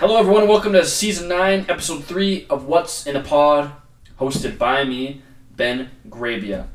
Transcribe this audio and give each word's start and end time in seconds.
Hello, 0.00 0.16
everyone, 0.16 0.48
welcome 0.48 0.72
to 0.72 0.82
season 0.86 1.28
9, 1.28 1.66
episode 1.68 2.04
3 2.04 2.46
of 2.48 2.64
What's 2.64 3.06
in 3.06 3.16
a 3.16 3.22
Pod, 3.22 3.70
hosted 4.18 4.56
by 4.56 4.82
me, 4.82 5.20
Ben 5.54 5.90
Grabia. 6.08 6.68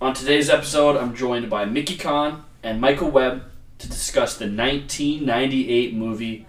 On 0.00 0.12
today's 0.12 0.50
episode, 0.50 0.96
I'm 0.96 1.14
joined 1.14 1.48
by 1.48 1.64
Mickey 1.64 1.96
Khan 1.96 2.44
and 2.64 2.80
Michael 2.80 3.12
Webb 3.12 3.44
to 3.78 3.88
discuss 3.88 4.36
the 4.36 4.46
1998 4.46 5.94
movie 5.94 6.44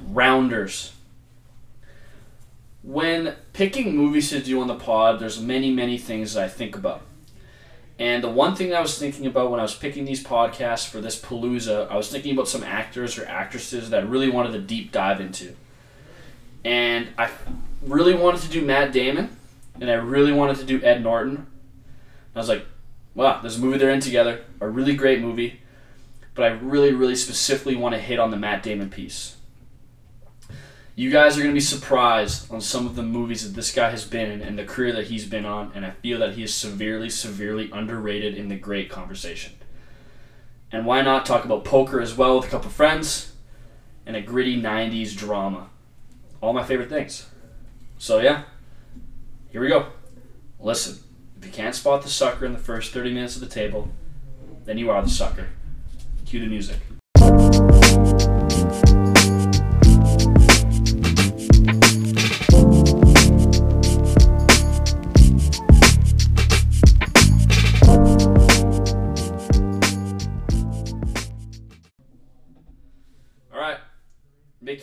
Rounders. 0.00 0.92
When 2.84 3.34
picking 3.52 3.96
movies 3.96 4.30
to 4.30 4.40
do 4.40 4.60
on 4.60 4.68
the 4.68 4.76
pod, 4.76 5.18
there's 5.18 5.40
many, 5.40 5.72
many 5.72 5.98
things 5.98 6.34
that 6.34 6.44
I 6.44 6.48
think 6.48 6.76
about. 6.76 7.02
And 7.98 8.22
the 8.22 8.30
one 8.30 8.54
thing 8.54 8.72
I 8.72 8.80
was 8.80 8.96
thinking 8.96 9.26
about 9.26 9.50
when 9.50 9.58
I 9.58 9.64
was 9.64 9.74
picking 9.74 10.04
these 10.04 10.22
podcasts 10.22 10.88
for 10.88 11.00
this 11.00 11.20
Palooza, 11.20 11.90
I 11.90 11.96
was 11.96 12.08
thinking 12.08 12.32
about 12.32 12.46
some 12.46 12.62
actors 12.62 13.18
or 13.18 13.26
actresses 13.26 13.90
that 13.90 14.00
I 14.00 14.06
really 14.06 14.30
wanted 14.30 14.52
to 14.52 14.60
deep 14.60 14.92
dive 14.92 15.20
into. 15.20 15.56
And 16.64 17.08
I 17.18 17.30
really 17.82 18.14
wanted 18.14 18.42
to 18.42 18.48
do 18.48 18.64
Matt 18.64 18.92
Damon, 18.92 19.36
and 19.80 19.90
I 19.90 19.94
really 19.94 20.32
wanted 20.32 20.58
to 20.58 20.64
do 20.64 20.80
Ed 20.82 21.02
Norton. 21.02 21.46
I 22.36 22.38
was 22.38 22.48
like, 22.48 22.66
wow, 23.16 23.40
there's 23.40 23.56
a 23.56 23.60
movie 23.60 23.78
they're 23.78 23.90
in 23.90 24.00
together, 24.00 24.44
a 24.60 24.68
really 24.68 24.94
great 24.94 25.20
movie, 25.20 25.60
but 26.36 26.44
I 26.44 26.48
really, 26.48 26.92
really 26.92 27.16
specifically 27.16 27.74
want 27.74 27.96
to 27.96 28.00
hit 28.00 28.20
on 28.20 28.30
the 28.30 28.36
Matt 28.36 28.62
Damon 28.62 28.90
piece. 28.90 29.37
You 30.98 31.12
guys 31.12 31.38
are 31.38 31.42
going 31.42 31.52
to 31.52 31.56
be 31.56 31.60
surprised 31.60 32.52
on 32.52 32.60
some 32.60 32.84
of 32.84 32.96
the 32.96 33.04
movies 33.04 33.44
that 33.44 33.54
this 33.54 33.72
guy 33.72 33.90
has 33.90 34.04
been 34.04 34.32
in 34.32 34.42
and 34.42 34.58
the 34.58 34.64
career 34.64 34.92
that 34.94 35.06
he's 35.06 35.26
been 35.26 35.44
on, 35.44 35.70
and 35.72 35.86
I 35.86 35.92
feel 35.92 36.18
that 36.18 36.34
he 36.34 36.42
is 36.42 36.52
severely, 36.52 37.08
severely 37.08 37.70
underrated 37.72 38.34
in 38.34 38.48
the 38.48 38.56
great 38.56 38.90
conversation. 38.90 39.52
And 40.72 40.84
why 40.84 41.02
not 41.02 41.24
talk 41.24 41.44
about 41.44 41.64
poker 41.64 42.00
as 42.00 42.16
well 42.16 42.34
with 42.34 42.48
a 42.48 42.50
couple 42.50 42.68
friends 42.70 43.32
and 44.06 44.16
a 44.16 44.20
gritty 44.20 44.60
90s 44.60 45.16
drama? 45.16 45.70
All 46.40 46.52
my 46.52 46.64
favorite 46.64 46.88
things. 46.88 47.28
So, 47.98 48.18
yeah, 48.18 48.42
here 49.50 49.60
we 49.60 49.68
go. 49.68 49.90
Listen, 50.58 50.98
if 51.38 51.46
you 51.46 51.52
can't 51.52 51.76
spot 51.76 52.02
the 52.02 52.08
sucker 52.08 52.44
in 52.44 52.54
the 52.54 52.58
first 52.58 52.92
30 52.92 53.14
minutes 53.14 53.36
of 53.36 53.40
the 53.40 53.46
table, 53.46 53.88
then 54.64 54.78
you 54.78 54.90
are 54.90 55.00
the 55.00 55.08
sucker. 55.08 55.46
Cue 56.26 56.40
the 56.40 56.48
music. 56.48 56.78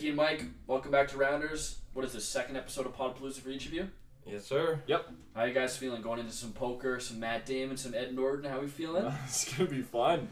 Mickey 0.06 0.20
and 0.20 0.38
Mike, 0.38 0.44
welcome 0.68 0.92
back 0.92 1.08
to 1.08 1.16
Rounders. 1.16 1.78
What 1.92 2.04
is 2.04 2.12
this 2.12 2.24
second 2.28 2.56
episode 2.56 2.86
of 2.86 2.96
Podpalooza 2.96 3.40
for 3.40 3.48
each 3.48 3.66
of 3.66 3.72
you? 3.72 3.88
Yes, 4.24 4.44
sir. 4.44 4.80
Yep. 4.86 5.08
How 5.34 5.42
you 5.42 5.52
guys 5.52 5.76
feeling 5.76 6.00
going 6.00 6.20
into 6.20 6.30
some 6.30 6.52
poker, 6.52 7.00
some 7.00 7.18
Matt 7.18 7.44
Damon, 7.44 7.76
some 7.76 7.92
Ed 7.92 8.14
Norton? 8.14 8.48
How 8.48 8.60
we 8.60 8.68
feeling? 8.68 9.04
it's 9.24 9.52
gonna 9.52 9.68
be 9.68 9.82
fun. 9.82 10.28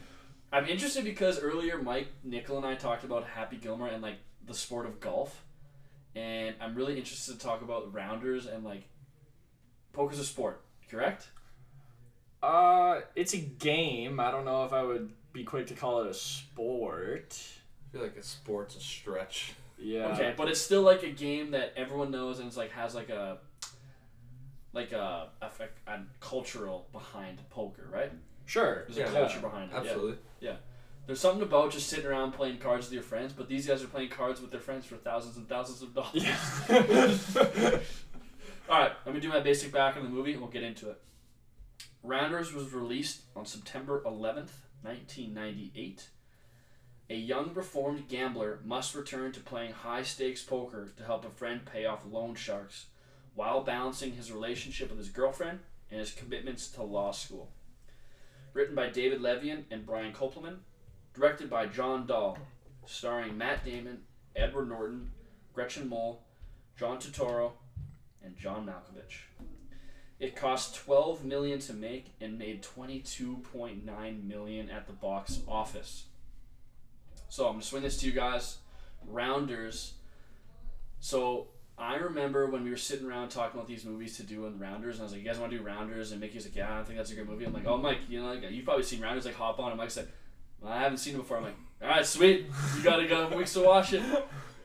I'm 0.53 0.65
interested 0.65 1.03
because 1.03 1.41
earlier 1.41 1.77
Mike, 1.77 2.07
Nickel, 2.23 2.55
and 2.55 2.65
I 2.65 2.75
talked 2.75 3.03
about 3.03 3.25
Happy 3.25 3.57
Gilmore 3.57 3.89
and 3.89 4.01
like 4.01 4.15
the 4.47 4.53
sport 4.53 4.85
of 4.85 5.01
golf, 5.01 5.43
and 6.15 6.55
I'm 6.61 6.73
really 6.73 6.97
interested 6.97 7.33
to 7.33 7.45
talk 7.45 7.61
about 7.61 7.93
rounders 7.93 8.45
and 8.45 8.63
like 8.63 8.87
poker's 9.91 10.19
a 10.19 10.23
sport, 10.23 10.61
correct? 10.89 11.27
Uh, 12.41 13.01
it's 13.13 13.33
a 13.33 13.39
game. 13.39 14.21
I 14.21 14.31
don't 14.31 14.45
know 14.45 14.63
if 14.63 14.71
I 14.71 14.83
would 14.83 15.11
be 15.33 15.43
quick 15.43 15.67
to 15.67 15.73
call 15.73 16.01
it 16.03 16.07
a 16.07 16.13
sport. 16.13 17.37
I 17.37 17.91
feel 17.91 18.03
like 18.03 18.15
a 18.15 18.23
sport's 18.23 18.77
a 18.77 18.79
stretch. 18.79 19.53
Yeah. 19.77 20.07
Okay, 20.13 20.33
but 20.35 20.47
it's 20.47 20.61
still 20.61 20.81
like 20.81 21.03
a 21.03 21.09
game 21.09 21.51
that 21.51 21.73
everyone 21.75 22.11
knows 22.11 22.39
and 22.39 22.47
it's 22.47 22.57
like 22.57 22.71
has 22.71 22.95
like 22.95 23.09
a 23.09 23.39
like 24.73 24.91
a, 24.91 25.29
a, 25.41 25.49
a 25.87 25.99
cultural 26.19 26.87
behind 26.91 27.39
poker, 27.49 27.87
right? 27.91 28.11
Sure. 28.45 28.83
There's 28.87 28.97
Yeah, 28.97 29.05
a 29.05 29.11
culture 29.11 29.39
behind 29.39 29.71
it. 29.71 29.75
Absolutely. 29.75 30.17
Yeah. 30.39 30.49
Absolutely. 30.49 30.71
There's 31.07 31.19
something 31.19 31.43
about 31.43 31.71
just 31.71 31.87
sitting 31.87 32.05
around 32.07 32.31
playing 32.31 32.57
cards 32.57 32.87
with 32.87 32.93
your 32.93 33.03
friends, 33.03 33.31
but 33.31 33.47
these 33.47 33.67
guys 33.67 33.83
are 33.83 33.87
playing 33.87 34.09
cards 34.09 34.41
with 34.41 34.49
their 34.49 34.59
friends 34.59 34.85
for 34.85 34.95
thousands 34.95 35.37
and 35.37 35.47
thousands 35.47 35.81
of 35.83 35.93
dollars. 35.93 36.23
Yeah. 36.23 37.79
All 38.69 38.79
right, 38.79 38.91
let 39.05 39.13
me 39.13 39.21
do 39.21 39.29
my 39.29 39.39
basic 39.39 39.71
back 39.71 39.95
on 39.97 40.03
the 40.03 40.09
movie 40.09 40.31
and 40.31 40.41
we'll 40.41 40.49
get 40.49 40.63
into 40.63 40.89
it. 40.89 40.99
Rounders 42.01 42.53
was 42.53 42.73
released 42.73 43.21
on 43.35 43.45
September 43.45 44.01
11th, 44.05 44.49
1998. 44.81 46.09
A 47.07 47.15
young 47.15 47.53
reformed 47.53 48.07
gambler 48.07 48.59
must 48.65 48.95
return 48.95 49.31
to 49.33 49.39
playing 49.39 49.73
high 49.73 50.01
stakes 50.01 50.41
poker 50.41 50.89
to 50.97 51.03
help 51.03 51.23
a 51.23 51.29
friend 51.29 51.61
pay 51.63 51.85
off 51.85 52.05
loan 52.09 52.33
sharks 52.33 52.87
while 53.35 53.61
balancing 53.61 54.13
his 54.13 54.31
relationship 54.31 54.89
with 54.89 54.97
his 54.97 55.09
girlfriend 55.09 55.59
and 55.91 55.99
his 55.99 56.11
commitments 56.11 56.67
to 56.69 56.81
law 56.81 57.11
school. 57.11 57.51
Written 58.53 58.73
by 58.73 58.89
David 58.89 59.21
Levien 59.21 59.65
and 59.69 59.85
Brian 59.85 60.13
Koppelman, 60.13 60.57
directed 61.13 61.47
by 61.47 61.67
John 61.67 62.07
Dahl, 62.07 62.39
starring 62.87 63.37
Matt 63.37 63.63
Damon, 63.63 63.99
Edward 64.35 64.69
Norton, 64.69 65.11
Gretchen 65.53 65.87
Mol, 65.87 66.23
John 66.77 66.97
Turturro, 66.97 67.51
and 68.23 68.35
John 68.35 68.65
Malkovich. 68.65 69.25
It 70.19 70.35
cost 70.35 70.75
12 70.75 71.23
million 71.23 71.59
to 71.59 71.73
make 71.73 72.13
and 72.19 72.39
made 72.39 72.63
22.9 72.63 74.27
million 74.27 74.69
at 74.71 74.87
the 74.87 74.93
box 74.93 75.41
office. 75.47 76.05
So 77.29 77.45
I'm 77.47 77.53
gonna 77.53 77.63
swing 77.63 77.83
this 77.83 77.97
to 77.97 78.05
you 78.05 78.11
guys. 78.11 78.57
Rounders. 79.07 79.93
So 80.99 81.47
I 81.77 81.95
remember 81.95 82.47
when 82.47 82.63
we 82.63 82.69
were 82.69 82.77
sitting 82.77 83.05
around 83.05 83.29
talking 83.29 83.59
about 83.59 83.67
these 83.67 83.85
movies 83.85 84.17
to 84.17 84.23
do 84.23 84.45
in 84.45 84.57
Rounders, 84.59 84.95
and 84.95 85.01
I 85.01 85.03
was 85.03 85.11
like, 85.11 85.21
"You 85.21 85.27
guys 85.27 85.39
want 85.39 85.51
to 85.51 85.57
do 85.57 85.63
Rounders?" 85.63 86.11
And 86.11 86.21
Mickey 86.21 86.35
was 86.35 86.45
like, 86.45 86.55
"Yeah, 86.55 86.79
I 86.79 86.83
think 86.83 86.97
that's 86.97 87.11
a 87.11 87.15
good 87.15 87.27
movie." 87.27 87.45
I'm 87.45 87.53
like, 87.53 87.67
"Oh, 87.67 87.77
Mike, 87.77 87.99
you 88.09 88.21
know, 88.21 88.27
like 88.33 88.49
you've 88.49 88.65
probably 88.65 88.83
seen 88.83 89.01
Rounders." 89.01 89.25
Like, 89.25 89.35
hop 89.35 89.59
on. 89.59 89.71
And 89.71 89.77
Mike 89.77 89.95
like, 89.95 90.07
well, 90.61 90.71
"I 90.71 90.79
haven't 90.79 90.99
seen 90.99 91.15
it 91.15 91.17
before." 91.17 91.37
I'm 91.37 91.43
like, 91.43 91.57
"All 91.81 91.89
right, 91.89 92.05
sweet. 92.05 92.47
You 92.77 92.83
gotta 92.83 93.07
go 93.07 93.27
weeks 93.35 93.53
to 93.53 93.61
watch 93.61 93.93
it." 93.93 94.03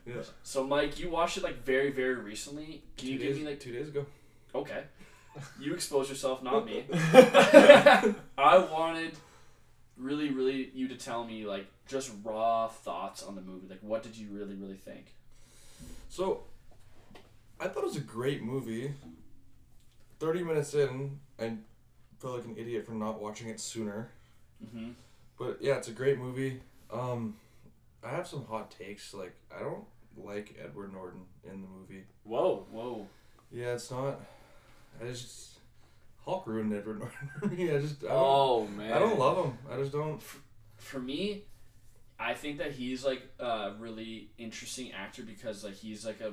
Yeah. 0.07 0.23
So, 0.43 0.67
Mike, 0.67 0.99
you 0.99 1.11
watched 1.11 1.37
it 1.37 1.43
like 1.43 1.65
very, 1.65 1.91
very 1.91 2.15
recently. 2.17 2.83
Can 2.97 3.07
two 3.07 3.13
you 3.13 3.19
days, 3.19 3.37
give 3.37 3.45
me 3.45 3.51
like 3.51 3.61
two 3.61 3.73
days 3.73 3.89
ago? 3.89 4.07
okay? 4.55 4.85
You 5.61 5.75
exposed 5.75 6.11
yourself, 6.11 6.43
not 6.43 6.65
me. 6.65 6.85
I 6.93 8.15
wanted 8.73 9.13
really, 10.01 10.31
really 10.31 10.71
you 10.75 10.89
to 10.89 10.97
tell 10.97 11.25
me 11.25 11.45
like 11.47 11.67
just 11.87 12.11
raw 12.25 12.69
thoughts 12.69 13.23
on 13.23 13.35
the 13.35 13.41
movie. 13.41 13.69
Like, 13.69 13.81
what 13.83 14.03
did 14.03 14.17
you 14.17 14.29
really, 14.31 14.55
really 14.55 14.77
think? 14.77 15.07
So, 16.09 16.43
I 17.59 17.69
thought 17.69 17.85
it 17.85 17.87
was 17.87 17.97
a 17.97 18.01
great 18.01 18.43
movie. 18.43 18.95
Thirty 20.19 20.43
minutes 20.43 20.75
in, 20.75 21.19
I 21.39 21.55
felt 22.19 22.37
like 22.37 22.45
an 22.45 22.57
idiot 22.59 22.87
for 22.87 22.93
not 22.93 23.21
watching 23.21 23.49
it 23.49 23.61
sooner. 23.61 24.11
Mm-hmm. 24.65 24.91
But 25.39 25.59
yeah, 25.61 25.77
it's 25.77 25.89
a 25.89 25.93
great 25.93 26.19
movie. 26.19 26.61
Um, 26.93 27.37
I 28.05 28.11
have 28.11 28.27
some 28.27 28.45
hot 28.45 28.71
takes. 28.71 29.15
Like, 29.15 29.35
I 29.55 29.61
don't 29.61 29.85
like 30.17 30.57
Edward 30.63 30.93
Norton 30.93 31.21
in 31.45 31.63
the 31.63 31.69
movie. 31.69 32.05
Whoa. 32.25 32.67
Whoa. 32.71 33.07
Yeah, 33.51 33.75
it's 33.75 33.91
not. 33.91 34.21
I 35.01 35.07
just 35.07 35.60
Hulk 36.25 36.47
ruined 36.47 36.73
Edward 36.73 37.01
Norton 37.01 37.31
for 37.39 37.47
me. 37.55 37.71
I 37.71 37.81
just 37.81 38.05
I 38.05 38.09
don't, 38.09 38.17
Oh 38.17 38.67
man. 38.69 38.93
I 38.93 38.99
don't 38.99 39.19
love 39.19 39.45
him. 39.47 39.59
I 39.71 39.77
just 39.77 39.93
don't. 39.93 40.21
For 40.77 40.99
me, 40.99 41.43
I 42.19 42.35
think 42.35 42.59
that 42.59 42.73
he's 42.73 43.05
like 43.05 43.23
a 43.39 43.73
really 43.79 44.31
interesting 44.39 44.93
actor 44.93 45.23
because 45.23 45.65
like 45.65 45.75
he's 45.75 46.05
like 46.05 46.21
a 46.21 46.33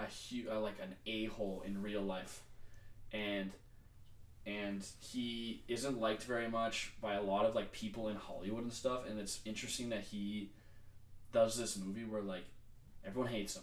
a 0.00 0.04
hu- 0.06 0.50
uh, 0.50 0.60
like 0.60 0.76
an 0.82 0.94
a 1.06 1.26
hole 1.26 1.62
in 1.66 1.80
real 1.82 2.02
life, 2.02 2.42
and 3.12 3.50
and 4.46 4.84
he 5.00 5.62
isn't 5.68 6.00
liked 6.00 6.22
very 6.24 6.48
much 6.48 6.92
by 7.00 7.14
a 7.14 7.22
lot 7.22 7.44
of 7.46 7.54
like 7.54 7.72
people 7.72 8.08
in 8.08 8.16
Hollywood 8.16 8.62
and 8.62 8.72
stuff. 8.72 9.02
And 9.08 9.18
it's 9.20 9.40
interesting 9.44 9.90
that 9.90 10.02
he 10.02 10.50
does 11.32 11.56
this 11.56 11.76
movie 11.76 12.04
where 12.04 12.22
like 12.22 12.44
everyone 13.06 13.30
hates 13.30 13.54
him 13.56 13.62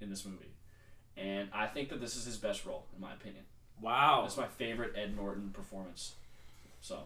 in 0.00 0.10
this 0.10 0.24
movie, 0.26 0.52
and 1.16 1.48
I 1.54 1.66
think 1.66 1.88
that 1.90 2.00
this 2.00 2.16
is 2.16 2.24
his 2.24 2.36
best 2.36 2.66
role 2.66 2.86
in 2.94 3.00
my 3.00 3.12
opinion. 3.12 3.44
Wow. 3.80 4.22
That's 4.22 4.36
my 4.36 4.46
favorite 4.46 4.92
Ed 4.96 5.16
Norton 5.16 5.50
performance. 5.50 6.14
So, 6.80 7.02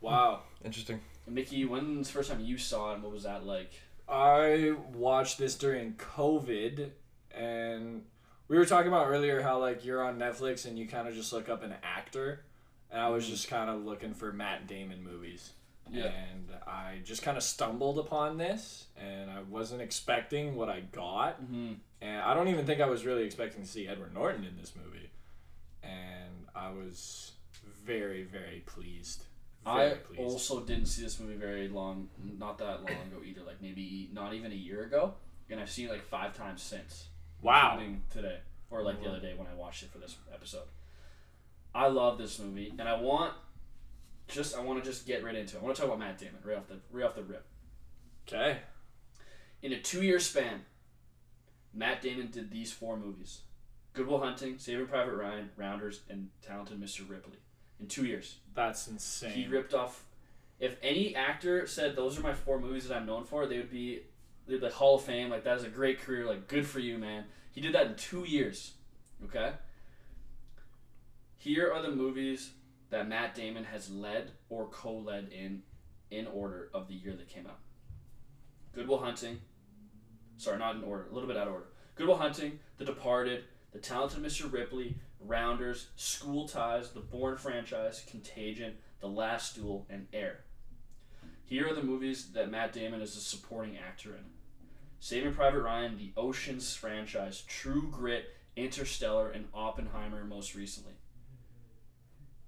Wow. 0.00 0.42
Interesting. 0.64 1.00
Mickey, 1.26 1.64
when's 1.64 2.06
the 2.08 2.12
first 2.12 2.30
time 2.30 2.40
you 2.44 2.58
saw 2.58 2.94
it? 2.94 3.00
What 3.00 3.12
was 3.12 3.24
that 3.24 3.44
like? 3.46 3.72
I 4.08 4.74
watched 4.94 5.38
this 5.38 5.56
during 5.56 5.94
COVID, 5.94 6.90
and 7.34 8.04
we 8.46 8.56
were 8.56 8.66
talking 8.66 8.88
about 8.88 9.08
earlier 9.08 9.40
how 9.42 9.58
like 9.58 9.84
you're 9.84 10.04
on 10.04 10.18
Netflix 10.18 10.66
and 10.66 10.78
you 10.78 10.86
kind 10.86 11.08
of 11.08 11.14
just 11.14 11.32
look 11.32 11.48
up 11.48 11.62
an 11.64 11.74
actor, 11.82 12.44
and 12.90 13.00
I 13.00 13.08
was 13.08 13.24
Mhm. 13.26 13.30
just 13.30 13.48
kind 13.48 13.68
of 13.70 13.84
looking 13.84 14.14
for 14.14 14.32
Matt 14.32 14.66
Damon 14.68 15.02
movies. 15.02 15.52
Yeah. 15.90 16.06
And 16.06 16.50
I 16.66 17.00
just 17.04 17.22
kind 17.22 17.36
of 17.36 17.42
stumbled 17.42 17.98
upon 17.98 18.36
this, 18.38 18.86
and 18.96 19.30
I 19.30 19.42
wasn't 19.42 19.82
expecting 19.82 20.54
what 20.56 20.68
I 20.68 20.80
got. 20.80 21.40
Mm-hmm. 21.42 21.74
And 22.02 22.20
I 22.22 22.34
don't 22.34 22.48
even 22.48 22.66
think 22.66 22.80
I 22.80 22.86
was 22.86 23.04
really 23.04 23.24
expecting 23.24 23.62
to 23.62 23.68
see 23.68 23.88
Edward 23.88 24.12
Norton 24.14 24.44
in 24.44 24.56
this 24.56 24.74
movie. 24.76 25.05
And 25.86 26.46
I 26.54 26.70
was 26.70 27.32
very, 27.84 28.24
very 28.24 28.62
pleased. 28.66 29.24
Very 29.64 29.92
I 29.92 29.94
pleased. 29.96 30.20
also 30.20 30.60
didn't 30.60 30.86
see 30.86 31.02
this 31.02 31.18
movie 31.18 31.36
very 31.36 31.68
long, 31.68 32.08
not 32.38 32.58
that 32.58 32.82
long 32.82 32.86
ago 33.10 33.22
either. 33.24 33.42
Like 33.42 33.60
maybe 33.62 34.10
not 34.12 34.34
even 34.34 34.52
a 34.52 34.56
year 34.56 34.84
ago. 34.84 35.14
and 35.50 35.60
I've 35.60 35.70
seen 35.70 35.86
it 35.88 35.92
like 35.92 36.04
five 36.04 36.36
times 36.36 36.62
since. 36.62 37.08
Wow. 37.42 37.80
today 38.10 38.38
or 38.70 38.82
like 38.82 39.00
the 39.02 39.08
other 39.08 39.20
day 39.20 39.34
when 39.36 39.46
I 39.46 39.54
watched 39.54 39.82
it 39.82 39.90
for 39.90 39.98
this 39.98 40.16
episode. 40.32 40.66
I 41.74 41.88
love 41.88 42.18
this 42.18 42.38
movie, 42.38 42.72
and 42.78 42.88
I 42.88 42.98
want 43.00 43.34
just 44.28 44.56
I 44.56 44.60
want 44.60 44.82
to 44.82 44.90
just 44.90 45.06
get 45.06 45.22
right 45.22 45.34
into 45.34 45.56
it. 45.56 45.60
I 45.60 45.62
want 45.62 45.76
to 45.76 45.82
talk 45.82 45.88
about 45.90 46.00
Matt 46.00 46.18
Damon 46.18 46.36
right 46.44 46.56
off 46.56 46.66
the 46.68 46.78
right 46.90 47.04
off 47.04 47.14
the 47.14 47.22
rip. 47.22 47.44
Okay. 48.26 48.58
In 49.62 49.72
a 49.72 49.80
two-year 49.80 50.18
span, 50.18 50.62
Matt 51.74 52.02
Damon 52.02 52.30
did 52.30 52.50
these 52.50 52.72
four 52.72 52.96
movies: 52.96 53.42
Good 53.96 54.06
Will 54.06 54.20
Hunting, 54.20 54.58
Saving 54.58 54.86
Private 54.86 55.14
Ryan, 55.14 55.48
Rounders, 55.56 56.00
and 56.10 56.28
Talented 56.46 56.78
Mr. 56.78 57.08
Ripley. 57.08 57.38
In 57.80 57.86
two 57.86 58.04
years, 58.04 58.36
That's 58.54 58.88
insane. 58.88 59.32
he 59.32 59.46
ripped 59.46 59.72
off. 59.72 60.04
If 60.60 60.76
any 60.82 61.16
actor 61.16 61.66
said 61.66 61.96
those 61.96 62.18
are 62.18 62.22
my 62.22 62.34
four 62.34 62.60
movies 62.60 62.88
that 62.88 62.96
I'm 62.96 63.06
known 63.06 63.24
for, 63.24 63.46
they 63.46 63.56
would 63.56 63.70
be 63.70 64.00
they'd 64.46 64.56
be 64.60 64.64
like 64.66 64.72
Hall 64.74 64.96
of 64.96 65.02
Fame. 65.02 65.30
Like 65.30 65.44
that 65.44 65.56
is 65.56 65.64
a 65.64 65.68
great 65.68 66.00
career. 66.00 66.26
Like 66.26 66.46
good 66.46 66.66
for 66.66 66.78
you, 66.78 66.98
man. 66.98 67.24
He 67.52 67.60
did 67.62 67.74
that 67.74 67.86
in 67.86 67.94
two 67.96 68.24
years. 68.24 68.72
Okay. 69.24 69.52
Here 71.36 71.70
are 71.72 71.80
the 71.82 71.90
movies 71.90 72.50
that 72.90 73.08
Matt 73.08 73.34
Damon 73.34 73.64
has 73.64 73.90
led 73.90 74.30
or 74.50 74.66
co-led 74.68 75.28
in, 75.32 75.62
in 76.10 76.26
order 76.26 76.70
of 76.74 76.88
the 76.88 76.94
year 76.94 77.14
that 77.14 77.28
came 77.28 77.46
out. 77.46 77.58
Good 78.74 78.88
Will 78.88 78.98
Hunting. 78.98 79.40
Sorry, 80.38 80.58
not 80.58 80.76
in 80.76 80.84
order. 80.84 81.06
A 81.10 81.14
little 81.14 81.28
bit 81.28 81.36
out 81.36 81.46
of 81.48 81.54
order. 81.54 81.66
Good 81.94 82.06
Will 82.06 82.16
Hunting, 82.16 82.58
The 82.78 82.84
Departed, 82.84 83.44
The 83.76 83.82
Talented 83.82 84.22
Mr. 84.22 84.50
Ripley, 84.50 84.96
Rounders, 85.20 85.88
School 85.96 86.48
Ties, 86.48 86.92
The 86.92 87.00
Bourne 87.00 87.36
franchise, 87.36 88.02
Contagion, 88.08 88.72
The 89.00 89.06
Last 89.06 89.54
Duel, 89.54 89.84
and 89.90 90.06
Air. 90.14 90.44
Here 91.44 91.68
are 91.68 91.74
the 91.74 91.82
movies 91.82 92.32
that 92.32 92.50
Matt 92.50 92.72
Damon 92.72 93.02
is 93.02 93.14
a 93.16 93.20
supporting 93.20 93.76
actor 93.76 94.14
in 94.14 94.24
Saving 94.98 95.34
Private 95.34 95.60
Ryan, 95.60 95.98
The 95.98 96.14
Oceans 96.16 96.74
franchise, 96.74 97.44
True 97.46 97.90
Grit, 97.90 98.34
Interstellar, 98.56 99.28
and 99.28 99.44
Oppenheimer 99.52 100.24
most 100.24 100.54
recently. 100.54 100.94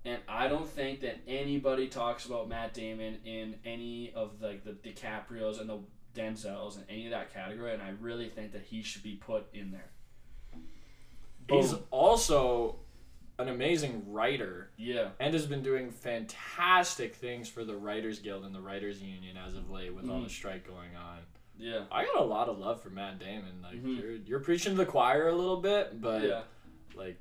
And 0.07 0.23
I 0.27 0.49
don't 0.49 0.67
think 0.67 1.01
that 1.03 1.19
anybody 1.29 1.89
talks 1.89 2.25
about 2.25 2.49
Matt 2.49 2.73
Damon 2.73 3.19
in 3.27 3.57
any 3.67 4.15
of 4.15 4.41
like 4.41 4.65
the 4.65 4.73
DiCaprios 4.73 5.61
and 5.61 5.69
the 5.69 5.81
Denzels 6.15 6.77
and 6.77 6.87
any 6.89 7.05
of 7.05 7.11
that 7.11 7.35
category, 7.35 7.75
and 7.75 7.83
I 7.83 7.91
really 8.01 8.31
think 8.31 8.53
that 8.53 8.63
he 8.63 8.83
should 8.83 9.03
be 9.03 9.17
put 9.17 9.47
in 9.53 9.73
there. 9.73 9.91
He's 11.49 11.73
Boom. 11.73 11.85
also 11.91 12.77
an 13.39 13.49
amazing 13.49 14.13
writer 14.13 14.71
Yeah. 14.77 15.11
and 15.21 15.33
has 15.33 15.47
been 15.47 15.63
doing 15.63 15.91
fantastic 15.91 17.15
things 17.15 17.49
for 17.49 17.65
the 17.65 17.77
Writers 17.77 18.19
Guild 18.19 18.45
and 18.45 18.55
the 18.55 18.61
Writers 18.61 19.01
Union 19.03 19.37
as 19.37 19.55
of 19.55 19.71
late 19.71 19.95
with 19.95 20.09
all 20.11 20.21
Mhm. 20.21 20.25
the 20.25 20.31
strike 20.31 20.67
going 20.67 20.97
on. 20.97 21.21
Yeah. 21.57 21.87
I 21.91 22.05
got 22.05 22.17
a 22.21 22.25
lot 22.25 22.49
of 22.49 22.59
love 22.59 22.83
for 22.83 22.91
Matt 22.91 23.19
Damon. 23.19 23.63
Like 23.63 23.83
Mhm. 23.83 24.01
you're 24.01 24.13
you're 24.17 24.41
preaching 24.41 24.73
to 24.73 24.77
the 24.79 24.87
choir 24.87 25.29
a 25.29 25.35
little 25.35 25.61
bit, 25.61 26.01
but 26.01 26.23
yeah. 26.23 26.43
like 26.95 27.19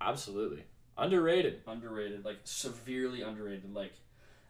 absolutely 0.00 0.64
underrated. 0.98 1.62
Underrated, 1.66 2.24
like 2.24 2.40
severely 2.44 3.22
underrated. 3.22 3.72
Like, 3.74 3.92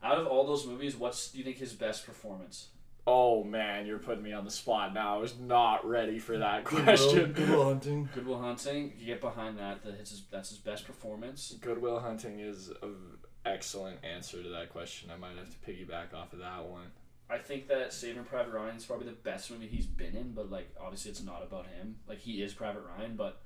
out 0.03 0.19
of 0.19 0.27
all 0.27 0.45
those 0.47 0.67
movies, 0.67 0.97
what's 0.97 1.31
do 1.31 1.39
you 1.39 1.45
think 1.45 1.57
his 1.59 1.73
best 1.73 2.05
performance? 2.05 2.69
Oh 3.07 3.45
man, 3.45 3.87
you're 3.87 3.99
putting 3.99 4.23
me 4.23 4.33
on 4.33 4.45
the 4.45 4.51
spot 4.51 4.95
now. 4.95 5.17
I 5.17 5.19
was 5.19 5.39
not 5.39 5.87
ready 5.87 6.19
for 6.19 6.39
that 6.39 6.65
Good 6.65 6.85
question. 6.85 7.33
Good 7.33 7.51
Will 7.51 7.65
Hunting. 7.65 8.09
Good 8.15 8.27
Will 8.27 8.41
Hunting, 8.41 8.95
you 8.99 9.07
get 9.07 9.21
behind 9.21 9.59
that. 9.59 9.85
That 9.85 9.97
his, 9.97 10.23
that's 10.31 10.49
his 10.49 10.59
best 10.59 10.87
performance. 10.87 11.55
Good 11.61 11.83
Will 11.83 12.01
Hunting 12.01 12.41
is 12.41 12.71
an 12.83 12.97
excellent 13.45 13.99
answer 14.03 14.43
to 14.43 14.49
that 14.49 14.71
question. 14.71 15.11
I 15.11 15.19
might 15.19 15.37
have 15.37 15.51
to 15.51 15.71
piggyback 15.71 16.15
off 16.15 16.33
of 16.33 16.39
that 16.39 16.65
one. 16.65 16.87
I 17.29 17.39
think 17.39 17.69
that 17.69 17.93
Saving 17.93 18.25
Private 18.25 18.53
Ryan 18.53 18.77
is 18.77 18.85
probably 18.85 19.07
the 19.07 19.13
best 19.13 19.51
movie 19.51 19.67
he's 19.67 19.87
been 19.87 20.17
in, 20.17 20.33
but 20.33 20.51
like 20.51 20.75
obviously 20.81 21.11
it's 21.11 21.23
not 21.23 21.43
about 21.43 21.67
him. 21.67 21.97
Like 22.09 22.21
he 22.21 22.43
is 22.43 22.55
Private 22.55 22.85
Ryan, 22.97 23.17
but 23.17 23.43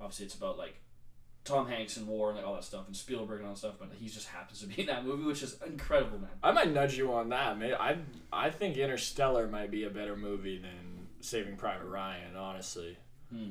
obviously 0.00 0.26
it's 0.26 0.34
about 0.34 0.56
like 0.56 0.80
Tom 1.48 1.66
Hanks 1.68 1.96
and 1.96 2.06
war 2.06 2.28
and 2.28 2.38
like 2.38 2.46
all 2.46 2.54
that 2.54 2.64
stuff 2.64 2.86
and 2.86 2.94
Spielberg 2.96 3.38
and 3.40 3.48
all 3.48 3.54
that 3.54 3.58
stuff. 3.58 3.74
But 3.78 3.90
he 3.98 4.08
just 4.08 4.28
happens 4.28 4.60
to 4.60 4.66
be 4.66 4.82
in 4.82 4.86
that 4.86 5.04
movie, 5.04 5.24
which 5.24 5.42
is 5.42 5.56
incredible, 5.66 6.18
man. 6.18 6.30
I 6.42 6.52
might 6.52 6.72
nudge 6.72 6.96
you 6.96 7.12
on 7.12 7.30
that. 7.30 7.58
man. 7.58 7.74
I 7.78 7.96
I 8.32 8.50
think 8.50 8.76
Interstellar 8.76 9.46
might 9.48 9.70
be 9.70 9.84
a 9.84 9.90
better 9.90 10.16
movie 10.16 10.58
than 10.58 11.08
Saving 11.20 11.56
Private 11.56 11.86
Ryan, 11.86 12.36
honestly. 12.36 12.96
Hmm. 13.32 13.50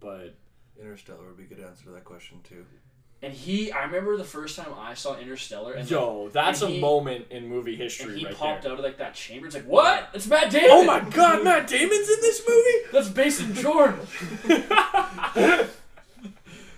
But 0.00 0.34
Interstellar 0.80 1.24
would 1.26 1.36
be 1.36 1.44
a 1.44 1.46
good 1.46 1.64
answer 1.64 1.84
to 1.84 1.90
that 1.90 2.04
question 2.04 2.40
too. 2.46 2.64
And 3.22 3.32
he, 3.32 3.72
I 3.72 3.84
remember 3.84 4.18
the 4.18 4.24
first 4.24 4.56
time 4.58 4.66
I 4.78 4.92
saw 4.92 5.16
Interstellar, 5.18 5.72
and 5.72 5.90
yo, 5.90 6.28
that's 6.28 6.60
and 6.60 6.70
a 6.70 6.74
he- 6.74 6.80
moment 6.82 7.24
in 7.30 7.48
movie 7.48 7.72
and 7.72 7.82
history 7.82 8.18
he 8.18 8.26
right 8.26 8.34
popped 8.36 8.64
there. 8.64 8.72
out 8.72 8.78
of 8.78 8.84
like 8.84 8.98
that 8.98 9.14
chamber. 9.14 9.46
It's 9.46 9.56
like, 9.56 9.64
what? 9.64 10.10
It's 10.12 10.26
Matt 10.26 10.50
Damon. 10.50 10.68
Oh 10.70 10.84
my 10.84 11.00
God, 11.00 11.42
Matt 11.42 11.66
Damon's 11.66 12.08
in 12.10 12.20
this 12.20 12.42
movie. 12.46 12.90
That's 12.92 13.08
based 13.08 13.40
in 13.40 13.54
Jordan. 13.54 13.98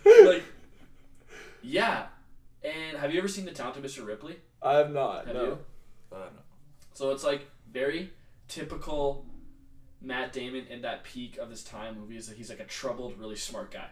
like, 0.05 0.45
yeah. 1.63 2.07
And 2.63 2.99
have 2.99 3.13
you 3.13 3.19
ever 3.19 3.29
seen 3.29 3.45
The 3.45 3.53
Talented 3.53 3.85
Mr. 3.85 4.07
Ripley? 4.07 4.37
I 4.63 4.75
have 4.75 4.93
not. 4.93 5.27
Have 5.27 5.37
no. 5.37 5.45
you? 5.45 5.59
Uh, 6.13 6.17
no. 6.17 6.43
So 6.95 7.11
it's 7.11 7.25
like 7.25 7.47
very 7.73 8.11
typical 8.49 9.25
Matt 10.01 10.33
Damon 10.33 10.67
in 10.69 10.83
that 10.83 11.05
peak 11.05 11.39
of 11.39 11.51
his 11.51 11.63
time 11.63 11.99
movie 11.99 12.17
is 12.17 12.29
that 12.29 12.37
he's 12.37 12.51
like 12.51 12.61
a 12.61 12.65
troubled, 12.65 13.19
really 13.19 13.37
smart 13.37 13.71
guy. 13.71 13.89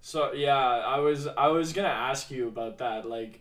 So 0.00 0.32
yeah, 0.32 0.56
I 0.56 0.98
was 1.00 1.26
I 1.26 1.48
was 1.48 1.72
gonna 1.72 1.88
ask 1.88 2.30
you 2.30 2.48
about 2.48 2.78
that. 2.78 3.08
Like, 3.08 3.40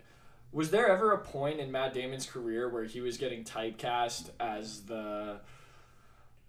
was 0.52 0.72
there 0.72 0.90
ever 0.90 1.14
a 1.14 1.20
point 1.20 1.60
in 1.60 1.72
Matt 1.72 1.94
Damon's 1.94 2.26
career 2.26 2.70
where 2.70 2.84
he 2.84 3.00
was 3.00 3.18
getting 3.18 3.44
typecast 3.44 4.32
as 4.40 4.82
the 4.82 5.40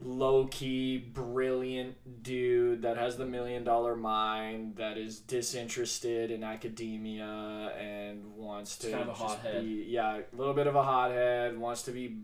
low 0.00 0.46
key, 0.46 0.96
brilliant 0.98 2.22
dude 2.22 2.82
that 2.82 2.96
has 2.96 3.16
the 3.16 3.26
million 3.26 3.64
dollar 3.64 3.96
mind 3.96 4.76
that 4.76 4.96
is 4.96 5.18
disinterested 5.20 6.30
in 6.30 6.44
academia 6.44 7.72
and 7.78 8.24
wants 8.36 8.76
to 8.78 8.90
kind 8.90 9.02
of 9.02 9.08
a 9.08 9.10
just 9.12 9.22
hothead. 9.22 9.64
be 9.64 9.86
yeah, 9.88 10.18
a 10.32 10.36
little 10.36 10.54
bit 10.54 10.66
of 10.66 10.76
a 10.76 10.82
hothead, 10.82 11.58
wants 11.58 11.82
to 11.82 11.90
be 11.90 12.16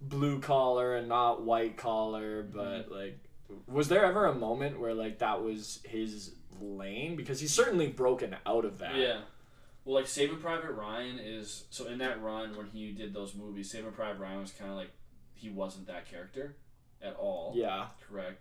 blue 0.00 0.40
collar 0.40 0.96
and 0.96 1.08
not 1.08 1.42
white 1.42 1.76
collar, 1.76 2.42
but 2.42 2.88
Mm-hmm. 2.90 2.94
like 2.94 3.18
was 3.66 3.88
there 3.88 4.04
ever 4.04 4.26
a 4.26 4.34
moment 4.34 4.78
where 4.80 4.94
like 4.94 5.18
that 5.18 5.42
was 5.42 5.80
his 5.84 6.34
lane 6.60 7.16
because 7.16 7.40
he's 7.40 7.52
certainly 7.52 7.88
broken 7.88 8.36
out 8.46 8.64
of 8.64 8.78
that. 8.78 8.96
Yeah. 8.96 9.20
Well, 9.84 9.94
like 9.96 10.06
Saving 10.06 10.38
Private 10.38 10.72
Ryan 10.72 11.18
is 11.18 11.64
so 11.70 11.86
in 11.86 11.98
that 11.98 12.22
run 12.22 12.56
when 12.56 12.66
he 12.66 12.92
did 12.92 13.14
those 13.14 13.34
movies, 13.34 13.70
Saving 13.70 13.92
Private 13.92 14.20
Ryan 14.20 14.40
was 14.40 14.52
kind 14.52 14.70
of 14.70 14.76
like 14.76 14.90
he 15.34 15.48
wasn't 15.48 15.86
that 15.86 16.08
character 16.10 16.56
at 17.02 17.14
all. 17.16 17.52
Yeah. 17.56 17.86
Correct. 18.08 18.40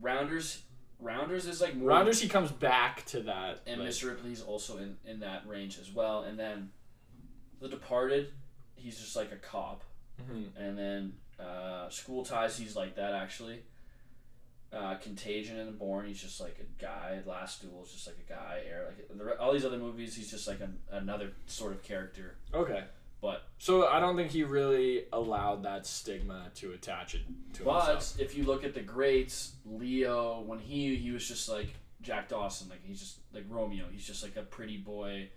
Rounders, 0.00 0.62
Rounders 1.00 1.46
is 1.46 1.60
like 1.60 1.74
more. 1.76 1.88
Rounders 1.88 2.20
he 2.20 2.28
comes 2.28 2.50
back 2.50 3.04
to 3.06 3.20
that. 3.22 3.62
and 3.66 3.80
like- 3.80 3.90
Mr. 3.90 4.08
Ripley's 4.08 4.42
also 4.42 4.78
in 4.78 4.96
in 5.04 5.20
that 5.20 5.46
range 5.46 5.78
as 5.78 5.90
well. 5.92 6.22
And 6.22 6.38
then, 6.38 6.70
The 7.60 7.68
Departed, 7.68 8.32
he's 8.74 8.98
just 8.98 9.14
like 9.16 9.32
a 9.32 9.36
cop. 9.36 9.84
Mhm. 10.20 10.48
And 10.56 10.78
then 10.78 11.12
uh, 11.38 11.88
School 11.90 12.24
Ties, 12.24 12.56
he's 12.58 12.76
like 12.76 12.96
that 12.96 13.14
actually. 13.14 13.62
Uh, 14.72 14.94
Contagion 14.96 15.58
and 15.58 15.78
Bourne, 15.78 16.06
he's 16.06 16.20
just 16.22 16.40
like 16.40 16.56
a 16.58 16.80
guy. 16.82 17.20
Last 17.26 17.60
Duel 17.60 17.82
is 17.84 17.92
just 17.92 18.06
like 18.06 18.16
a 18.26 18.32
guy. 18.32 18.62
Air, 18.66 18.86
like 18.86 19.06
the, 19.18 19.38
all 19.38 19.52
these 19.52 19.66
other 19.66 19.76
movies, 19.76 20.14
he's 20.16 20.30
just 20.30 20.48
like 20.48 20.60
an, 20.60 20.78
another 20.90 21.32
sort 21.46 21.72
of 21.72 21.82
character. 21.82 22.36
Okay. 22.54 22.84
But 23.22 23.44
So 23.58 23.86
I 23.86 24.00
don't 24.00 24.16
think 24.16 24.32
he 24.32 24.42
really 24.42 25.04
allowed 25.12 25.62
that 25.62 25.86
stigma 25.86 26.50
to 26.56 26.72
attach 26.72 27.14
it 27.14 27.20
to 27.54 27.62
but 27.64 27.88
himself. 27.92 28.20
if 28.20 28.36
you 28.36 28.42
look 28.44 28.64
at 28.64 28.74
the 28.74 28.80
greats, 28.82 29.52
Leo, 29.64 30.40
when 30.40 30.58
he 30.58 30.96
he 30.96 31.10
was 31.12 31.26
just 31.26 31.48
like 31.48 31.68
Jack 32.02 32.28
Dawson, 32.28 32.68
like 32.68 32.84
he's 32.84 32.98
just 33.00 33.18
like 33.32 33.44
Romeo. 33.48 33.84
He's 33.92 34.04
just 34.06 34.22
like 34.24 34.34
a 34.36 34.42
pretty 34.42 34.76
boy, 34.76 35.28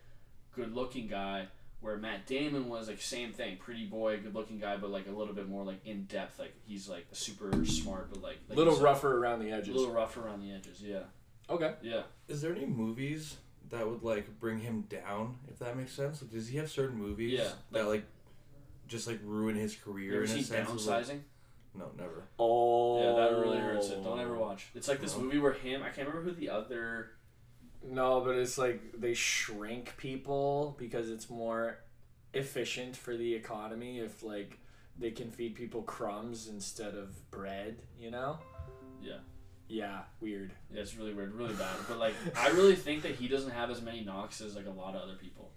good 0.52 0.74
looking 0.74 1.08
guy. 1.08 1.48
Where 1.82 1.98
Matt 1.98 2.26
Damon 2.26 2.68
was 2.68 2.88
like 2.88 3.00
same 3.00 3.32
thing, 3.32 3.58
pretty 3.58 3.86
boy, 3.86 4.18
good 4.20 4.34
looking 4.34 4.58
guy, 4.58 4.76
but 4.78 4.90
like 4.90 5.06
a 5.08 5.12
little 5.12 5.36
bit 5.36 5.48
more 5.48 5.64
like 5.64 5.86
in 5.86 6.06
depth. 6.06 6.40
Like 6.40 6.54
he's 6.66 6.90
like 6.90 7.06
super 7.12 7.64
smart, 7.68 8.10
but 8.12 8.24
like, 8.24 8.38
A 8.48 8.50
like 8.50 8.58
little 8.58 8.74
you 8.74 8.78
said, 8.80 8.86
rougher 8.86 9.18
around 9.20 9.40
the 9.42 9.52
edges. 9.52 9.68
a 9.68 9.72
edges. 9.72 9.76
little 9.76 9.94
rougher 9.94 10.26
around 10.26 10.42
the 10.42 10.52
edges. 10.52 10.82
Yeah, 10.82 11.04
Okay. 11.52 11.76
yeah. 11.84 12.02
Is 12.28 12.42
there 12.42 12.56
any 12.56 12.66
movies 12.66 13.38
that 13.70 13.88
would 13.90 14.04
like 14.04 14.40
bring 14.40 14.60
him 14.60 14.82
down? 14.90 15.38
If 15.50 15.60
that 15.60 15.76
makes 15.78 15.92
sense. 15.94 16.22
Like, 16.22 16.32
does 16.32 16.48
he 16.48 16.58
have 16.58 16.70
certain 16.70 16.98
movies 16.98 17.40
Yeah, 17.40 17.50
that 17.72 17.88
like 17.88 18.06
just 18.88 19.08
like 19.08 19.20
ruin 19.24 19.56
his 19.56 19.76
career 19.76 20.14
ever 20.16 20.24
in 20.26 20.30
a 20.30 20.34
seen 20.34 20.44
sense? 20.44 20.70
of, 20.70 20.86
like- 20.86 21.06
downsizing? 21.06 21.20
no, 21.78 21.92
never. 21.98 22.24
Oh. 22.40 23.02
Yeah, 23.02 23.24
that 23.26 23.38
really 23.40 23.58
hurts 23.58 23.90
it. 23.90 24.04
Don't 24.04 24.20
ever 24.20 24.36
watch. 24.36 24.68
It's 24.76 24.88
like 24.88 25.02
this 25.02 25.16
No. 25.16 25.24
movie 25.24 25.40
where 25.40 25.54
him. 25.54 25.82
I 25.84 25.90
can't 25.90 26.08
remember 26.08 26.30
who 26.30 26.36
the 26.36 26.50
other. 26.50 27.12
No, 27.84 28.22
but 28.22 28.36
it's 28.38 28.58
like 28.58 28.82
they 29.00 29.14
shrink 29.14 29.96
people 29.98 30.76
because 30.80 31.10
it's 31.10 31.30
more 31.30 31.80
efficient 32.34 32.96
for 32.96 33.16
the 33.16 33.34
economy 33.34 34.00
if 34.00 34.24
like 34.24 34.58
they 34.98 35.12
can 35.12 35.30
feed 35.32 35.56
people 35.56 35.82
crumbs 35.84 36.48
instead 36.48 36.96
of 36.96 37.30
bread, 37.32 37.78
you 38.00 38.10
know? 38.12 38.40
Yeah. 39.02 39.18
Yeah, 39.68 40.02
weird. 40.20 40.52
Yeah, 40.72 40.82
it's 40.82 40.96
really 40.96 41.14
weird, 41.14 41.34
really 41.34 41.56
bad. 41.56 41.76
But 41.88 41.98
like, 41.98 42.14
I 42.36 42.50
really 42.50 42.76
think 42.76 43.02
that 43.04 43.16
he 43.16 43.28
doesn't 43.28 43.52
have 43.52 43.72
as 43.72 43.82
many 43.82 44.04
knocks 44.04 44.42
as 44.42 44.56
like 44.56 44.68
a 44.68 44.72
lot 44.72 44.96
of 44.96 45.02
other 45.02 45.16
people. 45.16 45.52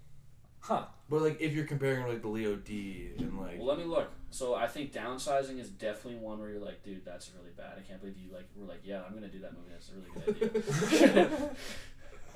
Huh. 0.61 0.85
But 1.09 1.21
like 1.21 1.41
if 1.41 1.53
you're 1.53 1.65
comparing 1.65 2.07
like 2.07 2.21
the 2.21 2.27
Leo 2.27 2.55
D 2.55 3.11
and 3.17 3.39
like 3.39 3.57
Well, 3.57 3.67
let 3.67 3.77
me 3.77 3.85
look. 3.85 4.11
So 4.29 4.55
I 4.55 4.67
think 4.67 4.93
downsizing 4.93 5.59
is 5.59 5.69
definitely 5.69 6.19
one 6.19 6.39
where 6.39 6.49
you're 6.49 6.59
like, 6.59 6.83
dude, 6.83 7.05
that's 7.05 7.31
really 7.37 7.51
bad. 7.55 7.73
I 7.77 7.81
can't 7.81 7.99
believe 7.99 8.17
you 8.17 8.31
like 8.33 8.45
were 8.55 8.67
like, 8.67 8.81
yeah, 8.83 9.01
I'm 9.07 9.13
gonna 9.13 9.29
do 9.29 9.39
that 9.39 9.53
movie. 9.53 9.69
That's 9.71 9.89
a 9.89 9.93
really 9.95 10.43
good 10.43 11.15
idea. 11.15 11.49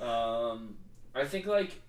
um, 0.00 0.76
I 1.14 1.24
think 1.24 1.46
like 1.46 1.80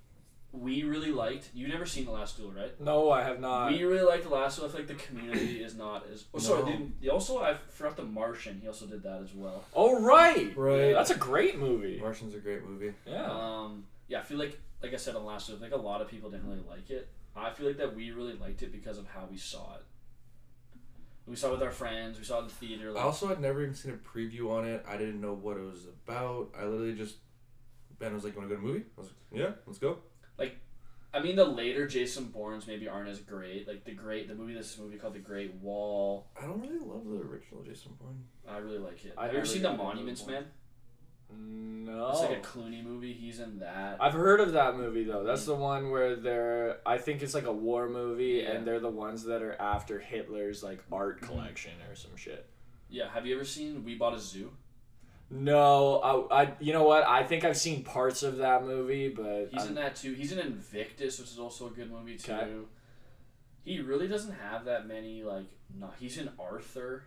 we 0.60 0.84
really 0.84 1.12
liked. 1.12 1.50
You 1.54 1.68
never 1.68 1.86
seen 1.86 2.06
the 2.06 2.12
Last 2.12 2.38
Duel, 2.38 2.52
right? 2.52 2.80
No, 2.82 3.12
I 3.12 3.24
have 3.24 3.40
not. 3.40 3.72
we 3.72 3.84
really 3.84 4.04
liked 4.04 4.24
the 4.24 4.30
Last 4.30 4.58
Duel. 4.58 4.68
I 4.68 4.72
feel 4.72 4.80
like 4.82 4.88
the 4.88 4.96
community 4.96 5.64
is 5.64 5.76
not 5.76 6.06
as. 6.12 6.26
Oh, 6.34 6.40
sorry. 6.40 6.64
No. 6.64 6.78
Dude, 7.02 7.10
also 7.10 7.42
I 7.42 7.56
forgot 7.70 7.98
the 7.98 8.04
Martian. 8.04 8.60
He 8.62 8.68
also 8.68 8.86
did 8.86 9.04
that 9.04 9.22
as 9.22 9.34
well. 9.34 9.64
oh 9.74 10.02
right. 10.02 10.56
Right. 10.58 10.94
That's 10.94 11.12
a 11.12 11.18
great 11.18 11.58
movie. 11.60 12.00
Martian's 12.02 12.36
a 12.36 12.40
great 12.40 12.64
movie. 12.66 12.94
Yeah. 13.06 13.26
Um, 13.30 13.86
yeah, 14.08 14.20
I 14.20 14.24
feel 14.24 14.38
like, 14.38 14.60
like 14.84 14.94
I 14.94 14.98
said 14.98 15.16
on 15.16 15.26
last 15.26 15.48
Duel, 15.48 15.58
I 15.58 15.62
think 15.62 15.74
a 15.74 15.78
lot 15.78 16.02
of 16.02 16.08
people 16.10 16.30
didn't 16.30 16.48
really 16.48 16.64
like 16.70 16.90
it. 16.90 17.08
I 17.36 17.50
feel 17.52 17.68
like 17.68 17.78
that 17.78 17.96
we 17.96 18.12
really 18.12 18.36
liked 18.36 18.62
it 18.64 18.72
because 18.72 18.98
of 18.98 19.08
how 19.08 19.28
we 19.30 19.38
saw 19.38 19.76
it. 19.76 19.82
We 21.28 21.36
saw 21.36 21.48
it 21.50 21.52
with 21.54 21.64
our 21.64 21.72
friends. 21.72 22.20
We 22.20 22.24
saw 22.24 22.38
it 22.38 22.42
in 22.44 22.48
the 22.50 22.54
theater. 22.54 22.90
I 22.92 22.94
Like, 22.94 23.04
also 23.06 23.28
had 23.28 23.42
never 23.42 23.62
even 23.64 23.74
seen 23.74 23.92
a 23.92 23.96
preview 24.18 24.52
on 24.52 24.66
it. 24.66 24.86
I 24.88 24.96
didn't 24.96 25.20
know 25.20 25.34
what 25.34 25.58
it 25.58 25.64
was 25.66 25.86
about. 26.06 26.50
I 26.58 26.66
literally 26.66 26.94
just 26.94 27.16
Ben 27.98 28.14
was 28.14 28.24
like, 28.24 28.38
"Want 28.38 28.48
to 28.50 28.56
go 28.56 28.62
to 28.62 28.68
a 28.68 28.72
movie?" 28.72 28.86
I 28.98 29.02
was 29.02 29.08
like, 29.10 29.42
"Yeah, 29.42 29.52
let's 29.66 29.80
go." 29.80 29.98
I 31.16 31.22
mean, 31.22 31.36
the 31.38 31.46
later 31.46 31.88
Jason 31.88 32.26
Bournes 32.26 32.68
maybe 32.68 32.88
aren't 32.88 33.08
as 33.10 33.20
great. 33.20 33.68
Like 33.68 33.86
the 33.86 33.94
great, 33.94 34.28
the 34.28 34.36
movie, 34.36 34.54
this 34.54 34.78
movie 34.78 34.98
called 34.98 35.14
The 35.14 35.20
Great 35.20 35.54
Wall. 35.56 36.28
I 36.38 36.42
don't 36.46 36.60
really 36.60 36.78
love 36.80 37.06
the 37.06 37.22
original 37.28 37.64
Jason 37.64 37.94
Bourne. 38.00 38.24
I 38.48 38.58
really 38.58 38.78
like 38.80 39.04
it. 39.06 39.14
I 39.18 39.24
Have 39.26 39.32
you 39.34 39.38
ever 39.40 39.46
never 39.46 39.46
seen 39.46 39.62
The 39.64 39.70
got 39.70 39.78
Monuments 39.78 40.28
Man? 40.28 40.46
no. 41.34 42.10
It's 42.12 42.20
like 42.22 42.38
a 42.38 42.42
Clooney 42.42 42.84
movie. 42.84 43.14
He's 43.14 43.40
in 43.40 43.60
that. 43.60 43.98
I've 44.00 44.14
heard 44.14 44.40
of 44.40 44.54
that 44.54 44.76
movie 44.78 45.04
though. 45.04 45.24
That's 45.24 45.46
the 45.46 45.56
one 45.56 45.90
where 45.90 46.16
they're 46.16 46.78
I 46.86 46.98
think 46.98 47.24
it's 47.24 47.34
like 47.34 47.46
a 47.46 47.52
war 47.52 47.90
movie 47.90 48.44
Yeah. 48.44 48.52
and 48.52 48.68
they're 48.68 48.80
the 48.80 48.90
ones 48.90 49.24
that 49.24 49.42
are 49.42 49.60
after 49.60 50.00
Hitler's 50.00 50.64
like 50.64 50.84
art 50.92 51.22
Mm-hmm. 51.22 51.34
collection 51.34 51.72
or 51.90 51.96
some 51.96 52.16
shit. 52.16 52.48
yeah. 52.90 53.10
Have 53.14 53.26
you 53.26 53.36
ever 53.36 53.46
seen 53.46 53.84
We 53.84 53.96
Bought 53.96 54.14
a 54.16 54.20
Zoo? 54.20 54.52
No, 55.30 56.28
I, 56.32 56.44
I 56.44 56.52
you 56.60 56.72
know 56.72 56.84
what? 56.84 57.04
I 57.08 57.24
think 57.24 57.44
I've 57.44 57.58
seen 57.58 57.84
parts 57.84 58.22
of 58.24 58.38
that 58.38 58.64
movie, 58.64 59.10
but 59.10 59.48
He's 59.52 59.62
I'm- 59.62 59.70
in 59.70 59.76
that 59.76 59.96
too. 59.96 60.14
He's 60.14 60.32
in 60.32 60.40
Invictus, 60.40 61.20
which 61.20 61.30
is 61.30 61.40
also 61.40 61.68
a 61.68 61.72
good 61.72 61.92
movie 61.92 62.18
too. 62.18 62.32
Okay. 62.32 62.52
He 63.64 63.80
really 63.80 64.08
doesn't 64.08 64.34
have 64.34 64.66
that 64.66 64.88
many 64.88 65.24
like. 65.24 65.46
No, 65.78 65.90
he's 66.00 66.18
in 66.20 66.30
Arthur. 66.40 67.04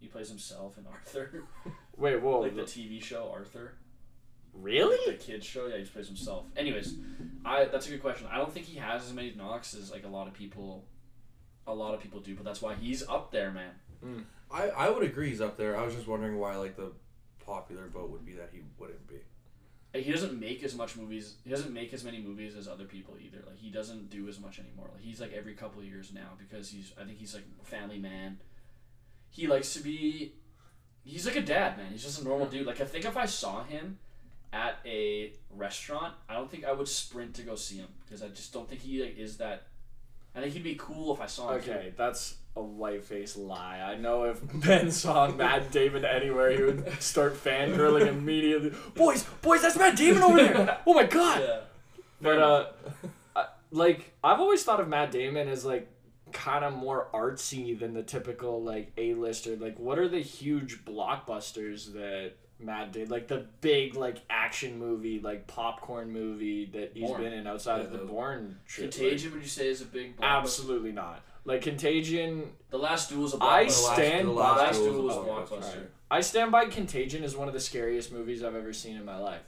He 0.00 0.08
plays 0.08 0.28
himself 0.28 0.76
in 0.76 0.84
Arthur, 0.88 1.44
Wait, 1.96 2.20
whoa. 2.20 2.40
like 2.40 2.56
the 2.56 2.62
TV 2.62 3.00
show 3.00 3.30
Arthur, 3.32 3.74
really? 4.52 4.98
the 5.12 5.16
kids 5.16 5.46
show. 5.46 5.68
Yeah, 5.68 5.76
he 5.76 5.82
just 5.82 5.92
plays 5.94 6.08
himself. 6.08 6.46
Anyways, 6.56 6.96
I 7.44 7.66
that's 7.66 7.86
a 7.86 7.90
good 7.90 8.02
question. 8.02 8.26
I 8.30 8.38
don't 8.38 8.52
think 8.52 8.66
he 8.66 8.78
has 8.78 9.04
as 9.04 9.12
many 9.12 9.32
knocks 9.36 9.74
as 9.74 9.92
like 9.92 10.04
a 10.04 10.08
lot 10.08 10.26
of 10.26 10.34
people, 10.34 10.84
a 11.68 11.72
lot 11.74 11.94
of 11.94 12.00
people 12.00 12.18
do. 12.18 12.34
But 12.34 12.44
that's 12.44 12.60
why 12.60 12.74
he's 12.74 13.06
up 13.08 13.30
there, 13.30 13.52
man. 13.52 13.70
Hmm. 14.02 14.18
I 14.50 14.70
I 14.70 14.90
would 14.90 15.04
agree 15.04 15.28
he's 15.28 15.40
up 15.40 15.56
there. 15.56 15.76
I 15.78 15.84
was 15.84 15.94
just 15.94 16.08
wondering 16.08 16.36
why 16.36 16.56
like 16.56 16.74
the 16.76 16.90
popular 17.44 17.88
vote 17.88 18.10
would 18.10 18.24
be 18.24 18.32
that 18.34 18.50
he 18.52 18.60
wouldn't 18.78 19.06
be. 19.08 19.20
He 19.94 20.10
doesn't 20.10 20.38
make 20.38 20.62
as 20.64 20.74
much 20.74 20.96
movies. 20.96 21.34
He 21.44 21.50
doesn't 21.50 21.72
make 21.72 21.92
as 21.92 22.02
many 22.02 22.18
movies 22.18 22.56
as 22.56 22.66
other 22.66 22.84
people 22.84 23.14
either. 23.20 23.42
Like 23.46 23.58
he 23.58 23.68
doesn't 23.68 24.08
do 24.08 24.26
as 24.28 24.40
much 24.40 24.58
anymore. 24.58 24.88
Like 24.94 25.02
he's 25.02 25.20
like 25.20 25.32
every 25.34 25.54
couple 25.54 25.80
of 25.80 25.86
years 25.86 26.12
now 26.14 26.30
because 26.38 26.70
he's. 26.70 26.92
I 26.98 27.04
think 27.04 27.18
he's 27.18 27.34
like 27.34 27.44
family 27.62 27.98
man. 27.98 28.38
He 29.28 29.46
likes 29.46 29.74
to 29.74 29.80
be. 29.80 30.32
He's 31.04 31.26
like 31.26 31.36
a 31.36 31.42
dad, 31.42 31.76
man. 31.76 31.92
He's 31.92 32.02
just 32.02 32.22
a 32.22 32.24
normal 32.24 32.46
dude. 32.46 32.66
Like 32.66 32.80
I 32.80 32.84
think 32.84 33.04
if 33.04 33.18
I 33.18 33.26
saw 33.26 33.64
him 33.64 33.98
at 34.50 34.78
a 34.86 35.34
restaurant, 35.50 36.14
I 36.26 36.34
don't 36.34 36.50
think 36.50 36.64
I 36.64 36.72
would 36.72 36.88
sprint 36.88 37.34
to 37.34 37.42
go 37.42 37.54
see 37.54 37.76
him 37.76 37.88
because 38.04 38.22
I 38.22 38.28
just 38.28 38.52
don't 38.52 38.68
think 38.68 38.80
he 38.80 39.02
like 39.02 39.18
is 39.18 39.36
that. 39.38 39.66
I 40.34 40.40
think 40.40 40.52
he'd 40.54 40.62
be 40.64 40.76
cool 40.76 41.12
if 41.14 41.20
I 41.20 41.26
saw 41.26 41.52
him. 41.52 41.62
too. 41.62 41.70
Okay, 41.72 41.92
that's 41.96 42.36
a 42.56 42.62
white 42.62 43.04
face 43.04 43.36
lie. 43.36 43.80
I 43.80 43.96
know 43.96 44.24
if 44.24 44.40
Ben 44.54 44.90
saw 44.90 45.28
Matt 45.30 45.70
Damon 45.72 46.04
anywhere, 46.04 46.50
he 46.50 46.62
would 46.62 47.02
start 47.02 47.34
fangirling 47.42 48.06
immediately. 48.08 48.72
Boys, 48.94 49.24
boys, 49.42 49.62
that's 49.62 49.76
Matt 49.76 49.96
Damon 49.96 50.22
over 50.22 50.36
there. 50.36 50.78
Oh 50.86 50.94
my 50.94 51.04
god. 51.04 51.40
Yeah. 51.40 51.60
But 52.20 52.38
uh, 52.38 52.66
I- 53.36 53.46
like 53.70 54.12
I've 54.24 54.40
always 54.40 54.62
thought 54.64 54.80
of 54.80 54.88
Matt 54.88 55.10
Damon 55.12 55.48
as 55.48 55.64
like 55.64 55.88
kind 56.32 56.64
of 56.64 56.72
more 56.74 57.08
artsy 57.12 57.78
than 57.78 57.92
the 57.94 58.02
typical 58.02 58.62
like 58.62 58.92
A-lister. 58.96 59.56
Like, 59.56 59.78
what 59.78 59.98
are 59.98 60.08
the 60.08 60.20
huge 60.20 60.84
blockbusters 60.84 61.92
that 61.92 62.32
Matt 62.62 62.92
did? 62.92 63.10
Like 63.10 63.28
the 63.28 63.46
big 63.60 63.94
like 63.94 64.18
action 64.30 64.78
movie, 64.78 65.20
like 65.20 65.46
popcorn 65.46 66.10
movie 66.12 66.66
that 66.72 66.92
he's 66.94 67.08
Bourne. 67.08 67.22
been 67.22 67.32
in 67.32 67.46
outside 67.46 67.80
of 67.80 67.90
the 67.92 67.98
those- 67.98 68.08
Bourne. 68.10 68.58
shit, 68.66 68.84
like- 68.86 68.92
Contagion, 68.94 69.32
would 69.32 69.42
you 69.42 69.48
say, 69.48 69.68
is 69.68 69.80
a 69.82 69.84
big. 69.86 70.16
blockbuster? 70.16 70.22
absolutely 70.24 70.92
not. 70.92 71.22
Like 71.44 71.62
Contagion, 71.62 72.52
The 72.70 72.78
Last 72.78 73.10
Duel 73.10 73.26
is 73.26 73.34
a 73.34 73.42
I 73.42 73.66
blockbuster. 73.66 73.94
stand 73.94 74.28
the 74.28 74.32
by- 74.34 74.40
last, 74.40 74.58
Last 74.58 74.76
duel 74.78 74.92
Duel 74.92 75.02
was 75.04 75.16
was 75.16 75.26
a 75.26 75.30
a 75.30 75.32
blockbuster. 75.60 75.74
blockbuster. 75.76 75.86
I 76.10 76.20
stand 76.20 76.52
by 76.52 76.66
Contagion 76.66 77.24
is 77.24 77.36
one 77.36 77.48
of 77.48 77.54
the 77.54 77.60
scariest 77.60 78.12
movies 78.12 78.44
I've 78.44 78.54
ever 78.54 78.72
seen 78.72 78.96
in 78.96 79.04
my 79.04 79.16
life. 79.18 79.42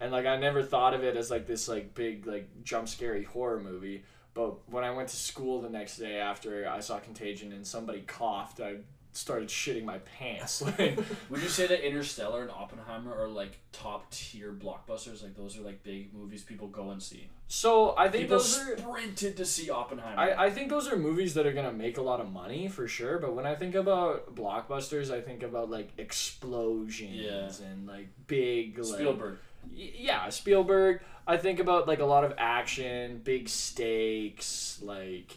And 0.00 0.12
like 0.12 0.26
I 0.26 0.36
never 0.36 0.62
thought 0.62 0.94
of 0.94 1.02
it 1.04 1.16
as 1.16 1.30
like 1.30 1.46
this 1.46 1.68
like 1.68 1.94
big 1.94 2.26
like 2.26 2.48
jump 2.64 2.88
scary 2.88 3.24
horror 3.24 3.60
movie. 3.60 4.04
But 4.34 4.68
when 4.70 4.84
I 4.84 4.90
went 4.92 5.08
to 5.08 5.16
school 5.16 5.60
the 5.60 5.68
next 5.70 5.96
day 5.96 6.18
after 6.18 6.68
I 6.68 6.78
saw 6.80 6.98
Contagion 7.00 7.50
and 7.52 7.66
somebody 7.66 8.02
coughed, 8.02 8.60
I 8.60 8.76
started 9.18 9.48
shitting 9.48 9.84
my 9.84 9.98
pants. 9.98 10.62
Like, 10.62 10.98
Would 11.30 11.42
you 11.42 11.48
say 11.48 11.66
that 11.66 11.84
Interstellar 11.86 12.42
and 12.42 12.50
Oppenheimer 12.50 13.12
are 13.14 13.28
like 13.28 13.58
top 13.72 14.10
tier 14.10 14.52
blockbusters? 14.52 15.22
Like 15.22 15.36
those 15.36 15.58
are 15.58 15.62
like 15.62 15.82
big 15.82 16.14
movies 16.14 16.42
people 16.42 16.68
go 16.68 16.90
and 16.90 17.02
see. 17.02 17.28
so 17.48 17.94
I 17.98 18.08
think 18.08 18.24
People 18.24 18.38
those 18.38 18.58
are 18.58 18.78
sprinted 18.78 19.36
to 19.38 19.44
see 19.44 19.70
Oppenheimer. 19.70 20.20
I, 20.20 20.46
I 20.46 20.50
think 20.50 20.70
those 20.70 20.86
are 20.90 20.96
movies 20.96 21.34
that 21.34 21.46
are 21.46 21.52
gonna 21.52 21.72
make 21.72 21.98
a 21.98 22.02
lot 22.02 22.20
of 22.20 22.30
money 22.32 22.68
for 22.68 22.86
sure. 22.86 23.18
But 23.18 23.34
when 23.34 23.44
I 23.46 23.54
think 23.56 23.74
about 23.74 24.34
blockbusters, 24.36 25.10
I 25.10 25.20
think 25.20 25.42
about 25.42 25.68
like 25.70 25.90
explosions 25.98 27.60
Yeah. 27.60 27.66
and 27.66 27.86
like 27.86 28.08
big 28.26 28.78
like, 28.78 28.86
Spielberg. 28.86 29.38
Y- 29.70 29.92
yeah, 29.96 30.28
Spielberg. 30.28 31.00
I 31.26 31.36
think 31.36 31.58
about 31.58 31.86
like 31.88 31.98
a 32.00 32.06
lot 32.06 32.24
of 32.24 32.32
action, 32.38 33.20
big 33.24 33.48
stakes, 33.48 34.78
like 34.82 35.34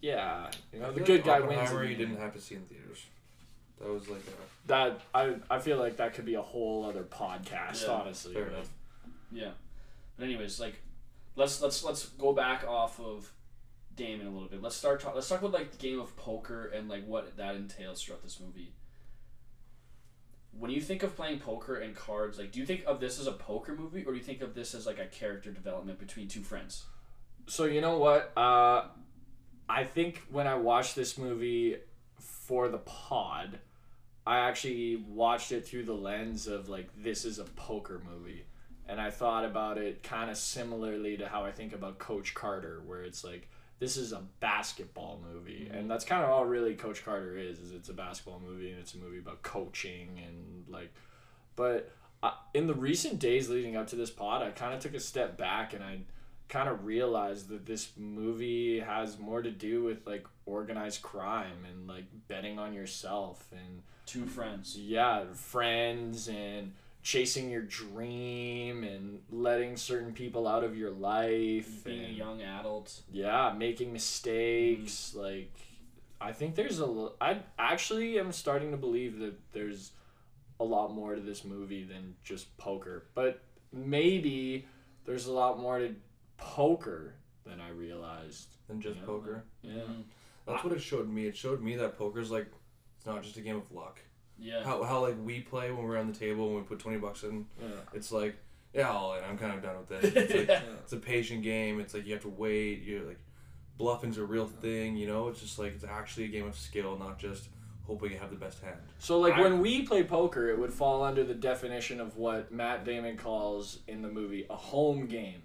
yeah, 0.00 0.50
you 0.72 0.80
know, 0.80 0.92
the 0.92 1.00
good 1.00 1.26
like 1.26 1.40
guy 1.40 1.40
wins. 1.40 1.52
Oppenheimer 1.60 1.84
you 1.84 1.96
didn't 1.96 2.16
have 2.18 2.32
to 2.34 2.40
see 2.40 2.54
in 2.54 2.62
theaters. 2.62 3.06
That 3.84 3.92
was 3.92 4.08
like 4.08 4.20
a 4.20 4.66
That 4.68 5.00
I 5.14 5.36
I 5.50 5.58
feel 5.58 5.78
like 5.78 5.98
that 5.98 6.14
could 6.14 6.24
be 6.24 6.34
a 6.34 6.42
whole 6.42 6.84
other 6.86 7.02
podcast, 7.04 7.84
Yeah, 7.86 7.92
honestly. 7.92 8.34
fair 8.34 8.44
but- 8.46 8.54
enough. 8.54 8.68
Yeah. 9.30 9.50
But 10.16 10.24
anyways, 10.24 10.58
like 10.58 10.80
let's 11.36 11.60
let's 11.60 11.84
let's 11.84 12.06
go 12.06 12.32
back 12.32 12.66
off 12.66 12.98
of 13.00 13.30
Damon 13.94 14.26
a 14.26 14.30
little 14.30 14.48
bit. 14.48 14.62
Let's 14.62 14.74
start 14.76 15.00
talk, 15.00 15.14
let's 15.14 15.28
talk 15.28 15.40
about 15.40 15.52
like 15.52 15.70
the 15.72 15.76
game 15.76 16.00
of 16.00 16.16
poker 16.16 16.66
and 16.66 16.88
like 16.88 17.06
what 17.06 17.36
that 17.36 17.54
entails 17.56 18.02
throughout 18.02 18.22
this 18.22 18.40
movie. 18.40 18.72
When 20.56 20.70
you 20.70 20.80
think 20.80 21.02
of 21.02 21.16
playing 21.16 21.40
poker 21.40 21.76
and 21.76 21.94
cards, 21.96 22.38
like 22.38 22.52
do 22.52 22.60
you 22.60 22.66
think 22.66 22.84
of 22.86 23.00
this 23.00 23.18
as 23.20 23.26
a 23.26 23.32
poker 23.32 23.74
movie 23.74 24.04
or 24.04 24.12
do 24.12 24.18
you 24.18 24.24
think 24.24 24.40
of 24.40 24.54
this 24.54 24.74
as 24.74 24.86
like 24.86 24.98
a 24.98 25.06
character 25.06 25.50
development 25.50 25.98
between 25.98 26.28
two 26.28 26.42
friends? 26.42 26.84
So 27.46 27.64
you 27.64 27.80
know 27.80 27.98
what? 27.98 28.32
Uh, 28.36 28.84
I 29.68 29.84
think 29.84 30.22
when 30.30 30.46
I 30.46 30.54
watched 30.54 30.94
this 30.94 31.18
movie 31.18 31.76
for 32.18 32.68
the 32.68 32.78
pod, 32.78 33.58
I 34.26 34.38
actually 34.38 34.96
watched 34.96 35.52
it 35.52 35.66
through 35.66 35.84
the 35.84 35.94
lens 35.94 36.46
of 36.46 36.68
like 36.68 36.88
this 36.96 37.24
is 37.24 37.38
a 37.38 37.44
poker 37.44 38.00
movie, 38.10 38.44
and 38.88 39.00
I 39.00 39.10
thought 39.10 39.44
about 39.44 39.78
it 39.78 40.02
kind 40.02 40.30
of 40.30 40.36
similarly 40.36 41.16
to 41.18 41.28
how 41.28 41.44
I 41.44 41.52
think 41.52 41.72
about 41.74 41.98
Coach 41.98 42.34
Carter, 42.34 42.82
where 42.86 43.02
it's 43.02 43.22
like 43.22 43.48
this 43.78 43.96
is 43.96 44.12
a 44.12 44.22
basketball 44.40 45.20
movie, 45.32 45.70
and 45.72 45.90
that's 45.90 46.04
kind 46.04 46.24
of 46.24 46.30
all 46.30 46.46
really 46.46 46.74
Coach 46.74 47.04
Carter 47.04 47.36
is. 47.36 47.58
Is 47.58 47.72
it's 47.72 47.88
a 47.88 47.94
basketball 47.94 48.40
movie 48.40 48.70
and 48.70 48.78
it's 48.80 48.94
a 48.94 48.98
movie 48.98 49.18
about 49.18 49.42
coaching 49.42 50.20
and 50.26 50.64
like, 50.68 50.92
but. 51.56 51.92
Uh, 52.22 52.32
in 52.54 52.66
the 52.66 52.74
recent 52.74 53.18
days 53.18 53.50
leading 53.50 53.76
up 53.76 53.86
to 53.86 53.96
this 53.96 54.08
pod, 54.08 54.40
I 54.40 54.48
kind 54.48 54.72
of 54.72 54.80
took 54.80 54.94
a 54.94 54.98
step 55.00 55.36
back 55.36 55.74
and 55.74 55.84
I 55.84 55.98
kind 56.48 56.68
of 56.68 56.84
realized 56.84 57.48
that 57.48 57.66
this 57.66 57.90
movie 57.96 58.80
has 58.80 59.18
more 59.18 59.42
to 59.42 59.50
do 59.50 59.82
with 59.82 60.06
like 60.06 60.26
organized 60.46 61.02
crime 61.02 61.66
and 61.68 61.88
like 61.88 62.04
betting 62.28 62.58
on 62.58 62.72
yourself 62.72 63.46
and 63.52 63.82
Two 64.06 64.26
friends. 64.26 64.76
yeah 64.78 65.24
friends 65.34 66.28
and 66.28 66.72
chasing 67.02 67.50
your 67.50 67.62
dream 67.62 68.82
and 68.84 69.20
letting 69.30 69.76
certain 69.76 70.12
people 70.12 70.46
out 70.48 70.64
of 70.64 70.76
your 70.76 70.90
life 70.90 71.84
Being 71.84 72.04
a 72.04 72.08
young 72.08 72.40
adult. 72.42 73.00
yeah 73.12 73.52
making 73.56 73.92
mistakes 73.92 75.14
like 75.14 75.52
i 76.20 76.32
think 76.32 76.54
there's 76.54 76.80
a. 76.80 77.08
I 77.20 77.40
actually 77.58 78.18
am 78.18 78.32
starting 78.32 78.70
to 78.70 78.76
believe 78.76 79.18
that 79.18 79.34
there's 79.52 79.92
a 80.60 80.64
lot 80.64 80.92
more 80.94 81.14
to 81.14 81.20
this 81.20 81.44
movie 81.44 81.84
than 81.84 82.14
just 82.24 82.56
poker 82.56 83.04
but 83.14 83.40
maybe 83.72 84.66
there's 85.04 85.26
a 85.26 85.32
lot 85.32 85.58
more 85.60 85.78
to 85.80 85.94
poker 86.38 87.14
than 87.44 87.60
i 87.60 87.68
realized 87.70 88.48
than 88.68 88.80
just 88.80 88.98
Yeah, 89.00 89.06
poker. 89.06 89.44
yeah 89.62 89.72
Mhm. 89.82 90.04
That's 90.46 90.62
what 90.62 90.74
it 90.74 90.80
showed 90.82 91.08
me. 91.08 91.26
It 91.26 91.34
showed 91.34 91.62
me 91.62 91.74
that 91.76 91.96
poker's 91.96 92.30
like 92.30 92.46
it's 93.04 93.12
not 93.12 93.22
just 93.22 93.36
a 93.36 93.42
game 93.42 93.56
of 93.56 93.70
luck. 93.70 94.00
Yeah. 94.38 94.64
How 94.64 94.82
how 94.82 95.02
like 95.02 95.16
we 95.22 95.40
play 95.40 95.70
when 95.70 95.84
we're 95.84 95.98
on 95.98 96.10
the 96.10 96.18
table 96.18 96.46
and 96.48 96.56
we 96.56 96.62
put 96.62 96.78
twenty 96.78 96.96
bucks 96.98 97.22
in. 97.22 97.44
yeah 97.60 97.68
It's 97.92 98.10
like 98.10 98.34
Yeah, 98.72 98.90
all 98.90 99.14
in. 99.14 99.22
I'm 99.24 99.36
kind 99.36 99.52
of 99.54 99.62
done 99.62 99.76
with 99.78 99.90
it. 100.04 100.16
It's, 100.16 100.34
like, 100.34 100.48
yeah. 100.48 100.62
it's 100.82 100.92
a 100.94 100.96
patient 100.96 101.42
game. 101.42 101.80
It's 101.80 101.92
like 101.92 102.06
you 102.06 102.14
have 102.14 102.22
to 102.22 102.30
wait. 102.30 102.82
You're 102.82 103.04
like, 103.04 103.18
bluffing's 103.76 104.16
a 104.18 104.24
real 104.24 104.46
thing. 104.46 104.96
You 104.96 105.06
know, 105.06 105.28
it's 105.28 105.40
just 105.40 105.58
like 105.58 105.74
it's 105.74 105.84
actually 105.84 106.24
a 106.24 106.28
game 106.28 106.46
of 106.46 106.56
skill, 106.56 106.98
not 106.98 107.18
just 107.18 107.48
hoping 107.86 108.10
you 108.12 108.18
have 108.18 108.30
the 108.30 108.36
best 108.36 108.60
hand. 108.62 108.80
So 108.98 109.20
like 109.20 109.34
I- 109.34 109.42
when 109.42 109.60
we 109.60 109.82
play 109.82 110.02
poker, 110.02 110.48
it 110.48 110.58
would 110.58 110.72
fall 110.72 111.04
under 111.04 111.22
the 111.24 111.34
definition 111.34 112.00
of 112.00 112.16
what 112.16 112.50
Matt 112.50 112.84
Damon 112.86 113.18
calls 113.18 113.80
in 113.86 114.00
the 114.00 114.08
movie 114.08 114.46
a 114.48 114.56
home 114.56 115.06
game. 115.06 115.42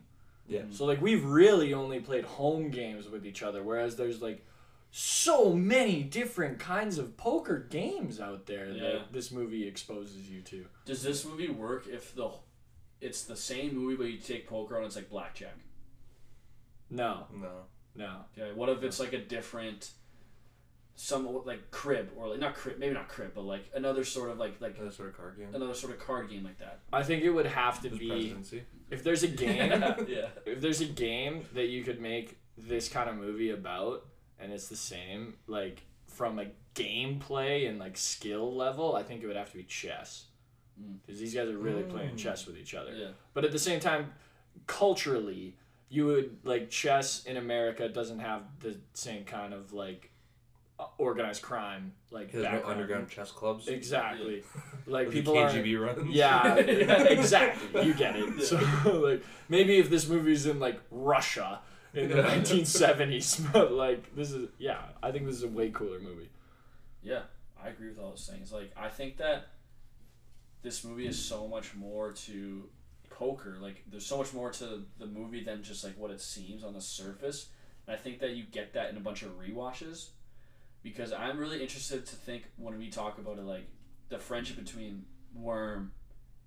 Yeah. 0.48 0.62
Mm. 0.62 0.74
So 0.74 0.86
like 0.86 1.02
we've 1.02 1.24
really 1.26 1.74
only 1.74 2.00
played 2.00 2.24
home 2.24 2.70
games 2.72 3.08
with 3.10 3.26
each 3.26 3.44
other, 3.44 3.62
whereas 3.62 3.98
there's 3.98 4.22
like 4.22 4.44
so 4.92 5.54
many 5.54 6.02
different 6.04 6.60
kinds 6.60 6.98
of 6.98 7.16
poker 7.16 7.60
games 7.70 8.20
out 8.20 8.46
there 8.48 8.70
Yeah. 8.70 8.82
that 8.94 9.14
this 9.14 9.32
movie 9.32 9.68
exposes 9.68 10.30
you 10.30 10.42
to. 10.42 10.66
Does 10.86 11.04
this 11.04 11.26
movie 11.26 11.50
work 11.50 11.88
if 11.88 12.16
the 12.16 12.30
it's 13.02 13.24
the 13.24 13.36
same 13.36 13.76
movie 13.76 13.96
but 13.96 14.06
you 14.06 14.18
take 14.18 14.48
poker 14.48 14.76
and 14.78 14.86
it's 14.86 14.96
like 14.96 15.10
blackjack? 15.10 15.56
No, 16.90 17.26
No. 17.34 17.52
no. 17.96 18.16
Okay. 18.38 18.52
What 18.54 18.70
if 18.70 18.84
it's 18.84 19.00
like 19.00 19.14
a 19.14 19.20
different 19.20 19.92
some 20.96 21.26
like 21.46 21.72
crib 21.72 22.10
or 22.18 22.28
like 22.28 22.40
not 22.40 22.54
crib 22.56 22.78
maybe 22.78 22.94
not 22.94 23.08
crib 23.08 23.32
but 23.34 23.46
like 23.46 23.72
another 23.74 24.04
sort 24.04 24.30
of 24.30 24.38
like 24.38 24.60
like 24.60 24.76
Another 24.76 24.92
sort 24.92 25.08
of 25.10 25.16
card 25.16 25.38
game. 25.38 25.48
another 25.56 25.74
sort 25.74 25.94
of 25.94 26.00
card 26.00 26.30
game 26.30 26.44
like 26.44 26.58
that. 26.60 26.80
I 26.92 27.04
think 27.04 27.24
it 27.24 27.30
would 27.30 27.46
have 27.46 27.82
to 27.84 27.88
There's 27.90 28.00
be 28.00 28.10
presidency. 28.10 28.64
if 28.92 29.02
there's 29.04 29.24
a 29.24 29.28
game 29.46 29.70
yeah. 30.10 30.28
if 30.46 30.60
there's 30.60 30.82
a 30.82 30.86
game 30.86 31.46
that 31.54 31.68
you 31.68 31.84
could 31.86 32.02
make 32.02 32.38
this 32.58 32.90
kind 32.90 33.10
of 33.10 33.16
movie 33.16 33.52
about 33.52 34.08
and 34.40 34.52
it's 34.54 34.68
the 34.68 34.76
same 34.76 35.36
like 35.48 35.84
from 36.08 36.40
a 36.40 36.46
gameplay 36.76 37.68
and 37.70 37.78
like 37.80 37.98
skill 37.98 38.56
level 38.56 38.96
i 38.96 39.04
think 39.04 39.22
it 39.24 39.28
would 39.28 39.36
have 39.36 39.52
to 39.52 39.58
be 39.58 39.64
chess 39.64 40.26
Mm. 40.82 40.96
because 41.06 41.20
these 41.20 41.34
guys 41.34 41.50
are 41.50 41.58
really 41.58 41.84
playing 41.84 42.12
Mm. 42.16 42.18
chess 42.18 42.46
with 42.48 42.58
each 42.58 42.74
other 42.74 42.94
Yeah. 42.96 43.10
but 43.34 43.44
at 43.44 43.52
the 43.52 43.60
same 43.60 43.82
time 43.82 44.14
culturally 44.66 45.56
you 45.90 46.06
would 46.06 46.38
like 46.44 46.70
chess 46.70 47.24
in 47.26 47.36
america 47.38 47.90
doesn't 47.90 48.20
have 48.20 48.44
the 48.62 48.78
same 48.94 49.24
kind 49.26 49.54
of 49.54 49.74
like 49.74 50.12
organized 50.98 51.42
crime 51.42 51.92
like 52.12 52.32
There's 52.32 52.46
no 52.46 52.52
background. 52.52 52.72
underground 52.80 53.10
chess 53.10 53.32
clubs. 53.32 53.68
exactly 53.68 54.44
like 54.88 55.08
Like 55.08 55.12
people 55.12 55.38
are 55.38 55.50
KGB 55.50 55.78
runs. 55.86 56.10
yeah, 56.16 56.56
exactly. 57.18 57.86
You 57.86 57.94
get 57.94 58.16
it. 58.16 58.30
Yeah. 58.38 58.46
So 58.46 58.56
like 59.04 59.22
maybe 59.50 59.78
if 59.78 59.90
this 59.90 60.08
movie's 60.08 60.46
in 60.46 60.58
like 60.60 60.80
Russia 60.90 61.60
in 61.94 62.10
the 62.10 62.24
1970s, 62.24 63.52
but 63.54 63.72
like 63.72 64.16
this 64.16 64.32
is 64.32 64.50
yeah, 64.58 64.82
I 65.02 65.12
think 65.12 65.26
this 65.26 65.36
is 65.36 65.44
a 65.44 65.48
way 65.48 65.70
cooler 65.70 66.00
movie. 66.00 66.30
Yeah, 67.02 67.22
I 67.64 67.70
agree 67.70 67.90
with 67.90 68.00
all 68.00 68.12
those 68.12 68.30
things. 68.32 68.52
Like, 68.52 68.72
I 68.78 68.90
think 68.90 69.18
that 69.18 69.48
this 70.62 70.84
movie 70.84 71.08
is 71.08 71.24
so 71.24 71.48
much 71.48 71.76
more 71.76 72.12
to 72.12 72.70
poker. 73.10 73.58
Like, 73.60 73.84
there's 73.90 74.06
so 74.06 74.18
much 74.18 74.34
more 74.34 74.52
to 74.52 74.84
the 74.98 75.06
movie 75.06 75.44
than 75.44 75.64
just 75.64 75.84
like 75.84 75.98
what 75.98 76.12
it 76.12 76.22
seems 76.22 76.64
on 76.64 76.74
the 76.74 76.82
surface. 76.82 77.50
And 77.88 77.96
I 77.96 78.00
think 78.00 78.20
that 78.20 78.32
you 78.32 78.44
get 78.44 78.74
that 78.74 78.90
in 78.90 78.98
a 78.98 79.02
bunch 79.02 79.24
of 79.24 79.38
rewatches, 79.40 80.10
because 80.84 81.12
I'm 81.12 81.38
really 81.38 81.62
interested 81.62 82.06
to 82.06 82.16
think 82.16 82.44
when 82.58 82.78
we 82.78 82.90
talk 82.90 83.18
about 83.18 83.38
it, 83.38 83.46
like 83.46 83.68
the 84.10 84.20
friendship 84.20 84.58
between 84.58 85.06
Worm 85.34 85.92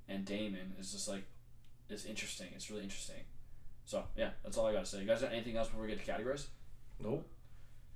and 0.09 0.25
Damon 0.25 0.75
is 0.79 0.93
just 0.93 1.09
like 1.09 1.25
it's 1.89 2.05
interesting. 2.05 2.49
It's 2.55 2.71
really 2.71 2.83
interesting. 2.83 3.23
So 3.85 4.05
yeah, 4.17 4.31
that's 4.43 4.57
all 4.57 4.67
I 4.67 4.73
gotta 4.73 4.87
say. 4.87 5.01
You 5.01 5.07
guys 5.07 5.21
got 5.23 5.33
anything 5.33 5.57
else 5.57 5.69
before 5.69 5.83
we 5.83 5.89
get 5.89 5.99
to 5.99 6.05
categories? 6.05 6.49
Nope. 7.01 7.29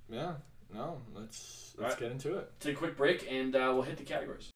Yeah. 0.09 0.33
No, 0.73 1.01
let's 1.15 1.73
let's 1.77 1.93
Alright. 1.93 1.99
get 1.99 2.11
into 2.11 2.37
it. 2.37 2.51
Take 2.59 2.75
a 2.75 2.77
quick 2.77 2.97
break 2.97 3.25
and 3.29 3.55
uh, 3.55 3.71
we'll 3.73 3.83
hit 3.83 3.97
the 3.97 4.03
categories. 4.03 4.51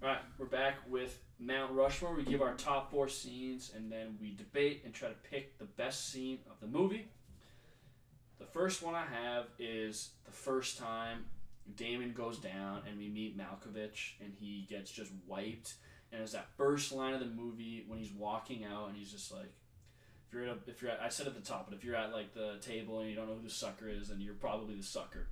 Alright, 0.00 0.18
we're 0.38 0.46
back 0.46 0.76
with 0.88 1.20
Mount 1.40 1.72
Rushmore. 1.72 2.14
We 2.14 2.22
give 2.22 2.40
our 2.40 2.54
top 2.54 2.90
four 2.90 3.08
scenes 3.08 3.72
and 3.74 3.90
then 3.90 4.16
we 4.20 4.34
debate 4.34 4.82
and 4.84 4.94
try 4.94 5.08
to 5.08 5.14
pick 5.30 5.58
the 5.58 5.64
best 5.64 6.10
scene 6.12 6.38
of 6.48 6.60
the 6.60 6.66
movie. 6.66 7.08
The 8.38 8.46
first 8.46 8.82
one 8.82 8.94
I 8.94 9.04
have 9.04 9.46
is 9.58 10.10
the 10.24 10.32
first 10.32 10.78
time 10.78 11.24
Damon 11.76 12.12
goes 12.12 12.38
down 12.38 12.82
and 12.88 12.98
we 12.98 13.08
meet 13.08 13.36
Malkovich 13.36 14.12
and 14.20 14.32
he 14.38 14.66
gets 14.68 14.90
just 14.90 15.12
wiped. 15.26 15.74
And 16.12 16.22
it's 16.22 16.32
that 16.32 16.48
first 16.56 16.92
line 16.92 17.14
of 17.14 17.20
the 17.20 17.26
movie 17.26 17.84
when 17.86 17.98
he's 17.98 18.12
walking 18.12 18.64
out 18.64 18.88
and 18.88 18.96
he's 18.96 19.12
just 19.12 19.32
like, 19.32 19.52
if 20.28 20.34
you're 20.34 20.44
at 20.44 20.50
a, 20.50 20.70
if 20.70 20.82
you're 20.82 20.90
at, 20.90 21.00
I 21.00 21.08
said 21.08 21.26
at 21.26 21.34
the 21.34 21.40
top, 21.40 21.66
but 21.68 21.76
if 21.76 21.84
you're 21.84 21.96
at 21.96 22.12
like 22.12 22.34
the 22.34 22.56
table 22.60 23.00
and 23.00 23.08
you 23.08 23.16
don't 23.16 23.28
know 23.28 23.34
who 23.34 23.42
the 23.42 23.50
sucker 23.50 23.88
is, 23.88 24.08
then 24.08 24.20
you're 24.20 24.34
probably 24.34 24.76
the 24.76 24.82
sucker. 24.82 25.26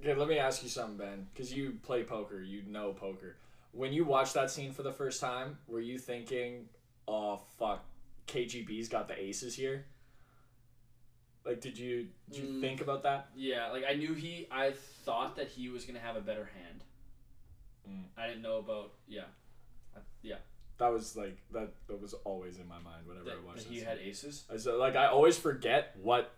Okay, 0.00 0.14
let 0.14 0.28
me 0.28 0.38
ask 0.38 0.62
you 0.62 0.68
something, 0.68 0.96
Ben, 0.96 1.26
because 1.32 1.52
you 1.52 1.78
play 1.82 2.02
poker, 2.02 2.40
you 2.40 2.62
know 2.66 2.92
poker. 2.92 3.36
When 3.72 3.92
you 3.92 4.04
watched 4.04 4.34
that 4.34 4.50
scene 4.50 4.72
for 4.72 4.82
the 4.82 4.92
first 4.92 5.20
time, 5.20 5.58
were 5.68 5.80
you 5.80 5.98
thinking, 5.98 6.68
"Oh 7.06 7.40
fuck, 7.58 7.84
KGB's 8.26 8.88
got 8.88 9.06
the 9.06 9.18
aces 9.18 9.54
here"? 9.54 9.86
Like, 11.44 11.60
did 11.60 11.76
you 11.76 12.08
did 12.30 12.42
you 12.44 12.48
Mm. 12.48 12.60
think 12.60 12.80
about 12.80 13.02
that? 13.02 13.28
Yeah, 13.34 13.70
like 13.72 13.84
I 13.88 13.94
knew 13.94 14.14
he. 14.14 14.46
I 14.50 14.72
thought 15.04 15.36
that 15.36 15.48
he 15.48 15.68
was 15.68 15.84
gonna 15.84 15.98
have 16.00 16.16
a 16.16 16.20
better 16.20 16.44
hand. 16.54 16.84
Mm. 17.88 18.04
I 18.16 18.28
didn't 18.28 18.42
know 18.42 18.58
about 18.58 18.92
yeah, 19.08 19.22
I, 19.96 20.00
yeah. 20.22 20.36
That 20.78 20.88
was 20.92 21.16
like 21.16 21.36
that. 21.52 21.72
That 21.88 22.00
was 22.00 22.14
always 22.24 22.58
in 22.58 22.68
my 22.68 22.78
mind 22.78 23.06
whenever 23.06 23.24
That, 23.26 23.38
I 23.42 23.46
watched 23.46 23.64
that 23.64 23.72
he 23.72 23.80
had 23.80 23.98
aces. 23.98 24.44
I 24.52 24.56
so, 24.56 24.76
like 24.78 24.94
I 24.96 25.06
always 25.06 25.36
forget 25.36 25.96
what 26.00 26.32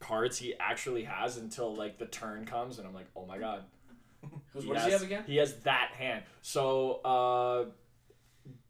cards 0.00 0.36
he 0.38 0.54
actually 0.60 1.04
has 1.04 1.38
until 1.38 1.74
like 1.74 1.98
the 1.98 2.06
turn 2.06 2.44
comes 2.44 2.78
and 2.78 2.86
I'm 2.86 2.94
like, 2.94 3.08
oh 3.16 3.24
my 3.26 3.38
god. 3.38 3.64
What 4.52 4.74
does 4.74 4.84
he 4.84 4.90
have 4.92 5.02
again? 5.02 5.24
He 5.26 5.36
has 5.36 5.54
that 5.60 5.92
hand. 5.98 6.24
So 6.42 7.00
uh 7.04 7.66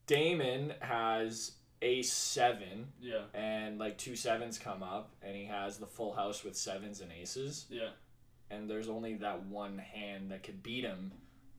Damon 0.07 0.75
has 0.81 1.53
ace 1.85 2.12
seven 2.12 2.88
Yeah, 3.01 3.23
and 3.35 3.79
like 3.79 3.99
two 3.99 4.16
sevens 4.16 4.59
come 4.59 4.83
up 4.83 5.11
and 5.23 5.37
he 5.37 5.44
has 5.44 5.77
the 5.79 5.87
full 5.87 6.12
house 6.14 6.42
with 6.42 6.57
sevens 6.57 7.01
and 7.01 7.11
aces 7.12 7.66
yeah, 7.68 7.90
and 8.51 8.68
there's 8.70 8.88
only 8.88 9.14
that 9.16 9.44
one 9.47 9.79
hand 9.79 10.31
that 10.31 10.42
could 10.42 10.62
beat 10.62 10.85
him 10.85 11.12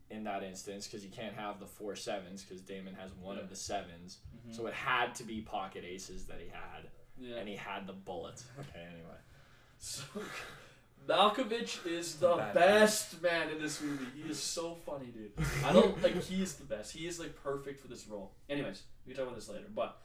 in 0.10 0.24
that 0.24 0.42
instance 0.44 0.88
because 0.88 1.04
you 1.06 1.12
can't 1.12 1.36
have 1.36 1.60
the 1.60 1.66
four 1.66 1.96
sevens 1.96 2.44
because 2.44 2.62
Damon 2.62 2.96
has 2.96 3.12
one 3.14 3.38
Yeah. 3.38 3.44
of 3.44 3.50
the 3.50 3.56
7s 3.56 4.18
Mhm. 4.48 4.56
so 4.56 4.68
it 4.68 4.74
had 4.74 5.14
to 5.16 5.24
be 5.24 5.42
pocket 5.42 5.84
aces 5.86 6.26
that 6.26 6.40
he 6.40 6.48
had 6.50 6.90
yeah. 7.20 7.36
and 7.38 7.48
he 7.48 7.56
had 7.56 7.86
the 7.88 7.94
bullets. 7.94 8.46
Okay, 8.60 8.82
anyway. 8.94 9.18
So, 9.80 10.04
Malkovich 11.08 11.86
is 11.86 12.16
the 12.16 12.36
Bad 12.36 12.54
best 12.56 13.22
man 13.22 13.50
in 13.50 13.62
this 13.62 13.80
movie. 13.82 14.06
He 14.16 14.28
is 14.30 14.40
so 14.40 14.76
funny, 14.86 15.08
dude. 15.08 15.32
I 15.64 15.72
don't 15.72 16.02
like. 16.02 16.20
He 16.24 16.42
is 16.42 16.56
the 16.56 16.64
best. 16.64 16.94
He 16.94 17.06
is 17.08 17.20
like 17.20 17.36
perfect 17.44 17.80
for 17.80 17.88
this 17.88 18.08
role. 18.08 18.32
Anyways, 18.50 18.82
we 19.06 19.14
can 19.14 19.18
talk 19.22 19.28
about 19.28 19.36
this 19.40 19.50
later. 19.50 19.66
But 19.74 20.02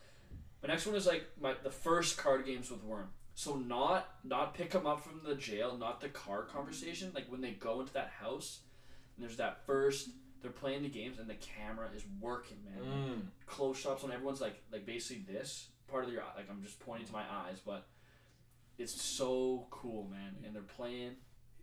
my 0.62 0.68
next 0.68 0.86
one 0.86 0.94
is 0.96 1.06
like 1.06 1.24
my 1.40 1.54
the 1.62 1.70
first 1.70 2.16
card 2.18 2.44
games 2.46 2.70
with 2.70 2.82
Worm. 2.84 3.08
So 3.34 3.56
not 3.56 4.08
not 4.24 4.54
pick 4.54 4.72
him 4.72 4.86
up 4.86 5.02
from 5.02 5.20
the 5.24 5.34
jail, 5.34 5.76
not 5.78 6.00
the 6.00 6.08
car 6.08 6.42
conversation. 6.42 7.12
Like 7.14 7.30
when 7.30 7.40
they 7.40 7.52
go 7.52 7.80
into 7.80 7.92
that 7.94 8.10
house, 8.20 8.60
and 9.16 9.24
there's 9.26 9.36
that 9.38 9.64
first. 9.66 10.10
They're 10.42 10.50
playing 10.50 10.84
the 10.84 10.88
games 10.88 11.18
and 11.18 11.28
the 11.28 11.34
camera 11.34 11.90
is 11.94 12.02
working, 12.18 12.56
man 12.64 12.82
Mm. 12.82 13.20
close 13.44 13.78
shots 13.78 14.04
on 14.04 14.10
everyone's 14.10 14.40
like 14.40 14.62
like 14.72 14.86
basically 14.86 15.22
this 15.30 15.68
part 15.86 16.04
of 16.06 16.12
your. 16.12 16.22
Like 16.34 16.48
I'm 16.50 16.62
just 16.62 16.80
pointing 16.80 17.06
to 17.08 17.12
my 17.12 17.24
eyes, 17.30 17.58
but 17.64 17.86
it's 18.78 18.98
so 19.00 19.66
cool, 19.70 20.08
man. 20.10 20.36
And 20.46 20.54
they're 20.54 20.62
playing. 20.62 21.16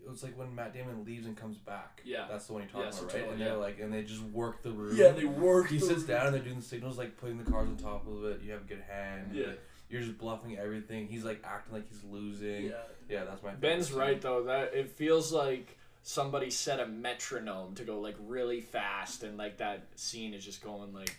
It 0.06 0.10
was 0.10 0.24
like 0.24 0.38
when 0.38 0.54
Matt 0.56 0.74
Damon 0.74 1.04
leaves 1.04 1.26
and 1.26 1.36
comes 1.36 1.58
back. 1.58 2.02
Yeah. 2.06 2.28
That's 2.30 2.48
the 2.48 2.54
one 2.54 2.62
you're 2.64 2.70
talking 2.72 2.84
Yeah, 2.84 2.88
about, 2.90 3.00
so 3.00 3.04
right? 3.06 3.12
totally, 3.14 3.32
and 3.34 3.42
they're 3.42 3.48
yeah. 3.50 3.54
like, 3.56 3.80
and 3.80 3.94
they 3.94 4.04
just 4.04 4.22
work 4.24 4.64
the 4.64 4.72
room. 4.72 4.96
Yeah, 4.96 5.10
they 5.12 5.26
work. 5.26 5.70
He 5.70 5.78
the- 5.80 5.86
sits 5.86 6.04
down 6.04 6.28
and 6.28 6.36
they're 6.36 6.42
doing 6.44 6.56
the 6.58 6.62
signals, 6.66 6.98
like 6.98 7.18
putting 7.18 7.38
the 7.38 7.50
cards 7.50 7.70
on 7.70 7.78
top 7.78 8.08
of 8.08 8.24
it. 8.26 8.42
You 8.42 8.52
have 8.54 8.62
a 8.62 8.66
good 8.66 8.84
hand. 8.90 9.32
Yeah. 9.34 9.48
like, 9.48 9.62
you're 9.90 10.02
just 10.02 10.18
bluffing 10.18 10.58
everything. 10.58 11.08
He's 11.08 11.24
like 11.24 11.42
acting 11.46 11.74
like 11.74 11.88
he's 11.90 12.04
losing. 12.04 12.66
Yeah. 12.66 12.72
Yeah, 13.10 13.24
that's 13.26 13.42
my. 13.44 13.52
Ben's 13.52 13.90
scene. 13.90 13.98
right 13.98 14.22
though. 14.22 14.44
That 14.44 14.74
it 14.74 14.90
feels 14.92 15.32
like 15.32 15.78
somebody 16.04 16.50
set 16.50 16.80
a 16.80 16.86
metronome 16.88 17.76
to 17.76 17.84
go 17.84 18.00
like 18.00 18.16
really 18.20 18.60
fast, 18.62 19.24
and 19.24 19.38
like 19.38 19.58
that 19.58 19.88
scene 19.96 20.34
is 20.34 20.44
just 20.44 20.62
going 20.64 20.94
like 20.94 21.16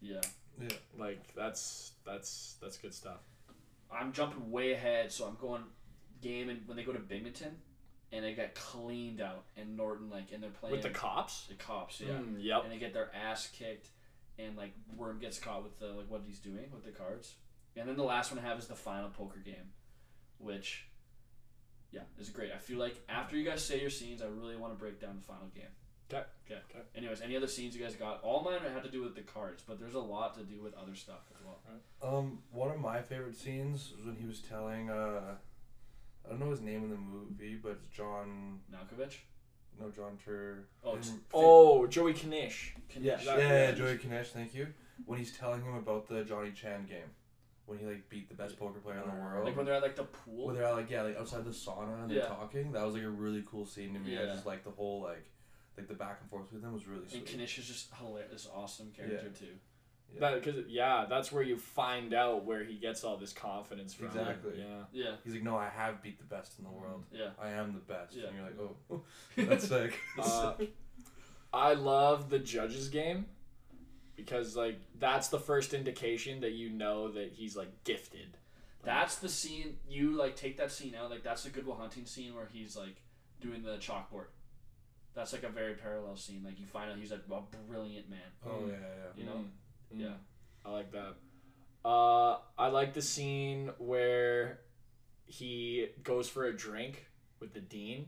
Yeah. 0.00 0.20
Yeah. 0.60 0.68
like 0.98 1.22
that's 1.34 1.92
that's 2.04 2.56
that's 2.60 2.76
good 2.78 2.94
stuff. 2.94 3.18
I'm 3.92 4.12
jumping 4.12 4.50
way 4.50 4.72
ahead, 4.72 5.10
so 5.12 5.26
I'm 5.26 5.36
going 5.40 5.62
game 6.20 6.48
and 6.48 6.60
when 6.66 6.76
they 6.76 6.82
go 6.84 6.92
to 6.92 6.98
Binghamton, 6.98 7.56
and 8.14 8.24
they 8.24 8.32
got 8.34 8.54
cleaned 8.54 9.20
out, 9.20 9.44
and 9.56 9.76
Norton 9.76 10.08
like 10.08 10.30
and 10.32 10.42
they're 10.42 10.50
playing 10.50 10.72
With 10.76 10.82
the 10.82 10.90
cops. 10.90 11.46
the 11.48 11.54
cops, 11.54 12.00
yeah, 12.00 12.12
Mm, 12.12 12.36
yep. 12.38 12.62
and 12.62 12.72
they 12.72 12.78
get 12.78 12.92
their 12.94 13.10
ass 13.14 13.48
kicked, 13.52 13.88
and 14.38 14.56
like 14.56 14.72
Worm 14.96 15.18
gets 15.18 15.38
caught 15.38 15.62
with 15.64 15.78
the 15.80 15.86
like 15.88 16.08
what 16.08 16.22
he's 16.26 16.38
doing 16.38 16.70
with 16.72 16.84
the 16.84 16.92
cards, 16.92 17.34
and 17.76 17.88
then 17.88 17.96
the 17.96 18.04
last 18.04 18.30
one 18.32 18.38
I 18.44 18.46
have 18.48 18.58
is 18.58 18.66
the 18.68 18.76
final 18.76 19.10
poker 19.10 19.40
game, 19.40 19.72
which, 20.38 20.86
yeah, 21.90 22.02
is 22.18 22.30
great. 22.30 22.52
I 22.52 22.58
feel 22.58 22.78
like 22.78 23.02
after 23.08 23.36
you 23.36 23.44
guys 23.44 23.64
say 23.64 23.80
your 23.80 23.90
scenes, 23.90 24.22
I 24.22 24.26
really 24.26 24.56
want 24.56 24.72
to 24.72 24.78
break 24.78 25.00
down 25.00 25.16
the 25.16 25.22
final 25.22 25.48
game. 25.54 25.64
'Kay. 26.08 26.22
Okay. 26.46 26.60
Okay. 26.70 26.82
Anyways, 26.94 27.22
any 27.22 27.34
other 27.34 27.46
scenes 27.46 27.74
you 27.74 27.82
guys 27.82 27.96
got? 27.96 28.22
All 28.22 28.42
mine 28.42 28.60
had 28.72 28.82
to 28.82 28.90
do 28.90 29.00
with 29.02 29.14
the 29.14 29.22
cards, 29.22 29.62
but 29.66 29.80
there's 29.80 29.94
a 29.94 29.98
lot 30.00 30.34
to 30.34 30.44
do 30.44 30.60
with 30.60 30.74
other 30.74 30.94
stuff 30.94 31.22
as 31.34 31.42
well. 31.44 31.60
Um, 32.02 32.42
one 32.52 32.70
of 32.70 32.78
my 32.78 33.00
favorite 33.00 33.36
scenes 33.36 33.92
was 33.96 34.04
when 34.04 34.16
he 34.16 34.26
was 34.26 34.40
telling 34.40 34.90
uh, 34.90 35.36
I 36.24 36.30
don't 36.30 36.40
know 36.40 36.50
his 36.50 36.60
name 36.60 36.84
in 36.84 36.90
the 36.90 36.96
movie, 36.96 37.56
but 37.62 37.72
it's 37.72 37.86
John. 37.88 38.60
Malkovich. 38.72 39.16
No, 39.80 39.90
John 39.90 40.16
Tur. 40.24 40.64
Oh, 40.84 40.92
it's- 40.92 41.12
Oh, 41.32 41.86
Joey 41.86 42.12
Knish. 42.14 42.74
Yeah, 42.98 43.20
yeah, 43.24 43.36
yeah, 43.36 43.70
Joey 43.72 43.98
Knish, 43.98 44.28
thank 44.30 44.54
you. 44.54 44.68
When 45.04 45.18
he's 45.18 45.36
telling 45.36 45.62
him 45.62 45.74
about 45.74 46.08
the 46.08 46.22
Johnny 46.24 46.52
Chan 46.52 46.86
game, 46.86 47.10
when 47.66 47.78
he 47.78 47.84
like 47.86 48.08
beat 48.08 48.28
the 48.28 48.34
best 48.36 48.56
poker 48.58 48.78
player 48.78 49.00
in 49.02 49.10
the 49.10 49.16
world. 49.16 49.44
Like 49.44 49.56
when 49.56 49.66
they're 49.66 49.74
at 49.74 49.82
like 49.82 49.96
the 49.96 50.04
pool. 50.04 50.46
when 50.46 50.54
they're 50.54 50.66
out, 50.66 50.76
like 50.76 50.88
yeah, 50.90 51.02
like 51.02 51.16
outside 51.18 51.44
the 51.44 51.50
sauna 51.50 52.02
and 52.02 52.10
they're 52.10 52.18
Yeah. 52.18 52.26
talking. 52.26 52.70
That 52.72 52.84
was 52.84 52.94
like 52.94 53.02
a 53.02 53.10
really 53.10 53.42
cool 53.50 53.66
scene 53.66 53.92
to 53.94 53.98
me. 54.00 54.16
I 54.16 54.26
just 54.26 54.46
like 54.46 54.62
the 54.62 54.70
whole 54.70 55.02
like, 55.02 55.24
like 55.76 55.88
the 55.88 55.94
back 55.94 56.18
and 56.20 56.30
forth 56.30 56.52
with 56.52 56.62
them 56.62 56.72
was 56.72 56.86
really 56.86 57.02
and 57.02 57.10
sweet. 57.10 57.36
Knish 57.36 57.58
is 57.58 57.66
just 57.66 57.92
hilarious, 57.94 58.48
awesome 58.54 58.92
character 58.92 59.30
too. 59.30 59.54
Yeah. 60.12 60.20
That 60.20 60.42
because 60.44 60.64
yeah, 60.68 61.06
that's 61.08 61.32
where 61.32 61.42
you 61.42 61.56
find 61.56 62.14
out 62.14 62.44
where 62.44 62.62
he 62.62 62.74
gets 62.74 63.02
all 63.02 63.16
this 63.16 63.32
confidence 63.32 63.94
from. 63.94 64.06
Exactly. 64.06 64.52
Yeah. 64.58 64.84
Yeah, 64.92 65.16
He's 65.24 65.32
like, 65.34 65.42
no, 65.42 65.56
I 65.56 65.68
have 65.68 66.02
beat 66.02 66.18
the 66.18 66.24
best 66.24 66.58
in 66.58 66.64
the 66.64 66.70
world. 66.70 67.04
yeah. 67.12 67.30
I 67.40 67.50
am 67.50 67.72
the 67.72 67.80
best. 67.80 68.14
Yeah. 68.14 68.26
And 68.28 68.36
you're 68.36 68.44
like, 68.44 68.58
oh, 68.90 69.02
that's 69.36 69.68
sick. 69.68 69.98
Uh, 70.18 70.54
I 71.52 71.74
love 71.74 72.30
the 72.30 72.38
judges 72.40 72.88
game 72.88 73.26
because 74.16 74.56
like 74.56 74.78
that's 74.98 75.28
the 75.28 75.38
first 75.38 75.74
indication 75.74 76.40
that 76.40 76.52
you 76.52 76.70
know 76.70 77.10
that 77.12 77.32
he's 77.32 77.56
like 77.56 77.84
gifted. 77.84 78.36
That's 78.84 79.16
the 79.16 79.28
scene. 79.28 79.76
You 79.88 80.16
like 80.16 80.36
take 80.36 80.56
that 80.58 80.70
scene 80.72 80.94
out. 80.94 81.10
Like 81.10 81.22
that's 81.22 81.44
the 81.44 81.50
Good 81.50 81.66
Will 81.66 81.76
Hunting 81.76 82.06
scene 82.06 82.34
where 82.34 82.48
he's 82.52 82.76
like 82.76 83.02
doing 83.40 83.62
the 83.62 83.76
chalkboard. 83.76 84.26
That's 85.14 85.32
like 85.32 85.44
a 85.44 85.48
very 85.48 85.74
parallel 85.74 86.16
scene. 86.16 86.42
Like 86.44 86.58
you 86.58 86.66
find 86.66 86.90
out 86.90 86.98
he's 86.98 87.12
like 87.12 87.22
a 87.30 87.42
brilliant 87.68 88.10
man. 88.10 88.18
oh 88.46 88.64
yeah, 88.66 88.72
yeah. 88.72 89.10
You 89.16 89.24
know. 89.24 89.36
Mm. 89.36 89.44
Yeah. 89.96 90.14
I 90.64 90.70
like 90.70 90.92
that. 90.92 91.14
Uh, 91.84 92.38
I 92.58 92.68
like 92.68 92.94
the 92.94 93.02
scene 93.02 93.70
where 93.78 94.60
he 95.26 95.88
goes 96.02 96.28
for 96.28 96.44
a 96.44 96.56
drink 96.56 97.06
with 97.40 97.52
the 97.52 97.60
dean. 97.60 98.06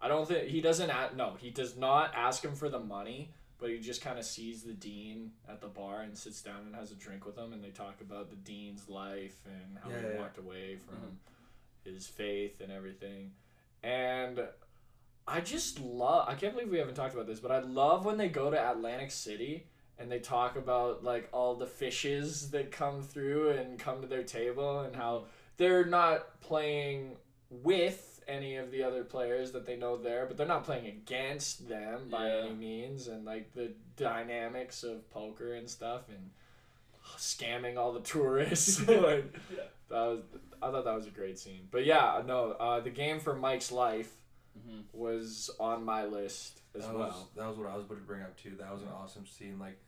I 0.00 0.08
don't 0.08 0.28
think 0.28 0.48
he 0.48 0.60
doesn't. 0.60 0.90
A- 0.90 1.14
no, 1.16 1.34
he 1.38 1.50
does 1.50 1.76
not 1.76 2.12
ask 2.14 2.44
him 2.44 2.54
for 2.54 2.68
the 2.68 2.78
money, 2.78 3.32
but 3.58 3.70
he 3.70 3.78
just 3.78 4.02
kind 4.02 4.18
of 4.18 4.24
sees 4.24 4.62
the 4.62 4.74
dean 4.74 5.32
at 5.48 5.60
the 5.60 5.66
bar 5.68 6.02
and 6.02 6.16
sits 6.16 6.42
down 6.42 6.60
and 6.66 6.74
has 6.76 6.92
a 6.92 6.94
drink 6.94 7.24
with 7.26 7.36
him, 7.36 7.52
and 7.52 7.64
they 7.64 7.70
talk 7.70 8.00
about 8.00 8.28
the 8.30 8.36
dean's 8.36 8.88
life 8.88 9.40
and 9.46 9.78
how 9.82 9.88
Yeah, 9.90 9.96
he 10.00 10.06
yeah, 10.06 10.12
yeah. 10.12 10.20
walked 10.20 10.38
away 10.38 10.76
from 10.76 10.96
Mhm. 10.96 11.92
his 11.92 12.06
faith 12.06 12.60
and 12.60 12.70
everything. 12.70 13.32
And 13.82 14.46
I 15.26 15.40
just 15.40 15.80
love. 15.80 16.28
I 16.28 16.34
can't 16.34 16.54
believe 16.54 16.70
we 16.70 16.78
haven't 16.78 16.94
talked 16.94 17.14
about 17.14 17.26
this, 17.26 17.40
but 17.40 17.50
I 17.50 17.60
love 17.60 18.04
when 18.04 18.16
they 18.18 18.28
go 18.28 18.50
to 18.50 18.70
Atlantic 18.70 19.10
City 19.10 19.66
and 19.98 20.10
they 20.10 20.18
talk 20.20 20.56
about 20.56 21.02
like 21.04 21.28
all 21.32 21.54
the 21.54 21.66
fishes 21.66 22.50
that 22.50 22.70
come 22.70 23.02
through 23.02 23.50
and 23.50 23.78
come 23.78 24.00
to 24.00 24.06
their 24.06 24.22
table 24.22 24.80
and 24.80 24.94
how 24.94 25.24
they're 25.56 25.84
not 25.84 26.40
playing 26.40 27.16
with 27.50 28.20
any 28.28 28.56
of 28.56 28.70
the 28.70 28.82
other 28.82 29.02
players 29.04 29.52
that 29.52 29.64
they 29.64 29.74
know 29.76 29.96
there, 29.96 30.26
but 30.26 30.36
they're 30.36 30.46
not 30.46 30.62
playing 30.64 30.86
against 30.86 31.66
them 31.68 32.08
by 32.10 32.28
Yeah. 32.28 32.42
any 32.44 32.54
means 32.54 33.08
and 33.08 33.24
like 33.24 33.52
the 33.54 33.72
dynamics 33.96 34.82
of 34.84 35.08
poker 35.10 35.54
and 35.54 35.68
stuff 35.68 36.02
and 36.10 36.30
scamming 37.16 37.76
all 37.78 37.92
the 37.92 38.00
tourists 38.14 38.80
like 38.88 39.34
Yeah. 39.50 39.62
that 39.88 39.96
was 40.06 40.20
I 40.60 40.70
thought 40.70 40.84
that 40.84 40.94
was 40.94 41.06
a 41.06 41.10
great 41.10 41.38
scene. 41.38 41.68
But 41.70 41.84
yeah, 41.84 42.20
no, 42.26 42.50
uh, 42.52 42.80
the 42.80 42.90
game 42.90 43.20
for 43.20 43.34
Mike's 43.34 43.72
life 43.72 44.12
hmm 44.54 44.80
was 44.92 45.50
on 45.60 45.84
my 45.84 46.04
list 46.04 46.60
as 46.74 46.82
that 46.82 46.94
well. 46.94 47.06
Was, 47.06 47.24
that 47.36 47.46
was 47.48 47.58
what 47.58 47.68
I 47.68 47.76
was 47.76 47.84
about 47.84 47.94
to 47.94 48.00
bring 48.04 48.22
up 48.22 48.36
too. 48.36 48.56
That 48.58 48.72
was 48.72 48.82
an 48.82 48.88
awesome 48.88 49.24
scene. 49.26 49.58
Like, 49.58 49.78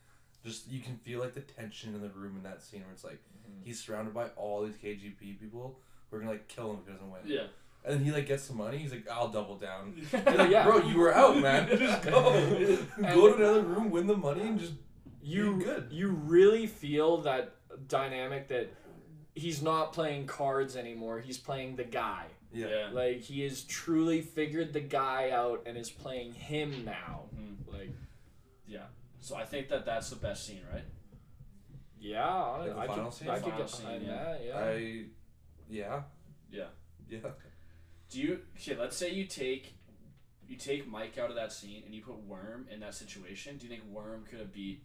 just 0.44 0.68
you 0.70 0.80
can 0.80 0.96
feel 0.96 1.20
like 1.20 1.34
the 1.34 1.40
tension 1.40 1.94
in 1.94 2.00
the 2.00 2.08
room 2.10 2.36
in 2.36 2.42
that 2.42 2.62
scene 2.62 2.80
where 2.82 2.92
it's 2.92 3.04
like 3.04 3.20
Mhm. 3.48 3.64
he's 3.64 3.80
surrounded 3.80 4.14
by 4.14 4.28
all 4.36 4.64
these 4.64 4.76
KGB 4.76 5.38
people 5.40 5.78
who 6.10 6.16
are 6.16 6.20
gonna 6.20 6.32
like 6.32 6.48
kill 6.48 6.70
him 6.72 6.78
if 6.80 6.86
he 6.86 6.92
doesn't 6.92 7.10
win. 7.10 7.20
Yeah. 7.26 7.46
And 7.84 7.94
then 7.98 8.04
he 8.04 8.10
like 8.12 8.26
gets 8.26 8.42
some 8.44 8.56
money. 8.58 8.76
He's 8.78 8.90
like, 8.92 9.08
I'll 9.10 9.28
double 9.28 9.56
down. 9.56 9.94
yeah. 10.12 10.20
Like, 10.32 10.50
Yeah. 10.50 10.64
bro, 10.64 10.78
you 10.78 10.98
were 10.98 11.14
out, 11.14 11.38
man. 11.38 11.68
Just 11.78 12.02
go. 12.02 12.22
go 13.00 13.28
to 13.28 13.34
another 13.36 13.62
room, 13.62 13.90
win 13.90 14.06
the 14.06 14.16
money, 14.16 14.42
and 14.42 14.58
just 14.60 14.74
you 15.22 15.56
be 15.56 15.64
good. 15.64 15.88
you 15.90 16.08
really 16.08 16.66
feel 16.66 17.18
that 17.22 17.54
dynamic 17.88 18.48
that 18.48 18.68
he's 19.34 19.62
not 19.62 19.92
playing 19.92 20.26
cards 20.26 20.76
anymore. 20.76 21.20
He's 21.20 21.38
playing 21.38 21.76
the 21.76 21.84
guy. 21.84 22.26
Yeah. 22.52 22.66
Yeah. 22.68 22.88
Like 22.92 23.20
he 23.20 23.42
has 23.42 23.62
truly 23.62 24.20
figured 24.22 24.72
the 24.72 24.80
guy 24.80 25.30
out 25.30 25.62
and 25.66 25.76
is 25.78 25.88
playing 25.90 26.32
him 26.32 26.84
now. 26.84 27.22
Mhm. 27.34 27.72
Like 27.72 27.90
Yeah. 28.66 28.86
So 29.20 29.36
I 29.36 29.44
think 29.44 29.68
that 29.68 29.84
that's 29.84 30.10
the 30.10 30.16
best 30.16 30.46
scene, 30.46 30.62
right? 30.72 30.84
yeah, 32.00 32.22
hon- 32.30 32.60
Like 32.60 32.74
the 32.74 32.78
I 32.80 32.86
final 32.86 33.04
could 33.04 33.14
scene? 33.14 33.28
I 33.28 33.34
could 33.34 33.42
Final 33.44 33.58
get 33.58 33.70
scene, 33.70 33.86
behind 33.86 34.02
yeah. 34.06 34.14
that. 34.24 34.44
Yeah. 34.44 34.58
I, 34.58 35.04
yeah, 35.68 36.02
Yeah. 36.50 36.64
yeah. 37.08 37.18
Do 38.08 38.18
you 38.20 38.40
okay? 38.56 38.76
Let's 38.80 38.96
say 38.96 39.10
you 39.10 39.26
take 39.26 39.74
you 40.48 40.56
take 40.56 40.88
Mike 40.88 41.16
out 41.18 41.28
of 41.30 41.36
that 41.36 41.52
scene 41.52 41.82
and 41.86 41.94
you 41.94 42.02
put 42.02 42.16
Worm 42.24 42.66
in 42.72 42.80
that 42.80 42.94
situation. 42.94 43.56
Do 43.56 43.66
you 43.66 43.70
think 43.70 43.84
Worm 43.88 44.24
could 44.28 44.40
have 44.40 44.52
beat 44.52 44.82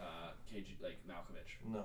uh, 0.00 0.30
KG 0.50 0.80
like 0.82 0.98
Malkovich? 1.06 1.58
No. 1.70 1.84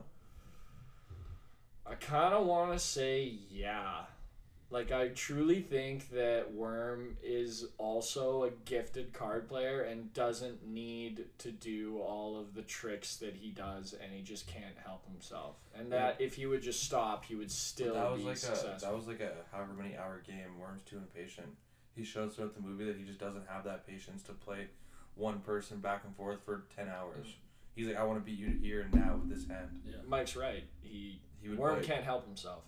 I 1.85 1.95
kind 1.95 2.33
of 2.33 2.45
want 2.45 2.71
to 2.73 2.79
say 2.79 3.23
yeah. 3.49 4.03
Like 4.69 4.91
I 4.91 5.09
truly 5.09 5.61
think 5.61 6.09
that 6.09 6.53
Worm 6.53 7.15
is 7.23 7.67
also 7.77 8.43
a 8.43 8.49
gifted 8.65 9.13
card 9.13 9.47
player 9.47 9.83
and 9.83 10.13
doesn't 10.13 10.67
need 10.67 11.25
to 11.37 11.51
do 11.51 11.99
all 11.99 12.37
of 12.37 12.53
the 12.53 12.63
tricks 12.63 13.15
that 13.17 13.35
he 13.35 13.51
does 13.51 13.93
and 13.93 14.11
he 14.11 14.21
just 14.21 14.45
can't 14.45 14.77
help 14.83 15.07
himself. 15.07 15.55
And 15.73 15.91
that 15.93 16.17
if 16.19 16.35
he 16.35 16.45
would 16.47 16.61
just 16.61 16.83
stop, 16.83 17.23
he 17.23 17.35
would 17.35 17.49
still 17.51 17.93
that 17.93 18.11
was 18.11 18.21
be 18.21 18.27
like 18.27 18.35
a 18.35 18.39
successful. 18.39 18.89
that 18.89 18.95
was 18.95 19.07
like 19.07 19.21
a 19.21 19.31
however 19.53 19.71
many 19.73 19.95
hour 19.95 20.21
game. 20.27 20.59
Worm's 20.59 20.81
too 20.81 20.97
impatient. 20.97 21.47
He 21.95 22.03
shows 22.03 22.35
throughout 22.35 22.53
the 22.53 22.61
movie 22.61 22.83
that 22.85 22.97
he 22.97 23.05
just 23.05 23.19
doesn't 23.19 23.47
have 23.47 23.63
that 23.63 23.87
patience 23.87 24.21
to 24.23 24.33
play 24.33 24.67
one 25.15 25.39
person 25.39 25.79
back 25.79 26.03
and 26.05 26.15
forth 26.15 26.39
for 26.43 26.65
ten 26.75 26.89
hours. 26.89 27.35
He's 27.73 27.87
like, 27.87 27.95
I 27.97 28.03
want 28.03 28.19
to 28.19 28.25
beat 28.25 28.37
you 28.37 28.49
here 28.61 28.81
and 28.81 28.93
now 28.93 29.15
with 29.15 29.29
this 29.29 29.47
hand. 29.47 29.69
Mike's 30.07 30.35
right. 30.35 30.63
He 30.81 31.21
He 31.41 31.47
would 31.47 31.57
Worm 31.57 31.75
like, 31.77 31.83
can't 31.83 32.03
help 32.03 32.25
himself. 32.25 32.63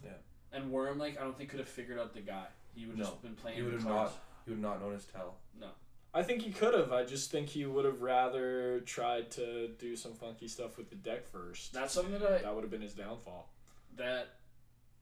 And 0.52 0.72
Worm, 0.72 0.98
like 0.98 1.20
I 1.20 1.24
don't 1.24 1.38
think 1.38 1.50
could 1.50 1.60
have 1.60 1.70
figured 1.70 2.00
out 2.00 2.14
the 2.14 2.22
guy. 2.22 2.48
He 2.76 2.86
would 2.86 2.98
No. 2.98 3.06
just 3.06 3.22
been 3.22 3.36
playing 3.36 3.58
cards. 3.60 3.70
He 3.70 3.76
would 3.76 3.84
the 3.84 3.88
have 3.90 3.98
cards. 4.10 4.14
He 4.46 4.52
would 4.52 4.62
not 4.62 4.82
known 4.82 4.94
his 4.94 5.06
tell. 5.06 5.38
No. 5.60 5.70
I 6.14 6.24
think 6.24 6.42
he 6.42 6.52
could 6.52 6.74
have. 6.74 6.92
I 6.92 7.04
just 7.06 7.30
think 7.30 7.50
he 7.50 7.66
would 7.68 7.86
have 7.86 8.02
rather 8.02 8.80
tried 8.82 9.30
to 9.32 9.68
do 9.78 9.96
some 9.96 10.14
funky 10.14 10.48
stuff 10.48 10.76
with 10.78 10.90
the 10.90 10.96
deck 10.96 11.28
first. 11.28 11.72
That's 11.72 11.94
something 11.94 12.14
that 12.20 12.24
I 12.24 12.38
That 12.42 12.56
would 12.56 12.64
have 12.64 12.72
been 12.72 12.82
his 12.82 12.94
downfall. 12.94 13.50
that 13.98 14.36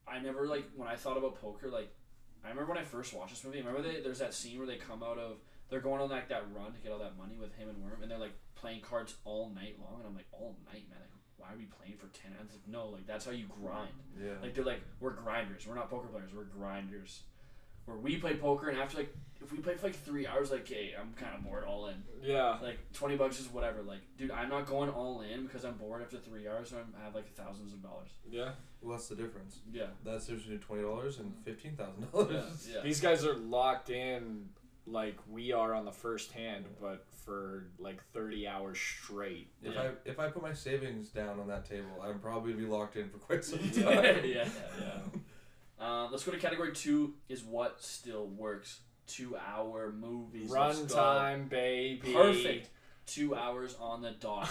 I 0.06 0.18
never 0.18 0.46
like 0.46 0.64
when 0.76 0.88
I 0.88 0.96
thought 0.96 1.16
about 1.16 1.40
poker. 1.40 1.68
Like 1.70 1.88
I 2.44 2.48
remember 2.50 2.72
when 2.72 2.78
I 2.78 2.84
first 2.84 3.14
watched 3.14 3.30
this 3.34 3.44
movie. 3.44 3.58
Remember 3.58 3.82
they, 3.82 4.00
there's 4.00 4.18
that 4.18 4.34
scene 4.34 4.58
where 4.58 4.66
they 4.66 4.76
come 4.76 5.02
out 5.02 5.18
of 5.18 5.38
they're 5.70 5.80
going 5.80 6.00
on 6.00 6.08
like 6.10 6.28
that 6.28 6.44
run 6.54 6.72
to 6.72 6.80
get 6.80 6.92
all 6.92 6.98
that 6.98 7.16
money 7.18 7.36
with 7.38 7.54
him 7.54 7.68
and 7.68 7.82
Worm, 7.82 8.02
and 8.02 8.10
they're 8.10 8.18
like 8.18 8.32
playing 8.54 8.80
cards 8.80 9.14
all 9.24 9.50
night 9.54 9.76
long. 9.80 10.00
And 10.00 10.08
I'm 10.08 10.14
like, 10.16 10.26
all 10.32 10.56
night, 10.72 10.84
man. 10.90 10.98
Like, 11.00 11.17
why 11.48 11.54
are 11.54 11.58
we 11.58 11.64
playing 11.64 11.96
for 11.96 12.06
ten 12.08 12.32
hours? 12.38 12.50
Like, 12.52 12.68
no, 12.68 12.88
like 12.88 13.06
that's 13.06 13.24
how 13.24 13.30
you 13.30 13.46
grind. 13.62 13.88
Yeah. 14.22 14.32
Like 14.42 14.54
they're 14.54 14.64
like, 14.64 14.82
we're 15.00 15.12
grinders. 15.12 15.66
We're 15.66 15.74
not 15.74 15.88
poker 15.90 16.08
players. 16.08 16.30
We're 16.34 16.44
grinders. 16.44 17.22
Where 17.86 17.96
we 17.96 18.16
play 18.18 18.34
poker, 18.34 18.68
and 18.68 18.78
after 18.78 18.98
like, 18.98 19.16
if 19.40 19.50
we 19.50 19.58
play 19.58 19.74
for 19.74 19.86
like 19.86 19.96
three 19.96 20.26
hours, 20.26 20.50
like, 20.50 20.68
hey, 20.68 20.94
I'm 21.00 21.14
kind 21.14 21.34
of 21.34 21.42
bored. 21.42 21.64
All 21.64 21.86
in. 21.86 21.94
Yeah. 22.22 22.58
Like 22.62 22.78
twenty 22.92 23.16
bucks 23.16 23.40
is 23.40 23.48
whatever. 23.50 23.80
Like, 23.82 24.00
dude, 24.18 24.30
I'm 24.30 24.50
not 24.50 24.66
going 24.66 24.90
all 24.90 25.22
in 25.22 25.46
because 25.46 25.64
I'm 25.64 25.74
bored 25.74 26.02
after 26.02 26.18
three 26.18 26.46
hours. 26.46 26.72
And 26.72 26.82
I 27.00 27.04
have 27.04 27.14
like 27.14 27.32
thousands 27.34 27.72
of 27.72 27.82
dollars. 27.82 28.10
Yeah. 28.30 28.50
well, 28.82 28.96
that's 28.96 29.08
the 29.08 29.14
difference. 29.16 29.60
Yeah. 29.72 29.86
That's 30.04 30.26
seriously 30.26 30.58
twenty 30.58 30.82
dollars 30.82 31.18
and 31.18 31.32
fifteen 31.46 31.76
thousand 31.76 32.02
Yeah. 32.12 32.20
dollars. 32.20 32.68
Yeah. 32.74 32.80
These 32.82 33.00
guys 33.00 33.24
are 33.24 33.34
locked 33.36 33.88
in 33.88 34.50
like 34.90 35.16
we 35.30 35.52
are 35.52 35.74
on 35.74 35.84
the 35.84 35.92
first 35.92 36.32
hand, 36.32 36.64
but 36.80 37.04
for 37.24 37.64
like 37.78 38.02
30 38.12 38.48
hours 38.48 38.78
straight. 38.78 39.48
If 39.62 39.74
Yeah. 39.74 39.82
I 39.82 39.90
if 40.08 40.18
I 40.18 40.28
put 40.28 40.42
my 40.42 40.52
savings 40.54 41.08
down 41.10 41.38
on 41.40 41.46
that 41.48 41.68
table, 41.68 41.90
I'm 42.02 42.18
probably 42.18 42.52
be 42.54 42.64
locked 42.64 42.96
in 42.96 43.08
for 43.10 43.18
quite 43.18 43.44
some 43.44 43.58
time. 43.70 43.84
yeah, 43.84 44.20
yeah, 44.24 44.48
yeah. 44.80 45.00
Uh, 45.80 46.08
let's 46.10 46.24
go 46.24 46.32
to 46.32 46.38
category 46.38 46.72
two. 46.72 47.14
Is 47.28 47.44
what 47.44 47.80
still 47.80 48.26
works? 48.26 48.80
Two 49.06 49.36
hour 49.36 49.92
movies. 49.96 50.50
Runtime, 50.50 51.48
baby. 51.48 52.12
Perfect. 52.12 52.70
Two 53.06 53.36
hours 53.36 53.76
on 53.80 54.02
the 54.02 54.10
dot, 54.10 54.50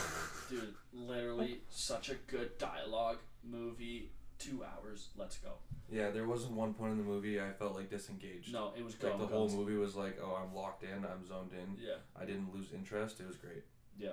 dude. 0.50 0.74
Literally, 0.94 1.60
such 1.70 2.10
a 2.10 2.16
good 2.28 2.58
dialogue 2.58 3.18
movie. 3.44 4.10
Two 4.40 4.64
hours. 4.64 5.10
Let's 5.18 5.38
go. 5.38 5.54
Yeah, 5.92 6.12
there 6.12 6.28
wasn't 6.28 6.54
one 6.54 6.74
point 6.74 6.92
in 6.92 6.98
the 6.98 7.04
movie 7.04 7.40
I 7.42 7.52
felt 7.52 7.76
like 7.76 7.90
disengaged. 7.90 8.54
No, 8.54 8.72
it 8.78 8.84
was 8.84 8.96
go. 8.96 9.10
Like 9.10 9.20
the 9.20 9.26
go. 9.26 9.34
whole 9.36 9.50
movie 9.50 9.76
was 9.78 9.96
like, 9.96 10.18
oh, 10.22 10.38
I'm 10.44 10.54
locked 10.56 10.84
in, 10.84 10.90
I'm 11.06 11.26
zoned 11.28 11.52
in. 11.54 11.84
Yeah, 11.84 11.96
I 12.20 12.26
didn't 12.26 12.54
lose 12.54 12.68
interest. 12.74 13.20
It 13.20 13.28
was 13.28 13.38
great. 13.38 13.64
yeah. 13.98 14.12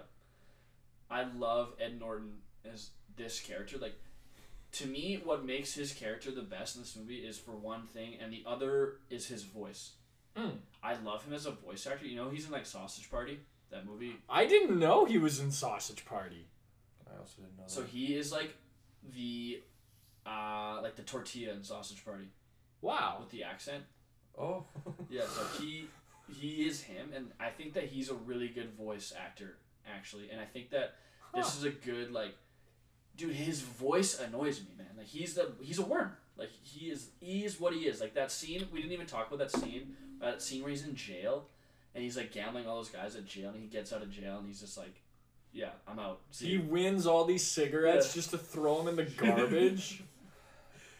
I 1.10 1.24
love 1.37 1.74
Ed 1.80 2.00
Norton 2.00 2.38
as 2.64 2.90
this 3.16 3.38
character. 3.40 3.76
Like, 3.78 3.94
to 4.72 4.87
me, 4.87 5.20
what 5.22 5.44
makes 5.44 5.74
his 5.74 5.92
character 5.92 6.30
the 6.30 6.42
best 6.42 6.76
in 6.76 6.82
this 6.82 6.96
movie 6.96 7.16
is 7.18 7.38
for 7.38 7.52
one 7.52 7.82
thing, 7.82 8.14
and 8.20 8.32
the 8.32 8.42
other 8.46 8.94
is 9.10 9.26
his 9.26 9.42
voice. 9.42 9.92
Mm. 10.37 10.52
I 10.82 10.96
love 10.96 11.24
him 11.24 11.34
as 11.34 11.46
a 11.46 11.50
voice 11.52 11.87
actor. 11.87 12.06
You 12.06 12.16
know, 12.16 12.30
he's 12.30 12.46
in 12.46 12.52
like 12.52 12.66
Sausage 12.66 13.10
Party, 13.10 13.38
that 13.70 13.84
movie. 13.87 14.16
I 14.28 14.46
didn't 14.46 14.78
know 14.78 15.04
he 15.04 15.18
was 15.18 15.38
in 15.40 15.50
Sausage 15.52 16.04
Party. 16.06 16.46
I 17.06 17.18
also 17.20 17.42
didn't 17.42 17.56
know 17.58 17.64
So 17.66 17.82
that. 17.82 17.90
he 17.90 18.16
is 18.16 18.32
like 18.32 18.54
the, 19.14 19.60
uh, 20.26 20.80
like 20.82 20.96
the 20.96 21.02
tortilla 21.02 21.52
and 21.52 21.64
Sausage 21.64 22.04
Party 22.04 22.28
Wow. 22.80 23.18
with 23.20 23.30
the 23.30 23.44
accent. 23.44 23.84
Oh. 24.38 24.64
Yeah, 25.10 25.22
so 25.26 25.42
he 25.62 25.87
he 26.40 26.66
is 26.66 26.82
him, 26.82 27.10
and 27.14 27.30
I 27.38 27.50
think 27.50 27.74
that 27.74 27.84
he's 27.84 28.08
a 28.10 28.14
really 28.14 28.48
good 28.48 28.70
voice 28.74 29.12
actor 29.18 29.56
actually, 29.92 30.30
and 30.30 30.40
I 30.40 30.44
think 30.44 30.70
that 30.70 30.94
this 31.34 31.56
is 31.56 31.64
a 31.64 31.70
good 31.70 32.10
like, 32.12 32.34
dude. 33.16 33.32
His 33.34 33.60
voice 33.60 34.18
annoys 34.20 34.60
me, 34.60 34.68
man. 34.78 34.87
Like 34.96 35.06
he's 35.06 35.34
the 35.34 35.52
he's 35.60 35.78
a 35.78 35.84
worm. 35.84 36.12
Like 36.37 36.50
he 36.62 36.87
is 36.90 37.10
he 37.20 37.44
is 37.44 37.60
what 37.60 37.74
he 37.74 37.80
is. 37.80 38.00
Like 38.00 38.14
that 38.14 38.32
scene 38.32 38.66
we 38.72 38.80
didn't 38.80 38.92
even 38.92 39.06
talk 39.06 39.28
about 39.30 39.38
that 39.38 39.52
scene. 39.60 39.94
uh, 40.20 40.30
That 40.30 40.42
scene 40.42 40.62
where 40.62 40.70
he's 40.70 40.84
in 40.84 40.94
jail, 40.96 41.44
and 41.94 42.02
he's 42.02 42.16
like 42.16 42.32
gambling 42.32 42.66
all 42.66 42.76
those 42.76 42.88
guys 42.88 43.14
at 43.14 43.26
jail, 43.26 43.50
and 43.50 43.60
he 43.60 43.66
gets 43.68 43.92
out 43.92 44.02
of 44.02 44.10
jail, 44.10 44.38
and 44.38 44.46
he's 44.48 44.60
just 44.60 44.76
like, 44.78 45.00
yeah, 45.52 45.70
I'm 45.87 45.98
out. 46.00 46.20
See 46.30 46.46
He 46.46 46.52
you." 46.54 46.62
wins 46.62 47.06
all 47.06 47.24
these 47.24 47.46
cigarettes 47.46 48.08
Yeah. 48.08 48.14
just 48.14 48.30
to 48.30 48.38
throw 48.38 48.78
them 48.82 48.88
in 48.88 48.96
the 48.96 49.04
garbage. 49.16 50.02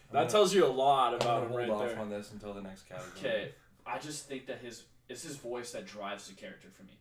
I'm 0.09 0.13
that 0.13 0.19
gonna- 0.19 0.29
tells 0.29 0.53
you 0.53 0.65
a 0.65 0.67
lot 0.67 1.09
I'm 1.09 1.15
about 1.15 1.25
gonna 1.27 1.39
him 1.45 1.47
hold 1.49 1.59
right 1.59 1.69
off 1.69 1.89
there. 1.89 1.99
on 1.99 2.09
this 2.09 2.31
until 2.31 2.53
the 2.53 2.61
next 2.61 2.83
category. 2.87 3.11
Okay, 3.19 3.55
I 3.85 3.99
just 3.99 4.27
think 4.27 4.45
that 4.47 4.59
his 4.59 4.83
it's 5.09 5.23
his 5.23 5.35
voice 5.37 5.71
that 5.73 5.85
drives 5.85 6.27
the 6.27 6.33
character 6.35 6.69
for 6.69 6.83
me. 6.83 6.97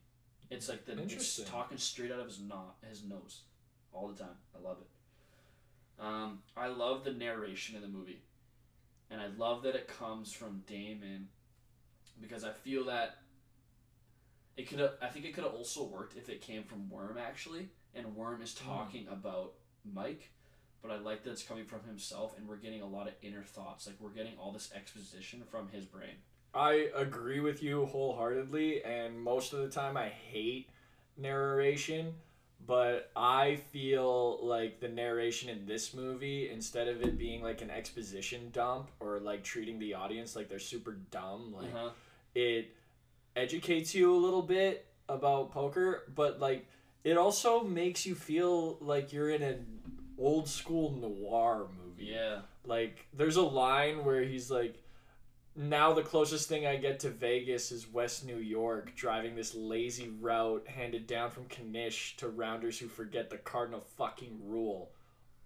It's 0.51 0.69
like 0.69 0.85
the 0.85 0.93
it's 0.93 1.01
Interesting. 1.03 1.45
talking 1.47 1.79
straight 1.79 2.13
out 2.13 2.21
of 2.21 2.27
his 2.27 2.41
no- 2.41 2.75
his 2.89 3.03
nose, 3.05 3.43
all 3.93 4.09
the 4.09 4.15
time. 4.23 4.37
I 4.55 4.59
love 4.61 4.79
it. 4.81 6.03
Um, 6.03 6.43
I 6.57 6.67
love 6.69 7.05
the 7.05 7.13
narration 7.13 7.77
in 7.77 7.83
the 7.83 7.89
movie, 7.89 8.23
and 9.11 9.21
I 9.21 9.29
love 9.29 9.63
that 9.63 9.75
it 9.77 9.87
comes 9.89 10.33
from 10.33 10.63
Damon, 10.67 11.29
because 12.21 12.45
I 12.45 12.53
feel 12.53 12.85
that 12.87 13.19
it 14.57 14.69
could 14.69 14.81
have. 14.81 14.95
I 15.01 15.09
think 15.09 15.25
it 15.25 15.35
could 15.35 15.45
have 15.45 15.55
also 15.55 15.85
worked 15.85 16.17
if 16.17 16.29
it 16.29 16.41
came 16.41 16.65
from 16.65 16.89
Worm 16.91 17.17
actually, 17.19 17.69
and 17.95 18.15
Worm 18.17 18.43
is 18.43 18.55
talking 18.55 19.07
about 19.09 19.55
Mike. 19.85 20.31
But 20.85 20.93
I 20.93 20.99
like 20.99 21.25
that 21.25 21.31
it's 21.31 21.43
coming 21.43 21.65
from 21.65 21.81
himself, 21.87 22.37
and 22.37 22.47
we're 22.47 22.57
getting 22.57 22.83
a 22.83 22.87
lot 22.87 23.09
of 23.09 23.15
inner 23.23 23.43
thoughts. 23.43 23.87
Like 23.87 23.97
we're 23.99 24.11
getting 24.11 24.35
all 24.39 24.53
this 24.53 24.71
exposition 24.77 25.43
from 25.51 25.69
his 25.69 25.87
brain. 25.87 26.17
I 26.53 26.89
agree 26.95 27.41
with 27.41 27.63
you 27.63 27.87
wholeheartedly, 27.87 28.85
and 28.85 29.19
most 29.19 29.55
of 29.55 29.61
the 29.61 29.71
time 29.71 29.97
I 29.97 30.09
hate 30.11 30.69
narration, 31.17 32.13
but 32.67 33.11
I 33.17 33.57
feel 33.73 34.39
like 34.47 34.79
the 34.81 34.89
narration 34.89 35.49
in 35.49 35.65
this 35.65 35.95
movie, 35.95 36.51
instead 36.51 36.87
of 36.87 37.01
it 37.03 37.17
being 37.19 37.43
like 37.43 37.63
an 37.63 37.71
exposition 37.71 38.51
dump 38.53 38.91
or 39.01 39.21
like 39.21 39.43
treating 39.43 39.79
the 39.79 39.95
audience 39.95 40.37
like 40.37 40.51
they're 40.51 40.59
super 40.59 40.99
dumb, 41.11 41.55
like 41.57 41.73
Uh-huh. 41.75 41.91
it 42.35 42.77
educates 43.37 43.95
you 43.95 44.15
a 44.15 44.19
little 44.19 44.43
bit 44.43 44.87
about 45.09 45.51
poker, 45.51 46.05
but 46.15 46.41
like 46.41 46.67
it 47.05 47.17
also 47.17 47.65
makes 47.65 48.05
you 48.05 48.15
feel 48.15 48.77
like 48.81 49.13
you're 49.15 49.31
in 49.31 49.43
an 49.43 49.74
old 50.19 50.49
school 50.49 50.93
noir 50.93 51.67
movie. 51.85 52.11
Yeah. 52.13 52.41
Like 52.65 53.07
there's 53.13 53.37
a 53.37 53.43
line 53.43 54.05
where 54.05 54.23
he's 54.23 54.51
like 54.51 54.77
now 55.57 55.93
the 55.93 56.03
closest 56.03 56.49
thing 56.49 56.67
I 56.67 56.77
get 56.77 57.01
to 57.01 57.11
Vegas 57.11 57.71
is 57.71 57.89
West 57.91 58.25
New 58.27 58.39
York, 58.39 58.95
driving 58.97 59.37
this 59.37 59.55
lazy 59.55 60.09
route 60.21 60.67
handed 60.67 61.07
down 61.07 61.31
from 61.31 61.47
Knish 61.71 62.17
to 62.17 62.29
rounders 62.29 62.79
who 62.79 62.89
forget 62.89 63.31
the 63.31 63.37
cardinal 63.39 63.81
fucking 63.97 64.41
rule. 64.45 64.91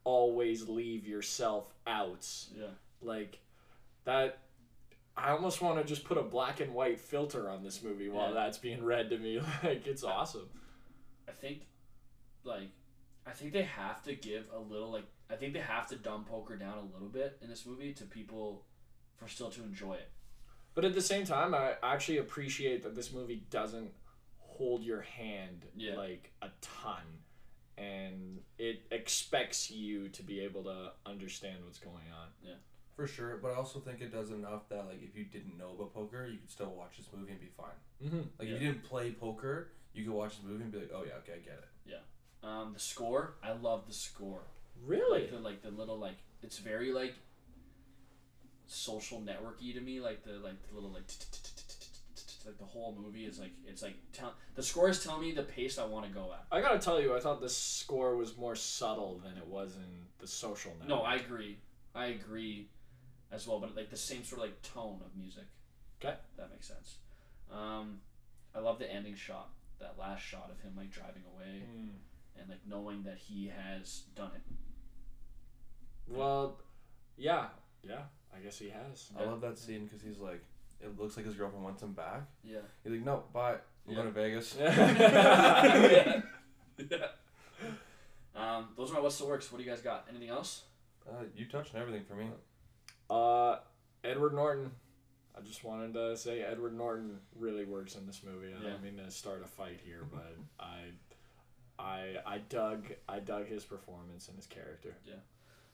Always 0.05 0.69
leave 0.69 1.07
yourself 1.07 1.75
out. 1.87 2.27
Yeah. 2.57 2.69
Like 3.03 3.39
that 4.05 4.39
I 5.17 5.31
almost 5.31 5.61
want 5.61 5.79
to 5.79 5.85
just 5.85 6.05
put 6.05 6.17
a 6.17 6.23
black 6.23 6.61
and 6.61 6.73
white 6.73 7.01
filter 7.01 7.51
on 7.51 7.63
this 7.65 7.83
movie 7.83 8.09
while 8.09 8.29
Yeah. 8.29 8.35
that's 8.35 8.59
being 8.59 8.83
read 8.85 9.11
to 9.11 9.19
me. 9.19 9.41
Like 9.63 9.87
it's 9.87 10.05
awesome. 10.05 10.49
I 11.29 11.33
think, 11.33 11.67
like, 12.45 12.71
I 13.29 13.33
think 13.33 13.53
they 13.53 13.63
have 13.63 14.03
to 14.05 14.15
give 14.15 14.47
a 14.55 14.59
little, 14.59 14.91
like, 14.91 15.05
I 15.31 15.35
think 15.37 15.53
they 15.53 15.61
have 15.61 15.87
to 15.89 15.97
dumb 15.97 16.25
poker 16.25 16.57
down 16.57 16.79
a 16.79 16.93
little 16.95 17.09
bit 17.09 17.37
in 17.43 17.49
this 17.51 17.67
movie 17.67 17.93
to 17.95 18.05
people 18.05 18.65
for 19.17 19.29
still 19.29 19.51
to 19.51 19.63
enjoy 19.63 19.95
it. 19.95 20.11
But 20.75 20.85
at 20.87 20.95
the 20.95 21.03
same 21.03 21.27
time, 21.27 21.55
I 21.55 21.75
actually 21.83 22.19
appreciate 22.19 22.83
that 22.85 22.95
this 22.95 23.13
movie 23.13 23.45
doesn't 23.51 23.91
hold 24.39 24.83
your 24.83 25.03
hand 25.03 25.67
Yeah. 25.77 25.95
like 25.97 26.33
a 26.41 26.49
ton, 26.63 27.03
and 27.77 28.41
it 28.59 28.83
expects 28.91 29.71
you 29.71 30.09
to 30.11 30.23
be 30.23 30.41
able 30.41 30.65
to 30.65 30.93
understand 31.05 31.65
what's 31.65 31.79
going 31.79 32.11
on. 32.19 32.29
Yeah. 32.43 32.55
For 32.97 33.07
sure, 33.07 33.37
but 33.41 33.53
I 33.53 33.55
also 33.55 33.79
think 33.79 34.01
it 34.01 34.11
does 34.11 34.31
enough 34.31 34.69
that 34.71 34.87
like 34.87 35.01
if 35.03 35.17
you 35.17 35.25
didn't 35.25 35.57
know 35.57 35.71
about 35.71 35.95
poker, 35.95 36.27
you 36.27 36.39
could 36.39 36.51
still 36.51 36.71
watch 36.75 36.97
this 36.97 37.07
movie 37.17 37.31
and 37.31 37.41
be 37.41 37.47
fine. 37.57 37.69
Mm-hmm. 38.05 38.17
Like 38.39 38.49
Yeah. 38.49 38.55
if 38.55 38.63
you 38.63 38.69
didn't 38.73 38.83
play 38.85 39.13
poker, 39.13 39.71
you 39.95 40.03
could 40.05 40.13
watch 40.15 40.37
this 40.37 40.45
movie 40.45 40.65
and 40.65 40.73
be 40.73 40.79
like, 40.79 40.91
oh 40.93 41.05
yeah, 41.07 41.15
okay, 41.19 41.35
I 41.35 41.39
get 41.39 41.59
it. 41.59 41.69
Um, 42.43 42.73
the 42.73 42.81
score, 42.81 43.35
I 43.43 43.53
love 43.53 43.87
the 43.87 43.95
score. 43.95 44.43
Really? 44.85 45.23
Like 45.23 45.31
the 45.31 45.39
like 45.39 45.63
the 45.63 45.71
little 45.71 45.99
like 45.99 46.19
it's 46.43 46.59
very 46.59 46.93
like 46.93 47.15
social 48.67 49.21
networky 49.21 49.75
to 49.75 49.81
me. 49.81 50.01
Like 50.01 50.23
the 50.25 50.35
like 50.35 50.57
the 50.69 50.75
little 50.75 50.91
like 50.91 51.05
like 52.47 52.59
the 52.59 52.65
whole 52.65 52.97
movie 52.99 53.25
is 53.27 53.39
like 53.39 53.51
it's 53.67 53.83
like 53.83 53.97
tell 54.13 54.35
the 54.55 54.63
score 54.63 54.89
is 54.89 55.03
telling 55.03 55.21
me 55.21 55.33
the 55.33 55.43
pace 55.43 55.79
I 55.79 55.85
want 55.85 56.07
to 56.07 56.13
go 56.13 56.33
at. 56.33 56.47
I 56.51 56.61
gotta 56.61 56.79
tell 56.79 57.01
you, 57.01 57.15
I 57.17 57.21
thought 57.21 57.41
the 57.41 57.49
score 57.49 58.17
was 58.17 58.37
more 58.37 58.55
subtle 58.55 59.21
than 59.25 59.37
it 59.37 59.47
was 59.47 59.77
in 59.77 60.07
the 60.19 60.27
social 60.27 60.73
network. 60.73 60.89
No, 60.89 61.03
I 61.03 61.17
agree. 61.17 61.59
I 61.95 62.07
agree 62.07 62.69
as 63.33 63.47
well, 63.47 63.59
but 63.61 63.75
like 63.77 63.91
the 63.91 63.97
same 63.97 64.25
sort 64.25 64.41
of 64.41 64.47
like 64.49 64.63
tone 64.63 65.01
of 65.05 65.17
music. 65.17 65.45
Okay. 66.01 66.15
That 66.37 66.51
makes 66.51 66.69
sense. 66.69 66.97
Um, 67.53 67.99
I 68.55 68.61
love 68.61 68.79
the 68.79 68.91
ending 68.91 69.15
shot, 69.15 69.51
that 69.81 69.97
last 69.99 70.21
shot 70.23 70.51
of 70.51 70.61
him 70.61 70.75
like 70.77 70.91
driving 70.91 71.23
away 71.35 71.63
Mm. 71.69 71.89
And 72.41 72.49
like 72.49 72.61
knowing 72.67 73.03
that 73.05 73.19
he 73.19 73.51
has 73.55 74.03
done 74.15 74.31
it. 74.35 74.43
Well, 76.07 76.61
yeah, 77.17 77.47
yeah. 77.83 78.03
I 78.35 78.41
guess 78.41 78.59
he 78.59 78.69
has. 78.71 79.11
I 79.19 79.25
love 79.25 79.41
that 79.41 79.59
scene 79.59 79.85
because 79.85 80.03
he's 80.03 80.19
like, 80.19 80.43
it 80.81 80.99
looks 80.99 81.17
like 81.17 81.27
his 81.27 81.35
girlfriend 81.35 81.65
wants 81.65 81.83
him 81.83 81.93
back. 81.93 82.23
Yeah. 82.45 82.59
He's 82.85 82.93
like, 82.93 83.05
no, 83.05 83.25
bye. 83.33 83.53
I'm 83.55 83.59
Yeah. 83.87 83.95
going 83.95 84.07
to 84.07 84.13
Vegas. 84.13 84.57
yeah. 84.59 86.21
yeah. 86.91 87.07
Um, 88.37 88.69
those 88.77 88.91
are 88.91 88.95
my 88.95 89.01
what's 89.01 89.19
the 89.19 89.27
works. 89.27 89.51
What 89.51 89.59
do 89.59 89.65
you 89.65 89.71
guys 89.71 89.81
got? 89.81 90.07
Anything 90.09 90.29
else? 90.29 90.63
Uh, 91.09 91.25
you 91.35 91.47
touched 91.47 91.75
on 91.75 91.81
everything 91.81 92.05
for 92.05 92.15
me. 92.15 92.27
Uh, 93.11 93.57
Edward 94.05 94.35
Norton. 94.35 94.71
I 95.37 95.41
just 95.41 95.65
wanted 95.65 95.95
to 95.95 96.17
say 96.17 96.43
Edward 96.43 96.77
Norton 96.77 97.19
really 97.37 97.65
works 97.65 97.97
in 97.97 98.07
this 98.07 98.23
movie. 98.25 98.49
I 98.55 98.63
Yeah. 98.63 98.71
don't 98.71 98.83
mean 98.83 98.97
to 98.99 99.11
start 99.11 99.43
a 99.43 99.47
fight 99.47 99.81
here, 99.85 100.05
but 100.13 100.37
I, 100.61 100.91
I, 101.79 102.17
I 102.27 102.39
dug, 102.39 102.87
I 103.09 103.21
dug 103.21 103.47
his 103.47 103.65
performance 103.65 104.29
and 104.29 104.37
his 104.37 104.47
character. 104.47 104.97
Yeah. 105.07 105.15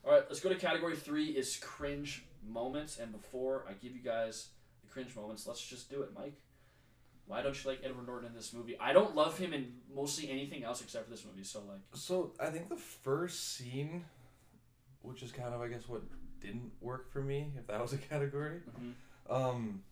All 0.05 0.12
right, 0.12 0.23
let's 0.29 0.40
go 0.40 0.51
to 0.51 0.55
category 0.57 0.97
three. 0.97 1.27
Is 1.31 1.57
cringe 1.57 2.25
moments. 2.47 2.99
And 2.99 3.11
before 3.12 3.64
I 3.69 3.73
give 3.73 3.93
you 3.95 4.03
guys 4.03 4.49
the 4.83 4.90
cringe 4.93 5.17
moments, 5.17 5.47
let's 5.47 5.64
just 5.64 5.90
do 5.90 6.03
it, 6.03 6.11
Mike. 6.14 6.35
Why 7.27 7.40
don't 7.40 7.62
you 7.64 7.71
like 7.71 7.81
Edward 7.83 8.07
Norton 8.07 8.29
in 8.29 8.35
this 8.35 8.53
movie? 8.53 8.77
I 8.79 8.93
don't 8.93 9.14
love 9.14 9.38
him 9.38 9.55
in 9.55 9.73
mostly 9.95 10.29
anything 10.31 10.62
else 10.62 10.83
except 10.83 11.07
for 11.07 11.11
this 11.11 11.25
movie. 11.25 11.43
So 11.43 11.61
like, 11.61 11.81
So 11.95 12.33
I 12.38 12.51
think 12.51 12.69
the 12.69 12.77
first 12.77 13.57
scene, 13.57 14.05
which 15.01 15.23
is 15.23 15.33
kind 15.33 15.55
of, 15.55 15.62
I 15.62 15.69
guess, 15.69 15.88
what 15.88 16.03
didn't 16.43 16.71
work 16.83 17.11
for 17.11 17.23
me, 17.23 17.53
if 17.59 17.67
that 17.69 17.81
was 17.81 17.95
a 17.95 17.97
category. 18.11 18.61
Um, 19.31 19.83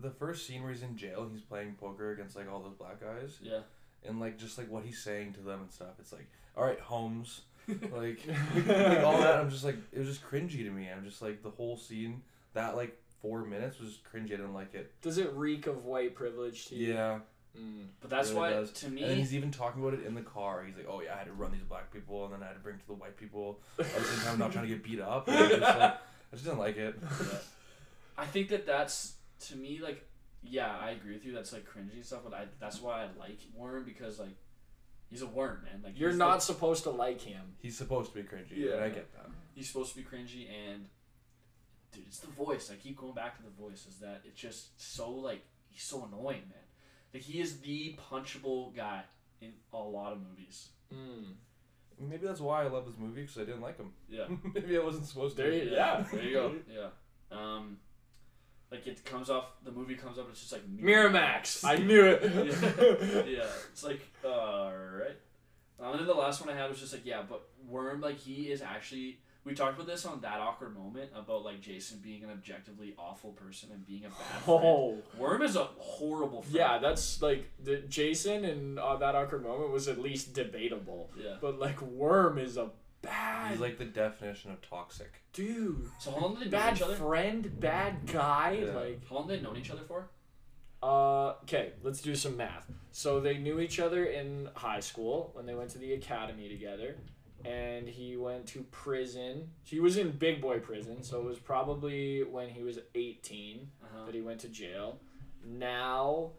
the 0.00 0.10
first 0.10 0.46
scene 0.48 0.62
where 0.62 0.72
he's 0.72 0.82
in 0.82 0.96
jail, 0.96 1.28
he's 1.32 1.42
playing 1.42 1.76
poker 1.78 2.10
against 2.10 2.34
like 2.34 2.50
all 2.50 2.58
those 2.60 2.74
black 2.74 3.00
guys, 3.00 3.38
yeah, 3.40 3.60
and 4.06 4.20
like 4.20 4.38
just 4.38 4.58
like 4.58 4.70
what 4.70 4.84
he's 4.84 4.98
saying 5.02 5.34
to 5.34 5.40
them 5.40 5.60
and 5.62 5.70
stuff. 5.70 5.94
It's 5.98 6.12
like, 6.12 6.26
all 6.56 6.64
right, 6.64 6.80
Holmes, 6.80 7.42
like, 7.68 7.80
like 8.66 9.02
all 9.04 9.18
that. 9.18 9.36
I'm 9.38 9.50
just 9.50 9.64
like, 9.64 9.76
it 9.92 9.98
was 9.98 10.08
just 10.08 10.24
cringy 10.24 10.64
to 10.64 10.70
me. 10.70 10.88
I'm 10.90 11.04
just 11.04 11.22
like 11.22 11.42
the 11.42 11.50
whole 11.50 11.76
scene, 11.76 12.22
that 12.54 12.76
like 12.76 12.98
four 13.20 13.44
minutes 13.44 13.78
was 13.80 13.98
cringy. 14.12 14.26
I 14.26 14.36
didn't 14.36 14.54
like 14.54 14.74
it. 14.74 14.92
Does 15.02 15.18
it 15.18 15.32
reek 15.34 15.66
of 15.66 15.84
white 15.84 16.14
privilege 16.14 16.66
to 16.66 16.74
you? 16.76 16.94
Yeah, 16.94 17.18
Mm. 17.54 17.84
but 18.00 18.08
that's 18.08 18.30
really 18.30 18.40
why 18.40 18.50
does. 18.50 18.72
to 18.72 18.88
me. 18.88 19.02
and 19.02 19.18
he's 19.18 19.34
even 19.34 19.50
talking 19.50 19.82
about 19.82 19.92
it 19.92 20.06
in 20.06 20.14
the 20.14 20.22
car. 20.22 20.64
He's 20.66 20.74
like, 20.74 20.86
oh 20.88 21.02
yeah, 21.02 21.12
I 21.14 21.18
had 21.18 21.26
to 21.26 21.34
run 21.34 21.52
these 21.52 21.60
black 21.60 21.92
people, 21.92 22.24
and 22.24 22.32
then 22.32 22.42
I 22.42 22.46
had 22.46 22.54
to 22.54 22.60
bring 22.60 22.78
to 22.78 22.86
the 22.86 22.94
white 22.94 23.18
people. 23.18 23.60
At 23.78 23.92
the 23.92 24.00
same 24.00 24.24
time, 24.24 24.38
not 24.38 24.52
trying 24.52 24.64
to 24.66 24.70
get 24.74 24.82
beat 24.82 25.00
up. 25.00 25.26
Just 25.26 25.60
like, 25.60 25.68
I 25.70 25.96
just 26.32 26.44
didn't 26.44 26.58
like 26.60 26.78
it. 26.78 26.98
I 28.16 28.24
think 28.24 28.48
that 28.48 28.64
that's 28.66 29.16
to 29.48 29.56
me 29.56 29.80
like, 29.82 30.02
yeah, 30.42 30.76
I 30.80 30.90
agree 30.90 31.14
with 31.14 31.24
you. 31.24 31.32
That's 31.32 31.52
like 31.52 31.64
cringy 31.64 31.94
and 31.94 32.04
stuff. 32.04 32.20
But 32.24 32.34
I 32.34 32.44
that's 32.60 32.80
why 32.80 33.02
I 33.04 33.08
like 33.18 33.38
Worm 33.54 33.84
because 33.84 34.18
like, 34.18 34.36
he's 35.10 35.22
a 35.22 35.26
worm, 35.26 35.62
man. 35.64 35.82
Like 35.84 35.98
You're 35.98 36.10
he's 36.10 36.18
not 36.18 36.36
the- 36.40 36.44
supposed 36.46 36.82
to 36.84 36.90
like 36.90 37.20
him. 37.20 37.54
He's 37.60 37.76
supposed 37.76 38.12
to 38.12 38.22
be 38.22 38.28
cringy, 38.28 38.56
Yeah. 38.56 38.72
and 38.74 38.84
I 38.84 38.88
get 38.88 39.12
that. 39.14 39.26
he's 39.54 39.68
supposed 39.68 39.94
to 39.94 39.96
be 39.98 40.02
cringy 40.04 40.46
and 40.50 40.86
dude 41.92 42.04
it's 42.06 42.20
the 42.20 42.26
voice 42.28 42.70
i 42.72 42.74
keep 42.76 42.96
going 42.96 43.12
back 43.12 43.36
to 43.36 43.42
the 43.42 43.50
voice 43.50 43.84
is 43.86 43.96
that 43.98 44.22
it's 44.24 44.40
just 44.40 44.80
so 44.80 45.10
like 45.10 45.44
he's 45.68 45.82
so 45.82 46.04
annoying 46.10 46.40
man 46.48 46.64
like 47.12 47.22
he 47.22 47.38
is 47.38 47.58
the 47.60 47.94
punchable 48.10 48.74
guy 48.74 49.02
in 49.42 49.52
a 49.74 49.76
lot 49.78 50.12
of 50.12 50.18
movies 50.26 50.68
Mm. 50.90 51.34
Maybe 52.00 52.26
that's 52.26 52.40
why 52.40 52.64
I 52.64 52.68
love 52.68 52.84
this 52.86 52.96
movie 52.98 53.22
because 53.22 53.38
I 53.38 53.44
didn't 53.44 53.60
like 53.62 53.76
him. 53.78 53.92
yeah 54.08 54.24
Maybe 54.54 54.76
I 54.78 54.82
wasn't 54.82 55.06
supposed 55.06 55.36
to. 55.36 55.44
You, 55.46 55.70
yeah. 55.72 56.04
there 56.12 56.22
you 56.22 56.32
go 56.32 56.54
yeah 56.70 56.88
um 57.30 57.76
Like 58.72 58.86
it 58.86 59.04
comes 59.04 59.28
off 59.28 59.44
the 59.62 59.70
movie 59.70 59.94
comes 59.96 60.18
up. 60.18 60.28
It's 60.30 60.40
just 60.40 60.52
like 60.52 60.66
Miramax. 60.66 61.62
I 61.62 61.76
knew 61.76 62.06
it. 62.06 62.22
yeah, 63.26 63.38
yeah. 63.38 63.46
It's 63.70 63.84
like 63.84 64.00
all 64.24 64.72
right. 64.72 65.16
Um, 65.78 65.90
and 65.90 66.00
then 66.00 66.06
the 66.06 66.14
last 66.14 66.40
one 66.44 66.54
I 66.54 66.58
had 66.58 66.70
was 66.70 66.80
just 66.80 66.94
like 66.94 67.04
yeah, 67.04 67.20
but 67.28 67.42
Worm 67.68 68.00
like 68.00 68.18
he 68.18 68.50
is 68.50 68.62
actually. 68.62 69.18
We 69.44 69.54
talked 69.54 69.74
about 69.74 69.88
this 69.88 70.06
on 70.06 70.20
that 70.20 70.38
awkward 70.38 70.72
moment 70.72 71.10
about 71.16 71.44
like 71.44 71.60
Jason 71.60 71.98
being 71.98 72.22
an 72.22 72.30
objectively 72.30 72.94
awful 72.96 73.32
person 73.32 73.70
and 73.72 73.84
being 73.84 74.04
a 74.04 74.08
bad 74.08 74.16
friend. 74.44 74.60
Oh. 74.64 74.98
Worm 75.18 75.42
is 75.42 75.56
a 75.56 75.64
horrible 75.78 76.42
friend. 76.42 76.54
Yeah, 76.54 76.78
that's 76.78 77.20
like 77.20 77.50
the 77.62 77.78
Jason 77.78 78.44
and 78.44 78.78
uh, 78.78 78.96
that 78.98 79.16
awkward 79.16 79.42
moment 79.42 79.72
was 79.72 79.88
at 79.88 80.00
least 80.00 80.32
debatable. 80.32 81.10
yeah. 81.20 81.34
But 81.40 81.58
like 81.58 81.82
Worm 81.82 82.38
is 82.38 82.56
a 82.56 82.70
bad 83.02 83.50
He's 83.52 83.60
like 83.60 83.78
the 83.78 83.84
definition 83.84 84.50
of 84.52 84.62
toxic. 84.68 85.12
dude. 85.32 85.88
So 85.98 86.10
how 86.12 86.20
long 86.20 86.34
did 86.34 86.50
they 86.50 86.56
know 86.56 86.62
Bad 86.62 86.76
each 86.76 86.82
other? 86.82 86.94
friend, 86.96 87.60
bad 87.60 88.06
guy. 88.06 88.62
Yeah. 88.64 88.72
Like 88.72 89.08
How 89.08 89.16
long 89.16 89.28
did 89.28 89.40
they 89.40 89.42
known 89.44 89.56
each 89.56 89.70
other 89.70 89.82
for? 89.86 90.08
Uh, 90.82 91.34
okay, 91.44 91.72
let's 91.82 92.00
do 92.00 92.14
some 92.16 92.36
math. 92.36 92.70
So 92.90 93.20
they 93.20 93.38
knew 93.38 93.60
each 93.60 93.78
other 93.78 94.04
in 94.06 94.48
high 94.54 94.80
school 94.80 95.30
when 95.34 95.46
they 95.46 95.54
went 95.54 95.70
to 95.70 95.78
the 95.78 95.92
academy 95.94 96.48
together, 96.48 96.96
and 97.44 97.88
he 97.88 98.16
went 98.16 98.46
to 98.48 98.62
prison. 98.72 99.50
He 99.64 99.78
was 99.80 99.96
in 99.96 100.10
big 100.10 100.40
boy 100.40 100.58
prison, 100.58 101.02
so 101.04 101.18
it 101.20 101.24
was 101.24 101.38
probably 101.38 102.24
when 102.24 102.48
he 102.48 102.62
was 102.62 102.78
18 102.94 103.70
Uh-huh. 103.84 104.06
that 104.06 104.14
he 104.14 104.20
went 104.22 104.40
to 104.40 104.48
jail. 104.48 104.98
Now, 105.44 106.32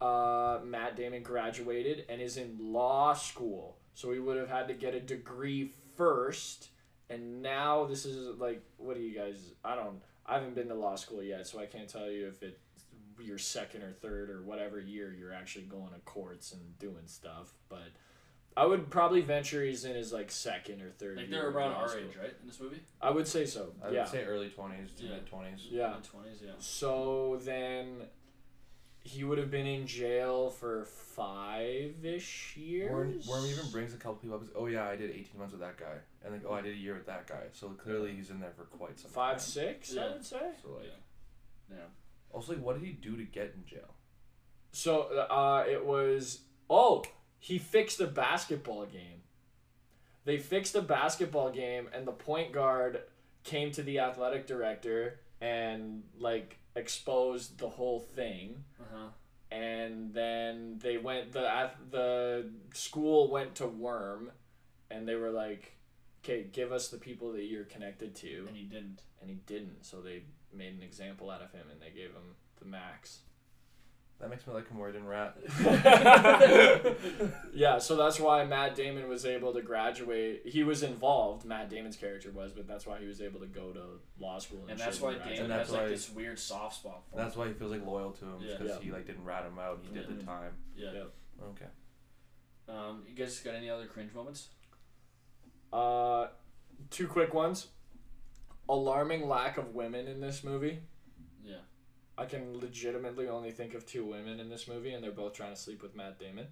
uh, 0.00 0.60
Matt 0.64 0.96
Damon 0.96 1.22
graduated 1.22 2.04
and 2.08 2.20
is 2.20 2.36
in 2.36 2.56
law 2.60 3.14
school, 3.14 3.78
so 3.94 4.12
he 4.12 4.18
would 4.20 4.36
have 4.36 4.48
had 4.48 4.68
to 4.68 4.74
get 4.74 4.94
a 4.94 5.00
degree 5.00 5.72
first. 5.98 6.70
And 7.10 7.42
now 7.42 7.84
this 7.84 8.06
is 8.06 8.38
like, 8.38 8.62
what 8.78 8.96
do 8.96 9.02
you 9.02 9.14
guys? 9.18 9.52
I 9.64 9.74
don't. 9.74 10.00
I 10.24 10.34
haven't 10.34 10.54
been 10.54 10.68
to 10.68 10.74
law 10.74 10.94
school 10.94 11.22
yet, 11.22 11.46
so 11.46 11.58
I 11.58 11.66
can't 11.66 11.88
tell 11.88 12.10
you 12.10 12.26
if 12.28 12.42
it 12.42 12.58
your 13.20 13.38
second 13.38 13.82
or 13.82 13.92
third 13.92 14.30
or 14.30 14.42
whatever 14.42 14.78
year 14.78 15.12
you're 15.18 15.32
actually 15.32 15.64
going 15.64 15.88
to 15.92 15.98
courts 16.04 16.52
and 16.52 16.78
doing 16.78 17.06
stuff. 17.06 17.52
But 17.68 17.88
I 18.56 18.66
would 18.66 18.90
probably 18.90 19.22
venture 19.22 19.64
he's 19.64 19.84
in 19.84 19.94
his 19.96 20.12
like 20.12 20.30
second 20.30 20.82
or 20.82 20.90
third. 20.90 21.16
Like 21.16 21.28
year 21.28 21.40
they're 21.40 21.48
of 21.48 21.56
around 21.56 21.72
our 21.72 21.88
school. 21.88 22.02
age, 22.02 22.16
right? 22.20 22.34
In 22.40 22.46
this 22.46 22.60
movie. 22.60 22.80
I 23.00 23.10
would 23.10 23.26
say 23.26 23.46
so. 23.46 23.72
I 23.82 23.90
yeah. 23.90 24.00
would 24.00 24.08
say 24.08 24.24
early 24.24 24.50
twenties 24.50 24.90
to 24.98 25.04
Yeah. 25.04 25.10
mid 25.14 25.26
twenties. 25.26 25.66
yeah. 25.70 25.94
Mid 25.94 26.04
twenties, 26.04 26.42
yeah. 26.44 26.52
So 26.58 27.40
then 27.42 28.02
he 29.08 29.24
would 29.24 29.38
have 29.38 29.50
been 29.50 29.66
in 29.66 29.86
jail 29.86 30.50
for 30.50 30.84
five 30.84 31.94
ish 32.04 32.56
years. 32.56 32.90
Worm, 32.90 33.20
Worm 33.42 33.46
even 33.50 33.70
brings 33.70 33.94
a 33.94 33.96
couple 33.96 34.16
people 34.16 34.36
up. 34.36 34.42
and 34.42 34.50
Oh 34.54 34.66
yeah, 34.66 34.86
I 34.88 34.96
did 34.96 35.10
eighteen 35.10 35.38
months 35.38 35.52
with 35.52 35.60
that 35.62 35.76
guy, 35.78 35.96
and 36.24 36.32
like 36.34 36.42
oh 36.46 36.52
I 36.54 36.60
did 36.60 36.74
a 36.74 36.78
year 36.78 36.94
with 36.94 37.06
that 37.06 37.26
guy. 37.26 37.44
So 37.52 37.68
clearly 37.70 38.12
he's 38.14 38.30
in 38.30 38.40
there 38.40 38.52
for 38.56 38.64
quite 38.64 38.98
some 38.98 39.10
five, 39.10 39.32
time. 39.38 39.40
six, 39.40 39.94
Yeah. 39.94 40.04
I 40.04 40.12
would 40.12 40.24
say. 40.24 40.40
So 40.62 40.68
like, 40.74 40.92
Yeah. 41.70 41.76
also 42.32 42.52
like, 42.52 42.62
what 42.62 42.78
did 42.78 42.86
he 42.86 42.92
do 42.92 43.16
to 43.16 43.24
get 43.24 43.54
in 43.56 43.64
jail? 43.66 43.94
So 44.72 45.02
uh, 45.30 45.64
it 45.68 45.84
was 45.84 46.40
oh 46.68 47.04
he 47.38 47.58
fixed 47.58 48.00
a 48.00 48.06
basketball 48.06 48.86
game. 48.86 49.22
They 50.24 50.36
fixed 50.38 50.74
a 50.74 50.82
basketball 50.82 51.50
game, 51.50 51.88
and 51.94 52.06
the 52.06 52.12
point 52.12 52.52
guard 52.52 53.00
came 53.44 53.70
to 53.72 53.82
the 53.82 54.00
athletic 54.00 54.46
director 54.46 55.20
and 55.40 56.02
like 56.18 56.57
exposed 56.78 57.58
the 57.58 57.68
whole 57.68 58.00
thing. 58.00 58.64
Uh 58.80 58.84
huh. 58.94 59.08
and 59.50 60.12
then 60.14 60.78
they 60.82 60.96
went 60.98 61.32
the 61.32 61.70
the 61.90 62.50
school 62.74 63.30
went 63.30 63.54
to 63.56 63.66
Worm, 63.66 64.30
and 64.90 65.06
they 65.08 65.14
were 65.14 65.30
like, 65.30 65.72
"Okay, 66.24 66.46
give 66.52 66.70
us 66.72 66.88
the 66.88 66.98
people 66.98 67.32
that 67.32 67.44
you're 67.44 67.64
connected 67.64 68.14
to," 68.16 68.46
And 68.48 68.56
he 68.56 68.64
didn't. 68.64 69.00
and 69.20 69.30
he 69.30 69.36
didn't. 69.46 69.84
So 69.84 70.00
they 70.00 70.22
made 70.52 70.74
an 70.74 70.82
example 70.82 71.30
out 71.30 71.42
of 71.42 71.50
him, 71.52 71.66
and 71.70 71.80
they 71.80 71.90
gave 71.90 72.10
him 72.10 72.34
the 72.58 72.64
max. 72.66 73.20
That 74.20 74.30
makes 74.30 74.44
me 74.48 74.52
like 74.52 74.68
him 74.68 74.76
more 74.78 74.90
than 74.90 75.06
Rat. 75.06 75.36
yeah, 77.54 77.78
so 77.78 77.94
that's 77.96 78.18
why 78.18 78.44
Matt 78.44 78.74
Damon 78.74 79.08
was 79.08 79.24
able 79.24 79.52
to 79.52 79.62
graduate. 79.62 80.42
He 80.44 80.64
was 80.64 80.82
involved. 80.82 81.44
Matt 81.44 81.70
Damon's 81.70 81.96
character 81.96 82.32
was, 82.32 82.52
but 82.52 82.66
that's 82.66 82.84
why 82.84 82.98
he 82.98 83.06
was 83.06 83.20
able 83.20 83.38
to 83.40 83.46
go 83.46 83.70
to 83.70 83.80
law 84.18 84.38
school. 84.40 84.62
And, 84.62 84.70
And 84.72 84.80
that's 84.80 85.00
why. 85.00 85.14
Damon 85.14 85.38
And 85.42 85.50
that's 85.50 85.70
has 85.70 85.78
like 85.78 85.88
this 85.88 86.10
weird 86.10 86.38
soft 86.38 86.76
spot 86.76 87.02
for 87.08 87.16
him. 87.18 87.24
That's 87.24 87.36
why 87.36 87.46
he 87.46 87.52
feels 87.54 87.70
like 87.70 87.86
loyal 87.86 88.10
to 88.10 88.24
him, 88.24 88.36
Yeah. 88.40 88.56
because 88.58 88.76
Yeah. 88.76 88.82
he 88.82 88.90
like 88.90 89.06
didn't 89.06 89.24
rat 89.24 89.44
him 89.44 89.58
out. 89.58 89.78
He 89.88 89.94
did 89.94 90.08
Yeah. 90.08 90.16
the 90.16 90.22
time. 90.24 90.52
Yeah. 90.74 90.90
Yeah. 90.92 91.04
Okay. 91.50 91.66
Um, 92.68 93.04
you 93.08 93.14
guys 93.14 93.38
got 93.40 93.54
any 93.54 93.70
other 93.70 93.86
cringe 93.86 94.12
moments? 94.12 94.48
Uh, 95.72 96.26
two 96.90 97.06
quick 97.06 97.32
ones. 97.34 97.68
Alarming 98.68 99.28
lack 99.28 99.56
of 99.58 99.74
women 99.74 100.06
in 100.08 100.20
this 100.20 100.42
movie. 100.44 100.80
I 102.18 102.24
can 102.24 102.58
legitimately 102.58 103.28
only 103.28 103.52
think 103.52 103.74
of 103.74 103.86
two 103.86 104.04
women 104.04 104.40
in 104.40 104.48
this 104.48 104.66
movie, 104.66 104.92
and 104.92 105.02
they're 105.04 105.12
both 105.12 105.34
trying 105.34 105.54
to 105.54 105.60
sleep 105.60 105.82
with 105.82 105.94
Matt 105.94 106.18
Damon. 106.18 106.48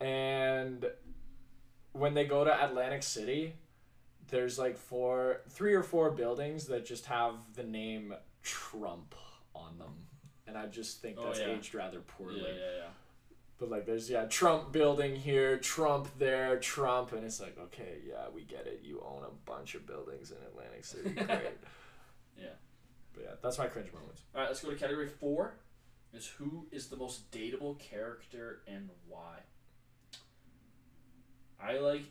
And 0.00 0.86
when 1.92 2.14
they 2.14 2.24
go 2.24 2.44
to 2.44 2.64
Atlantic 2.64 3.02
City, 3.02 3.54
there's 4.28 4.58
like 4.58 4.76
four, 4.76 5.40
three 5.50 5.74
or 5.74 5.82
four 5.82 6.10
buildings 6.10 6.66
that 6.66 6.84
just 6.86 7.06
have 7.06 7.34
the 7.54 7.64
name 7.64 8.14
Trump 8.42 9.14
on 9.54 9.78
them, 9.78 9.94
and 10.46 10.56
I 10.56 10.66
just 10.66 11.00
think 11.02 11.16
Oh, 11.18 11.26
that's 11.26 11.40
yeah. 11.40 11.48
aged 11.56 11.74
rather 11.74 12.00
poorly. 12.00 12.40
Yeah, 12.42 12.48
yeah, 12.54 12.76
yeah. 12.78 12.88
But 13.58 13.70
like, 13.70 13.86
there's 13.86 14.10
yeah, 14.10 14.26
Trump 14.26 14.70
building 14.70 15.16
here, 15.16 15.56
Trump 15.58 16.08
there, 16.18 16.58
Trump, 16.58 17.12
and 17.12 17.24
it's 17.24 17.40
like, 17.40 17.56
okay, 17.58 17.98
yeah, 18.06 18.26
we 18.34 18.42
get 18.42 18.66
it. 18.66 18.82
You 18.84 19.02
own 19.04 19.22
a 19.24 19.50
bunch 19.50 19.74
of 19.74 19.86
buildings 19.86 20.30
in 20.30 20.36
Atlantic 20.46 20.84
City, 20.84 21.10
great. 21.14 21.56
Yeah. 22.38 22.48
But 23.16 23.24
yeah, 23.24 23.30
that's 23.42 23.58
my 23.58 23.66
cringe 23.66 23.92
moment. 23.92 24.20
All 24.34 24.42
right, 24.42 24.48
let's 24.48 24.60
go 24.62 24.70
to 24.70 24.76
category 24.76 25.08
four. 25.08 25.54
Is 26.12 26.26
who 26.26 26.66
is 26.70 26.88
the 26.88 26.96
most 26.96 27.30
dateable 27.30 27.78
character 27.78 28.60
and 28.68 28.90
why? 29.08 29.38
I 31.60 31.78
like, 31.78 32.04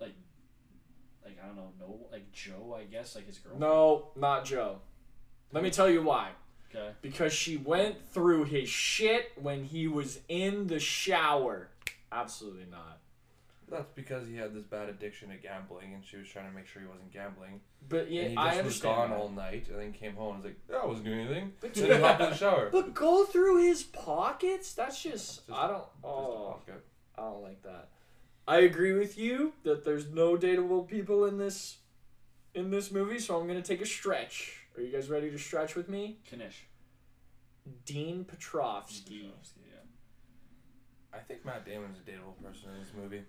like, 0.00 0.14
like 1.24 1.36
I 1.42 1.46
don't 1.46 1.56
know, 1.56 1.72
no, 1.78 2.00
like 2.10 2.32
Joe, 2.32 2.76
I 2.78 2.84
guess, 2.84 3.14
like 3.14 3.26
his 3.26 3.38
girlfriend. 3.38 3.60
No, 3.60 4.10
not 4.16 4.44
Joe. 4.44 4.78
Let 5.52 5.62
me 5.62 5.70
tell 5.70 5.88
you 5.88 6.02
why. 6.02 6.30
Okay. 6.74 6.90
Because 7.00 7.32
she 7.32 7.56
went 7.56 7.96
through 8.12 8.44
his 8.44 8.68
shit 8.68 9.32
when 9.40 9.64
he 9.64 9.86
was 9.86 10.20
in 10.28 10.66
the 10.66 10.78
shower. 10.78 11.68
Absolutely 12.12 12.66
not. 12.70 12.98
That's 13.70 13.90
because 13.94 14.26
he 14.26 14.36
had 14.36 14.54
this 14.54 14.64
bad 14.64 14.88
addiction 14.88 15.28
to 15.28 15.36
gambling, 15.36 15.92
and 15.94 16.04
she 16.04 16.16
was 16.16 16.26
trying 16.28 16.48
to 16.48 16.54
make 16.54 16.66
sure 16.66 16.80
he 16.80 16.88
wasn't 16.88 17.12
gambling. 17.12 17.60
But 17.88 18.10
yeah, 18.10 18.22
and 18.22 18.30
he 18.32 18.36
I 18.36 18.54
just 18.54 18.64
was 18.64 18.80
gone 18.80 19.10
that. 19.10 19.16
all 19.18 19.28
night, 19.28 19.66
and 19.68 19.78
then 19.78 19.92
came 19.92 20.14
home 20.14 20.36
and 20.36 20.44
was 20.44 20.52
like, 20.52 20.60
"Yeah, 20.70 20.76
I 20.76 20.86
wasn't 20.86 21.04
doing 21.06 21.20
anything." 21.20 21.52
But, 21.60 21.74
Then 21.74 21.90
he 21.90 22.00
hopped 22.00 22.20
in 22.22 22.30
the 22.30 22.36
shower. 22.36 22.68
but 22.72 22.94
go 22.94 23.24
through 23.24 23.62
his 23.66 23.82
pockets? 23.82 24.72
That's 24.72 25.02
just, 25.02 25.46
Just- 25.46 25.50
I 25.50 25.66
don't. 25.66 25.78
Just 25.84 26.04
a 26.04 26.06
Oh, 26.06 26.56
pocket. 26.66 26.84
I 27.16 27.22
don't 27.22 27.42
like 27.42 27.62
that. 27.62 27.88
I 28.46 28.58
agree 28.60 28.94
with 28.94 29.18
you 29.18 29.52
that 29.64 29.84
there's 29.84 30.08
no 30.10 30.36
dateable 30.36 30.88
people 30.88 31.26
in 31.26 31.36
this 31.38 31.78
in 32.54 32.70
this 32.70 32.90
movie, 32.90 33.18
so 33.18 33.38
I'm 33.38 33.46
gonna 33.46 33.60
take 33.62 33.82
a 33.82 33.86
stretch. 33.86 34.60
Are 34.76 34.80
you 34.82 34.90
guys 34.90 35.10
ready 35.10 35.30
to 35.30 35.38
stretch 35.38 35.74
with 35.74 35.88
me? 35.88 36.18
Knish. 36.32 36.64
Dean 37.84 38.24
Petrovsky. 38.24 39.30
Yeah. 39.70 39.80
I 41.12 41.18
think 41.18 41.44
Matt 41.44 41.66
Damon's 41.66 41.98
a 41.98 42.10
dateable 42.10 42.42
person 42.42 42.70
in 42.74 42.80
this 42.80 42.92
movie. 42.96 43.22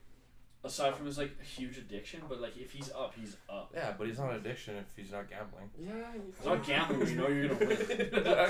Aside 0.64 0.96
from 0.96 1.06
his 1.06 1.18
like 1.18 1.42
huge 1.42 1.78
addiction, 1.78 2.22
but 2.28 2.42
like 2.42 2.58
if 2.58 2.72
he's 2.72 2.92
up, 2.92 3.14
he's 3.18 3.38
up. 3.50 3.72
Yeah, 3.74 3.94
but 3.98 4.08
he's 4.08 4.20
not 4.20 4.32
an 4.32 4.36
addiction 4.38 4.76
if 4.76 4.94
he's 4.96 5.12
not 5.12 5.30
gambling. 5.30 5.70
Yeah, 5.80 5.94
he's 6.36 6.46
not 6.46 6.64
gambling 6.66 7.08
you 7.08 7.16
know 7.16 7.28
you're 7.30 7.48
gonna 7.48 7.66
win. 7.66 8.50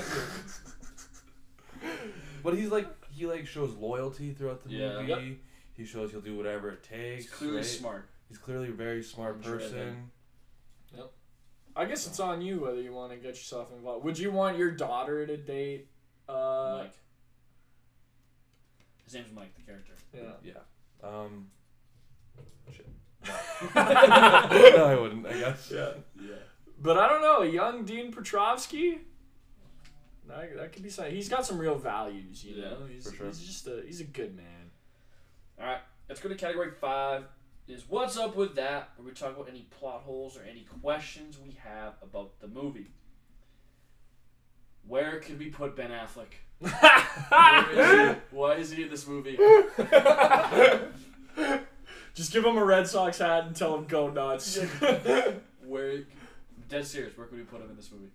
but 2.42 2.54
he's 2.54 2.70
like 2.70 2.86
he 3.12 3.26
like 3.26 3.46
shows 3.46 3.74
loyalty 3.76 4.32
throughout 4.32 4.64
the 4.64 4.70
Yeah. 4.70 5.00
movie. 5.00 5.08
Yep. 5.08 5.20
He 5.76 5.84
shows 5.84 6.10
he'll 6.10 6.20
do 6.20 6.36
whatever 6.36 6.70
it 6.70 6.82
takes. 6.82 7.24
He's 7.24 7.32
clearly 7.32 7.56
right? 7.58 7.64
smart. 7.64 8.08
He's 8.28 8.38
clearly 8.38 8.68
a 8.68 8.72
very 8.72 9.02
smart 9.02 9.36
And 9.36 9.44
driven. 9.44 9.68
person. 9.70 10.10
I 11.76 11.84
guess 11.84 12.04
it's 12.08 12.18
on 12.18 12.42
you 12.42 12.60
whether 12.62 12.80
you 12.80 12.92
want 12.92 13.12
to 13.12 13.16
get 13.16 13.28
yourself 13.28 13.70
involved. 13.72 14.04
Would 14.04 14.18
you 14.18 14.32
want 14.32 14.58
your 14.58 14.72
daughter 14.72 15.24
to 15.24 15.36
date? 15.36 15.86
Uh, 16.28 16.80
Mike. 16.82 16.92
His 19.04 19.14
name's 19.14 19.32
Mike, 19.32 19.54
the 19.54 19.62
character. 19.62 19.92
yeah. 20.12 20.32
Yeah. 20.44 21.08
Um. 21.08 21.46
Shit. 22.72 22.86
no, 23.74 24.84
I 24.86 24.96
wouldn't. 25.00 25.26
I 25.26 25.32
guess. 25.38 25.70
Yeah. 25.74 25.92
Yeah. 26.20 26.34
But 26.82 26.96
I 26.98 27.08
don't 27.08 27.20
know, 27.22 27.42
young 27.42 27.84
Dean 27.84 28.10
Petrovsky. 28.12 29.00
That, 30.28 30.56
that 30.56 30.72
could 30.72 30.82
be 30.82 30.88
something. 30.90 31.14
He's 31.14 31.28
got 31.28 31.44
some 31.44 31.58
real 31.58 31.74
values, 31.76 32.44
you 32.44 32.54
Yeah, 32.56 32.70
know. 32.70 32.86
He's, 32.90 33.04
for 33.10 33.16
sure. 33.16 33.26
he's 33.26 33.40
just 33.40 33.66
a 33.66 33.82
he's 33.84 34.00
a 34.00 34.04
good 34.04 34.34
man. 34.36 34.70
All 35.60 35.66
right, 35.66 35.80
let's 36.08 36.20
go 36.20 36.28
to 36.28 36.34
category 36.36 36.70
five. 36.80 37.24
Is 37.68 37.84
what's 37.88 38.16
up 38.16 38.34
with 38.36 38.54
that? 38.56 38.90
Where 38.96 39.06
we 39.06 39.12
talk 39.12 39.34
about 39.34 39.48
any 39.48 39.66
plot 39.78 40.02
holes 40.02 40.36
or 40.36 40.42
any 40.42 40.66
questions 40.82 41.38
we 41.44 41.56
have 41.62 41.94
about 42.02 42.40
the 42.40 42.48
movie. 42.48 42.90
Where 44.86 45.20
could 45.20 45.38
we 45.38 45.50
put 45.50 45.76
Ben 45.76 45.90
Affleck? 45.90 46.32
Where 47.70 47.70
is 47.72 48.14
he? 48.16 48.20
Why 48.36 48.54
is 48.54 48.70
he 48.70 48.82
in 48.84 48.90
this 48.90 49.06
movie? 49.06 49.36
Just 52.20 52.34
give 52.34 52.44
him 52.44 52.58
a 52.58 52.64
Red 52.64 52.86
Sox 52.86 53.16
hat 53.16 53.46
and 53.46 53.56
tell 53.56 53.74
him 53.74 53.86
go 53.86 54.10
nuts. 54.10 54.58
Where? 55.66 56.02
Dead 56.68 56.86
serious. 56.86 57.16
Where 57.16 57.26
could 57.26 57.38
we 57.38 57.44
put 57.44 57.62
him 57.62 57.70
in 57.70 57.76
this 57.76 57.90
movie? 57.90 58.10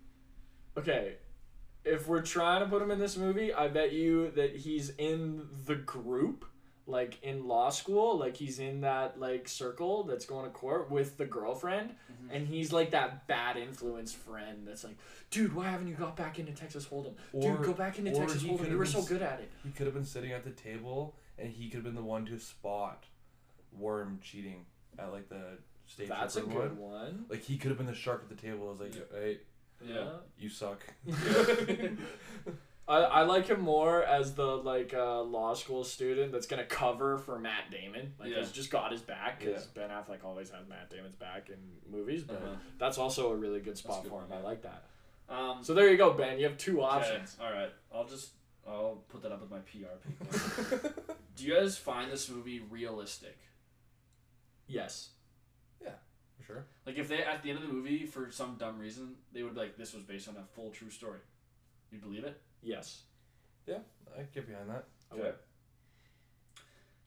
okay, 0.77 1.15
if 1.83 2.07
we're 2.07 2.21
trying 2.21 2.59
to 2.61 2.67
put 2.67 2.83
him 2.83 2.91
in 2.91 2.99
this 2.99 3.17
movie, 3.17 3.51
I 3.51 3.67
bet 3.67 3.93
you 3.93 4.29
that 4.35 4.55
he's 4.57 4.91
in 4.99 5.47
the 5.65 5.73
group, 5.73 6.45
like 6.85 7.17
in 7.23 7.47
law 7.47 7.71
school, 7.71 8.15
like 8.19 8.37
he's 8.37 8.59
in 8.59 8.81
that 8.81 9.19
like 9.19 9.47
circle 9.47 10.03
that's 10.03 10.27
going 10.27 10.45
to 10.45 10.51
court 10.51 10.91
with 10.91 11.17
the 11.17 11.25
girlfriend, 11.25 11.89
Mhm. 12.11 12.35
and 12.35 12.47
he's 12.47 12.71
like 12.71 12.91
that 12.91 13.25
bad 13.25 13.57
influence 13.57 14.13
friend 14.13 14.67
that's 14.67 14.83
like, 14.83 14.97
dude, 15.31 15.55
why 15.55 15.67
haven't 15.69 15.87
you 15.87 15.95
got 15.95 16.15
back 16.15 16.37
into 16.37 16.51
Texas 16.51 16.85
Hold'em? 16.85 17.13
Or- 17.33 17.41
dude, 17.57 17.65
go 17.65 17.73
back 17.73 17.97
into 17.97 18.11
Texas 18.11 18.43
Hold'em. 18.43 18.69
You 18.69 18.77
were 18.77 18.83
been 18.83 18.93
so 18.93 19.01
good 19.01 19.23
at 19.23 19.39
it. 19.39 19.51
He 19.63 19.71
could 19.71 19.87
have 19.87 19.95
been 19.95 20.05
sitting 20.05 20.31
at 20.31 20.43
the 20.43 20.51
table, 20.51 21.15
and 21.39 21.51
he 21.51 21.69
could 21.69 21.77
have 21.77 21.83
been 21.85 21.95
the 21.95 22.03
one 22.03 22.27
to 22.27 22.37
spot 22.37 23.05
Worm 23.77 24.19
cheating 24.21 24.65
at 24.97 25.11
like 25.11 25.29
the 25.29 25.57
stage. 25.85 26.09
That's 26.09 26.35
a 26.35 26.41
good 26.41 26.77
one. 26.77 26.91
one. 26.91 27.25
Like 27.29 27.43
he 27.43 27.57
could 27.57 27.69
have 27.69 27.77
been 27.77 27.87
the 27.87 27.93
shark 27.93 28.21
at 28.23 28.35
the 28.35 28.41
table. 28.41 28.67
I 28.67 28.69
was 28.71 28.79
like, 28.79 28.93
hey, 29.11 29.39
Yeah. 29.85 30.07
you 30.39 30.49
suck. 30.49 30.81
I, 32.87 32.97
I 32.97 33.21
like 33.23 33.47
him 33.47 33.61
more 33.61 34.03
as 34.03 34.35
the 34.35 34.45
like 34.45 34.93
uh, 34.93 35.21
law 35.23 35.55
school 35.55 35.83
student 35.83 36.31
that's 36.31 36.45
gonna 36.45 36.65
cover 36.65 37.17
for 37.17 37.39
Matt 37.39 37.71
Damon. 37.71 38.13
Like 38.19 38.29
Yeah. 38.29 38.39
he's 38.39 38.51
just 38.51 38.69
got 38.69 38.91
his 38.91 39.01
back 39.01 39.39
because 39.39 39.67
Yeah. 39.75 39.87
Ben 39.87 39.89
Affleck 39.89 40.23
always 40.23 40.51
has 40.51 40.67
Matt 40.67 40.91
Damon's 40.91 41.15
back 41.15 41.49
in 41.49 41.57
movies. 41.91 42.23
But 42.23 42.37
Uh-huh. 42.37 42.55
that's 42.77 42.97
also 42.99 43.31
a 43.31 43.35
really 43.35 43.59
good 43.59 43.77
spot 43.77 44.03
good 44.03 44.09
for 44.09 44.15
one, 44.19 44.27
him. 44.27 44.37
I 44.37 44.41
like 44.41 44.61
that. 44.61 44.83
Um, 45.27 45.63
So 45.63 45.73
there 45.73 45.89
you 45.89 45.97
go, 45.97 46.13
Ben. 46.13 46.37
You 46.37 46.45
have 46.45 46.57
two 46.59 46.81
okay, 46.83 46.87
options. 46.97 47.35
All 47.41 47.51
right. 47.51 47.71
I'll 47.93 48.05
just 48.05 48.31
I'll 48.67 49.03
put 49.09 49.21
that 49.23 49.31
up 49.31 49.41
with 49.41 49.49
my 49.51 49.59
PR 49.59 49.95
people. 50.07 50.91
Do 51.35 51.43
you 51.45 51.53
guys 51.55 51.77
find 51.77 52.11
this 52.11 52.29
movie 52.29 52.59
realistic? 52.69 53.37
Yes. 54.67 55.09
Yeah, 55.81 55.89
for 56.37 56.43
sure. 56.43 56.65
Like 56.85 56.97
if 56.97 57.07
they 57.07 57.23
at 57.23 57.43
the 57.43 57.49
end 57.49 57.59
of 57.59 57.67
the 57.67 57.73
movie 57.73 58.05
for 58.05 58.31
some 58.31 58.55
dumb 58.57 58.79
reason 58.79 59.15
they 59.31 59.43
would 59.43 59.53
be 59.53 59.59
like 59.61 59.77
this 59.77 59.93
was 59.93 60.03
based 60.03 60.27
on 60.27 60.35
a 60.37 60.43
full 60.55 60.71
true 60.71 60.89
story. 60.89 61.19
you'd 61.91 62.01
believe 62.01 62.23
it? 62.23 62.41
Yes. 62.61 63.03
Yeah, 63.67 63.79
I 64.13 64.19
can 64.19 64.27
get 64.33 64.47
behind 64.47 64.69
that. 64.69 64.85
I 65.11 65.15
would. 65.15 65.35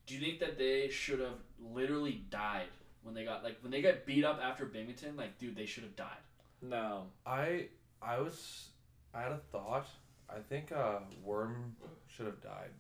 Do 0.07 0.15
you 0.15 0.21
think 0.21 0.41
that 0.41 0.59
they 0.59 0.89
should 0.89 1.21
have 1.21 1.39
literally 1.61 2.25
died 2.31 2.69
when 3.03 3.15
they 3.15 3.25
got 3.25 3.45
like 3.45 3.59
when 3.61 3.71
they 3.71 3.83
got 3.83 4.07
beat 4.07 4.25
up 4.25 4.41
after 4.43 4.65
Binghamton? 4.65 5.17
Like, 5.17 5.39
dude, 5.39 5.55
they 5.57 5.67
should 5.67 5.85
have 5.85 5.97
died. 5.97 6.23
No. 6.63 7.05
I 7.27 7.69
I 8.03 8.19
was 8.19 8.69
I 9.15 9.23
had 9.23 9.33
a 9.33 9.41
thought. 9.53 9.87
I 10.31 10.41
think 10.49 10.73
uh 10.73 11.01
Worm 11.23 11.77
should 12.07 12.27
have 12.27 12.43
died 12.43 12.71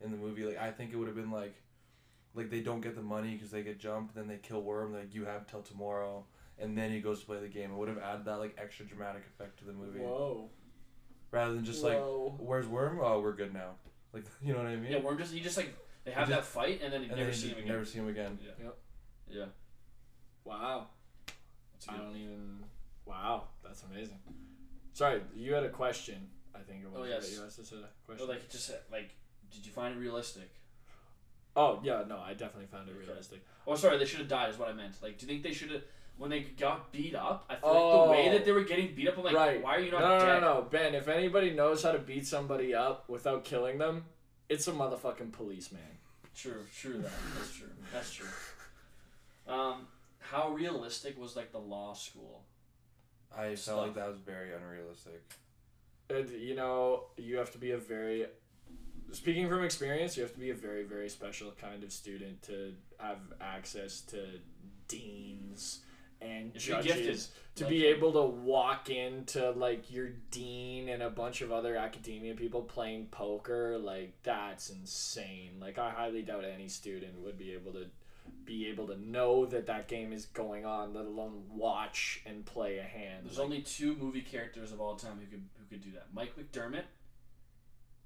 in 0.00 0.10
the 0.10 0.16
movie. 0.16 0.44
Like 0.44 0.58
I 0.58 0.70
think 0.70 0.92
it 0.92 0.96
would 0.96 1.08
have 1.08 1.16
been 1.16 1.30
like 1.30 1.54
like 2.34 2.50
they 2.50 2.60
don't 2.60 2.80
get 2.80 2.94
the 2.94 3.02
money 3.02 3.34
because 3.34 3.50
they 3.50 3.62
get 3.62 3.78
jumped. 3.78 4.14
Then 4.14 4.26
they 4.28 4.36
kill 4.36 4.62
Worm. 4.62 4.92
Like 4.94 5.14
you 5.14 5.24
have 5.24 5.46
till 5.46 5.62
tomorrow, 5.62 6.24
and 6.58 6.76
then 6.76 6.90
he 6.90 7.00
goes 7.00 7.20
to 7.20 7.26
play 7.26 7.40
the 7.40 7.48
game. 7.48 7.70
It 7.70 7.76
would 7.76 7.88
have 7.88 7.98
added 7.98 8.24
that 8.26 8.38
like 8.38 8.56
extra 8.60 8.84
dramatic 8.86 9.22
effect 9.26 9.58
to 9.60 9.64
the 9.64 9.72
movie 9.72 10.00
Whoa. 10.00 10.48
rather 11.30 11.54
than 11.54 11.64
just 11.64 11.82
like 11.82 12.00
where's 12.38 12.66
Worm? 12.66 13.00
Oh, 13.02 13.20
we're 13.20 13.32
good 13.34 13.52
now. 13.52 13.72
Like 14.12 14.24
you 14.42 14.52
know 14.52 14.58
what 14.60 14.68
I 14.68 14.76
mean? 14.76 14.92
Yeah, 14.92 15.00
Worm 15.00 15.18
just 15.18 15.32
he 15.32 15.40
just 15.40 15.56
like 15.56 15.74
they 16.04 16.10
have 16.10 16.28
He 16.28 16.34
that 16.34 16.44
fight 16.44 16.80
and 16.82 16.92
then 16.92 17.02
you 17.02 17.08
never 17.08 17.24
then 17.24 17.34
see 17.34 17.48
him 17.48 17.58
again. 17.58 17.68
never 17.68 17.84
see 17.84 17.98
him 17.98 18.08
again. 18.08 18.38
Yeah. 18.42 18.66
Yeah. 19.28 19.44
Wow. 20.44 20.86
That's 21.72 21.88
I 21.88 21.96
don't 22.02 22.16
even. 22.16 22.64
Wow. 23.06 23.44
That's 23.64 23.82
amazing. 23.90 24.18
Sorry, 24.92 25.20
you 25.34 25.54
had 25.54 25.64
a 25.64 25.68
question. 25.70 26.28
I 26.54 26.58
think 26.58 26.82
it 26.82 26.90
was. 26.90 26.96
Oh, 26.98 27.00
right? 27.02 27.10
yes. 27.10 27.32
You 27.32 27.44
asked 27.44 27.58
us 27.58 27.72
a 27.72 27.76
But 27.76 27.90
question. 28.06 28.28
like 28.28 28.48
just 28.50 28.70
like, 28.90 29.10
did 29.50 29.64
you 29.64 29.72
find 29.72 29.94
it 29.96 29.98
realistic? 29.98 30.50
Oh 31.56 31.80
yeah, 31.82 32.04
no, 32.08 32.18
I 32.18 32.32
definitely 32.34 32.66
found 32.66 32.88
it 32.88 32.92
Okay. 32.96 33.06
realistic. 33.06 33.40
Oh, 33.66 33.74
sorry, 33.76 33.98
they 33.98 34.04
should 34.04 34.20
have 34.20 34.28
died. 34.28 34.50
Is 34.50 34.58
what 34.58 34.68
I 34.68 34.72
meant. 34.72 34.94
Like, 35.02 35.18
do 35.18 35.26
you 35.26 35.32
think 35.32 35.42
they 35.42 35.52
should 35.52 35.70
have 35.70 35.82
when 36.18 36.30
they 36.30 36.40
got 36.40 36.92
beat 36.92 37.14
up? 37.14 37.44
I 37.48 37.56
feel 37.56 37.70
like 37.72 38.06
the 38.06 38.10
way 38.12 38.28
Oh. 38.28 38.32
that 38.32 38.44
they 38.44 38.52
were 38.52 38.64
getting 38.64 38.94
beat 38.94 39.08
up, 39.08 39.18
I'm 39.18 39.24
like, 39.24 39.34
right. 39.34 39.62
why 39.62 39.76
are 39.76 39.80
you 39.80 39.90
not 39.92 40.00
no, 40.00 40.18
no, 40.18 40.24
dead? 40.26 40.40
no, 40.40 40.54
no, 40.54 40.62
Ben. 40.62 40.94
If 40.94 41.08
anybody 41.08 41.50
knows 41.52 41.82
how 41.82 41.92
to 41.92 41.98
beat 41.98 42.26
somebody 42.26 42.74
up 42.74 43.08
without 43.08 43.44
killing 43.44 43.78
them, 43.78 44.04
it's 44.48 44.66
a 44.68 44.72
motherfucking 44.72 45.32
policeman. 45.32 45.80
True, 46.34 46.64
true. 46.76 46.98
That 46.98 47.10
that's 47.36 47.52
true. 47.56 47.68
That's 47.92 48.12
true. 48.12 48.26
Um, 49.46 49.86
how 50.18 50.50
realistic 50.50 51.18
was 51.18 51.36
like 51.36 51.52
the 51.52 51.58
law 51.58 51.94
school? 51.94 52.42
I 53.36 53.54
Stuff. 53.54 53.74
felt 53.76 53.86
like 53.86 53.94
that 53.96 54.08
was 54.08 54.18
very 54.20 54.52
unrealistic. 54.54 55.22
And, 56.10 56.28
you 56.30 56.54
know, 56.54 57.04
you 57.16 57.36
have 57.38 57.50
to 57.52 57.58
be 57.58 57.70
a 57.72 57.78
very. 57.78 58.26
Speaking 59.10 59.48
from 59.48 59.64
experience, 59.64 60.16
you 60.16 60.22
have 60.22 60.32
to 60.32 60.40
be 60.40 60.50
a 60.50 60.54
very, 60.54 60.84
very 60.84 61.08
special 61.08 61.52
kind 61.60 61.84
of 61.84 61.92
student 61.92 62.42
to 62.42 62.74
have 62.98 63.18
access 63.40 64.00
to 64.02 64.24
deans 64.88 65.80
and 66.20 66.52
If 66.54 66.62
judges 66.62 67.30
to 67.56 67.66
be 67.66 67.86
able 67.86 68.12
to 68.12 68.22
walk 68.22 68.90
into 68.90 69.50
like 69.50 69.90
your 69.90 70.10
dean 70.30 70.88
and 70.88 71.02
a 71.02 71.10
bunch 71.10 71.40
of 71.42 71.52
other 71.52 71.76
academia 71.76 72.34
people 72.34 72.62
playing 72.62 73.06
poker 73.06 73.78
like 73.78 74.14
that's 74.22 74.70
insane. 74.70 75.56
Like 75.60 75.78
i 75.78 75.90
highly 75.90 76.22
doubt 76.22 76.44
any 76.44 76.68
student 76.68 77.20
would 77.20 77.36
be 77.36 77.52
able 77.52 77.72
to 77.72 77.86
be 78.44 78.68
able 78.68 78.86
to 78.86 78.96
know 79.00 79.46
that 79.46 79.66
that 79.66 79.88
game 79.88 80.12
is 80.12 80.26
going 80.26 80.64
on 80.64 80.94
let 80.94 81.04
alone 81.04 81.42
watch 81.50 82.22
and 82.24 82.44
play 82.46 82.78
a 82.78 82.82
hand. 82.82 83.26
There's 83.26 83.38
Like, 83.38 83.44
only 83.44 83.62
two 83.62 83.96
movie 83.96 84.22
characters 84.22 84.72
of 84.72 84.80
all 84.80 84.96
time 84.96 85.18
who 85.18 85.26
could 85.26 85.44
who 85.58 85.64
could 85.68 85.82
do 85.82 85.90
that: 85.92 86.06
Mike 86.12 86.34
McDermott 86.36 86.84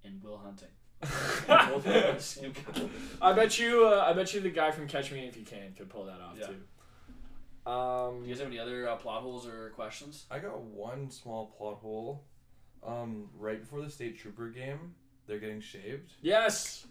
and 0.05 0.23
Will 0.23 0.39
Hunting. 0.39 0.69
Both 1.01 1.49
of 1.49 1.85
them 1.85 2.05
are 2.11 2.13
the 2.15 2.21
same 2.21 2.53
guy. 2.53 2.83
I 3.21 3.33
bet 3.33 3.59
you. 3.59 3.87
Uh, 3.87 4.05
I 4.07 4.13
bet 4.13 4.33
you 4.35 4.41
the 4.41 4.51
guy 4.51 4.71
from 4.71 4.87
Catch 4.89 5.13
Me 5.13 5.27
If 5.27 5.37
You 5.37 5.45
Can 5.45 5.73
could 5.77 5.89
pull 5.89 6.05
that 6.07 6.21
off 6.21 6.37
Yeah. 6.39 6.47
too. 6.47 7.71
Um, 7.71 8.21
Do 8.23 8.29
you 8.29 8.35
guys 8.35 8.39
have 8.41 8.49
any 8.49 8.59
other 8.59 8.89
uh, 8.89 8.97
plot 8.97 9.23
holes 9.23 9.47
or 9.47 9.71
questions? 9.71 10.25
I 10.31 10.39
got 10.39 10.61
one 10.61 11.11
small 11.11 11.47
plot 11.59 11.77
hole. 11.77 12.25
Um, 12.87 13.29
right 13.37 13.61
before 13.61 13.83
the 13.83 13.91
state 13.91 14.19
trooper 14.19 14.49
game, 14.49 14.95
they're 15.27 15.41
getting 15.41 15.61
shaved, 15.61 16.13
yes. 16.23 16.87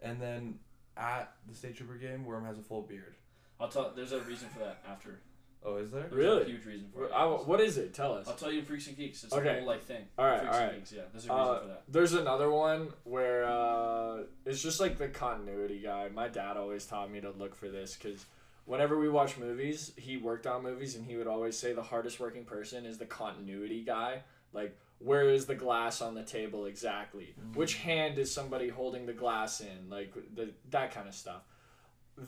and 0.00 0.20
then 0.22 0.60
at 0.96 1.32
the 1.48 1.54
state 1.56 1.76
trooper 1.76 1.94
game, 1.96 2.24
Worm 2.24 2.44
has 2.44 2.56
a 2.58 2.62
full 2.62 2.82
beard. 2.82 3.16
I'll 3.58 3.66
tell. 3.68 3.92
There's 3.94 4.12
a 4.12 4.20
reason 4.20 4.48
for 4.50 4.60
that 4.60 4.82
after. 4.88 5.20
Oh, 5.62 5.76
is 5.76 5.90
there? 5.90 6.02
There's 6.02 6.12
Really? 6.14 6.42
A 6.42 6.46
huge 6.46 6.64
reason 6.64 6.88
for 6.92 7.04
it. 7.04 7.12
I, 7.14 7.26
what 7.26 7.60
is 7.60 7.76
it? 7.76 7.92
Tell 7.92 8.14
us. 8.14 8.26
I'll 8.28 8.34
tell 8.34 8.50
you 8.50 8.60
in 8.60 8.64
Freaks 8.64 8.86
and 8.86 8.96
Geeks. 8.96 9.24
It's 9.24 9.32
Okay. 9.34 9.50
a 9.50 9.54
whole 9.58 9.66
like 9.66 9.82
thing. 9.84 10.04
All 10.16 10.24
right, 10.24 10.40
Freaks 10.40 10.56
all 10.56 10.62
and. 10.62 10.76
Geeks, 10.78 10.92
yeah, 10.92 11.02
there's 11.12 11.26
a 11.26 11.28
reason 11.28 11.38
Uh, 11.38 11.60
for 11.60 11.66
that. 11.68 11.82
there's 11.88 12.12
another 12.14 12.50
one 12.50 12.88
where 13.04 13.44
uh, 13.44 14.22
it's 14.46 14.62
just 14.62 14.80
like 14.80 14.96
the 14.96 15.08
continuity 15.08 15.80
guy. 15.80 16.08
My 16.08 16.28
dad 16.28 16.56
always 16.56 16.86
taught 16.86 17.10
me 17.10 17.20
to 17.20 17.30
look 17.30 17.54
for 17.54 17.68
this 17.68 17.94
because 17.94 18.24
whenever 18.64 18.98
we 18.98 19.10
watch 19.10 19.36
movies, 19.36 19.92
he 19.96 20.16
worked 20.16 20.46
on 20.46 20.62
movies 20.62 20.96
and 20.96 21.04
he 21.04 21.16
would 21.16 21.26
always 21.26 21.58
say 21.58 21.74
the 21.74 21.82
hardest 21.82 22.20
working 22.20 22.44
person 22.44 22.86
is 22.86 22.96
the 22.96 23.06
continuity 23.06 23.82
guy. 23.84 24.22
Like, 24.54 24.78
where 24.98 25.28
is 25.28 25.44
the 25.44 25.54
glass 25.54 26.00
on 26.00 26.14
the 26.14 26.22
table 26.22 26.64
exactly? 26.64 27.34
Which 27.54 27.74
hand 27.76 28.18
is 28.18 28.32
somebody 28.32 28.68
holding 28.68 29.04
the 29.04 29.12
glass 29.12 29.60
in? 29.60 29.90
Like 29.90 30.14
the, 30.34 30.52
that 30.70 30.92
kind 30.94 31.06
of 31.06 31.14
stuff. 31.14 31.42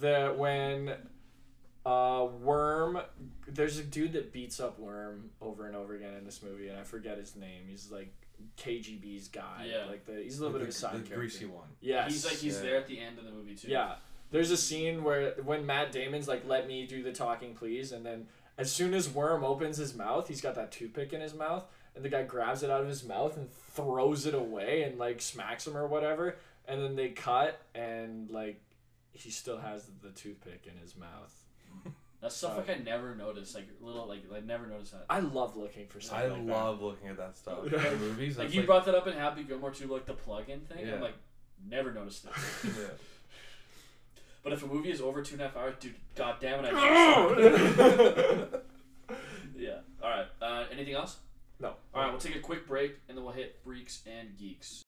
That 0.01 0.37
when 0.39 0.95
uh, 1.85 2.27
Worm, 2.41 3.01
there's 3.49 3.79
a 3.79 3.83
dude 3.83 4.13
that 4.13 4.33
beats 4.33 4.61
up 4.61 4.79
Worm 4.79 5.31
over 5.41 5.67
and 5.67 5.75
over 5.77 5.95
again 5.95 6.15
in 6.15 6.25
this 6.25 6.43
movie, 6.43 6.69
and 6.69 6.79
I 6.79 6.83
forget 6.85 7.19
his 7.19 7.35
name. 7.37 7.63
He's 7.69 7.91
like 7.91 8.13
KGB's 8.57 9.29
guy. 9.29 9.69
Yeah. 9.73 9.87
Like 9.87 10.05
the 10.07 10.23
he's 10.23 10.39
a 10.39 10.43
little 10.43 10.53
bit 10.59 10.63
of 10.63 10.69
a 10.69 10.73
the, 10.73 10.77
side 10.77 10.91
the 10.93 10.99
character. 10.99 11.17
greasy 11.17 11.47
one. 11.47 11.69
Yes. 11.81 12.11
He's 12.13 12.25
like 12.25 12.37
he's 12.37 12.57
Yeah. 12.57 12.63
there 12.63 12.77
at 12.77 12.87
the 12.87 12.99
end 13.01 13.19
of 13.19 13.25
the 13.25 13.31
movie 13.33 13.55
too. 13.55 13.69
Yeah. 13.69 13.95
There's 14.31 14.51
a 14.51 14.57
scene 14.57 15.05
where 15.05 15.33
when 15.45 15.67
Matt 15.67 15.93
Damon's 15.93 16.27
like, 16.29 16.47
"Let 16.47 16.67
me 16.67 16.87
do 16.87 17.03
the 17.03 17.13
talking, 17.13 17.55
please," 17.55 17.93
and 17.93 18.05
then 18.07 18.29
as 18.57 18.71
soon 18.73 18.95
as 18.95 19.09
Worm 19.09 19.45
opens 19.45 19.77
his 19.77 19.95
mouth, 19.95 20.29
he's 20.29 20.41
got 20.41 20.55
that 20.55 20.73
toothpick 20.73 21.13
in 21.13 21.21
his 21.21 21.35
mouth, 21.35 21.65
and 21.95 22.05
the 22.05 22.09
guy 22.09 22.23
grabs 22.23 22.63
it 22.63 22.71
out 22.71 22.81
of 22.81 22.89
his 22.89 23.05
mouth 23.05 23.37
and 23.37 23.51
throws 23.51 24.25
it 24.25 24.35
away 24.35 24.83
and 24.85 24.99
like 24.99 25.21
smacks 25.21 25.67
him 25.67 25.77
or 25.77 25.87
whatever, 25.87 26.37
and 26.67 26.81
then 26.83 26.97
they 26.97 27.11
cut 27.11 27.61
and 27.75 28.31
like 28.31 28.61
he 29.13 29.31
still 29.31 29.59
has 29.59 29.91
the 30.03 30.11
toothpick 30.11 30.67
in 30.67 30.79
his 30.81 30.97
mouth. 30.97 31.42
That's 32.23 32.37
stuff 32.37 32.57
like 32.57 32.71
I 32.71 32.81
never 32.81 33.17
noticed. 33.17 33.55
Like 33.57 33.67
little 33.81 34.07
like 34.07 34.23
I 34.33 34.39
never 34.41 34.67
noticed 34.69 34.93
that. 34.93 35.07
I 35.11 35.19
love 35.19 35.57
looking 35.57 35.89
for 35.89 36.01
stuff 36.01 36.19
I 36.19 36.27
like 36.29 36.43
love 36.45 36.81
looking 36.81 37.09
at 37.09 37.17
that 37.17 37.37
stuff. 37.37 37.59
Yeah. 37.71 37.85
In 37.91 37.99
movies, 37.99 38.39
Like 38.39 38.55
you 38.55 38.61
like, 38.61 38.67
brought 38.67 38.85
that 38.87 38.95
up 38.95 39.09
in 39.09 39.15
Happy 39.15 39.43
Gilmore 39.43 39.73
too, 39.73 39.89
like 39.89 40.07
the 40.07 40.15
plug-in 40.15 40.61
thing. 40.61 40.87
Yeah. 40.87 40.95
I'm 40.95 41.01
like, 41.01 41.17
never 41.69 41.93
noticed 41.93 42.25
it. 42.25 42.31
yeah. 42.65 42.71
but 44.45 44.53
if 44.53 44.63
a 44.63 44.67
movie 44.69 44.93
is 44.93 45.01
over 45.01 45.21
two 45.21 45.35
and 45.35 45.43
a 45.43 45.47
half 45.47 45.57
hours, 45.57 45.75
dude, 45.81 45.97
god 46.15 46.37
damn 46.41 46.65
it, 46.65 46.73
I 46.73 47.35
noticed 47.35 47.77
that. 47.77 48.49
it. 48.55 48.67
Yeah. 49.57 49.79
All 50.03 50.11
right. 50.11 50.27
Uh, 50.41 50.65
anything 50.73 50.95
else? 50.95 51.17
no. 51.61 51.75
All 51.93 52.03
right. 52.03 52.11
We'll 52.11 52.21
take 52.21 52.37
a 52.37 52.41
quick 52.41 52.69
break 52.69 52.99
and 53.09 53.17
then 53.17 53.25
we'll 53.25 53.35
hit 53.35 53.59
freaks 53.65 54.03
and 54.07 54.37
geeks. 54.39 54.82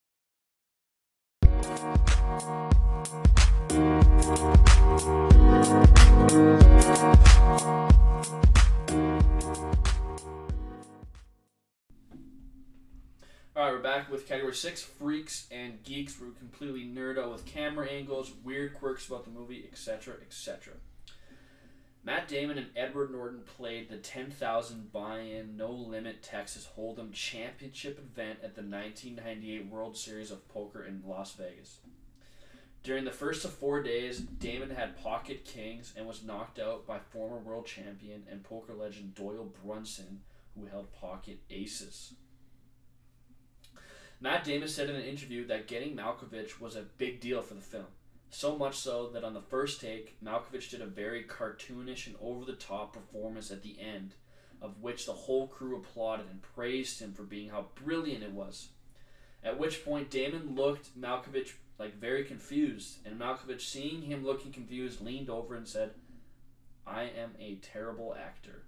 All 1.75 1.81
right, 13.57 13.73
we're 13.73 13.79
back 13.81 14.09
with 14.09 14.29
category 14.29 14.55
six: 14.55 14.83
freaks 14.83 15.49
and 15.51 15.83
geeks. 15.83 16.21
We're 16.21 16.29
completely 16.29 16.85
nerd 16.85 17.19
out 17.19 17.33
with 17.33 17.45
camera 17.45 17.89
angles, 17.89 18.31
weird 18.45 18.75
quirks 18.75 19.09
about 19.09 19.25
the 19.25 19.33
movie, 19.33 19.69
etc., 19.69 20.15
etc. 20.25 20.75
Matt 22.05 22.29
Damon 22.29 22.59
and 22.59 22.67
Edward 22.77 23.11
Norton 23.11 23.41
played 23.57 23.89
the 23.89 23.97
10,000 23.97 24.93
buy-in, 24.93 25.57
no-limit 25.57 26.23
Texas 26.23 26.69
Hold'em 26.77 27.15
Championship 27.15 27.99
event 27.99 28.41
at 28.43 28.55
the 28.55 28.61
1998 28.61 29.67
World 29.71 29.97
Series 29.97 30.31
of 30.31 30.47
Poker 30.49 30.85
in 30.85 31.03
Las 31.07 31.33
Vegas. 31.33 31.79
During 32.83 33.07
the 33.07 33.11
first 33.11 33.47
of 33.47 33.55
four 33.55 33.83
days, 33.83 34.21
Damon 34.21 34.69
had 34.69 35.03
pocket 35.03 35.47
kings 35.47 35.95
and 35.97 36.07
was 36.07 36.23
knocked 36.23 36.59
out 36.59 36.87
by 36.87 36.99
former 36.99 37.39
world 37.39 37.65
champion 37.65 38.25
and 38.31 38.45
poker 38.45 38.75
legend 38.75 39.15
Doyle 39.15 39.51
Brunson, 39.65 40.21
who 40.55 40.67
held 40.67 40.93
pocket 40.93 41.39
aces. 41.49 42.13
Matt 44.21 44.45
Damon 44.45 44.69
said 44.69 44.91
in 44.91 44.97
an 44.97 45.05
interview 45.05 45.47
that 45.47 45.67
getting 45.67 45.97
Malkovich 45.97 46.61
was 46.61 46.77
a 46.77 46.83
big 46.99 47.21
deal 47.21 47.41
for 47.41 47.55
the 47.55 47.63
film. 47.63 47.87
So 48.35 48.57
much 48.57 48.75
so 48.75 49.11
that 49.11 49.23
on 49.23 49.33
the 49.33 49.41
first 49.41 49.81
take, 49.81 50.21
Malkovich 50.21 50.69
did 50.69 50.83
a 50.83 50.87
very 50.87 51.23
cartoonish 51.23 52.09
and 52.09 52.17
over 52.21 52.45
the 52.45 52.55
top 52.55 52.93
performance 52.93 53.53
at 53.53 53.63
the 53.63 53.79
end, 53.81 54.17
of 54.61 54.81
which 54.81 55.07
the 55.07 55.13
whole 55.13 55.47
crew 55.47 55.77
applauded 55.77 56.27
and 56.29 56.43
praised 56.43 56.99
him 56.99 57.13
for 57.13 57.23
being 57.23 57.51
how 57.51 57.67
brilliant 57.77 58.25
it 58.25 58.33
was. 58.33 58.71
At 59.45 59.61
which 59.61 59.85
point, 59.85 60.11
Damon 60.11 60.57
looked 60.57 61.01
Malkovich 61.01 61.53
like 61.79 62.01
very 62.01 62.25
confused, 62.25 63.07
and 63.07 63.21
Malkovich, 63.21 63.61
seeing 63.61 64.03
him 64.03 64.25
looking 64.25 64.51
confused, 64.51 65.01
leaned 65.01 65.31
over 65.31 65.55
and 65.55 65.69
said, 65.69 65.93
I 66.85 67.05
am 67.05 67.37
a 67.39 67.61
terrible 67.63 68.17
actor. 68.21 68.65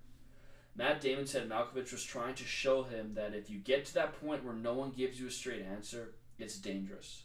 Matt 0.77 1.01
Damon 1.01 1.27
said 1.27 1.49
Malkovich 1.49 1.91
was 1.91 2.05
trying 2.05 2.37
to 2.37 2.45
show 2.45 2.85
him 2.85 3.15
that 3.15 3.35
if 3.35 3.51
you 3.51 3.59
get 3.59 3.85
to 3.87 3.95
that 3.95 4.21
point 4.21 4.45
where 4.45 4.55
no 4.55 4.75
one 4.75 4.93
gives 4.93 5.19
you 5.19 5.27
a 5.27 5.31
straight 5.31 5.63
answer, 5.63 6.15
it's 6.39 6.57
dangerous. 6.57 7.25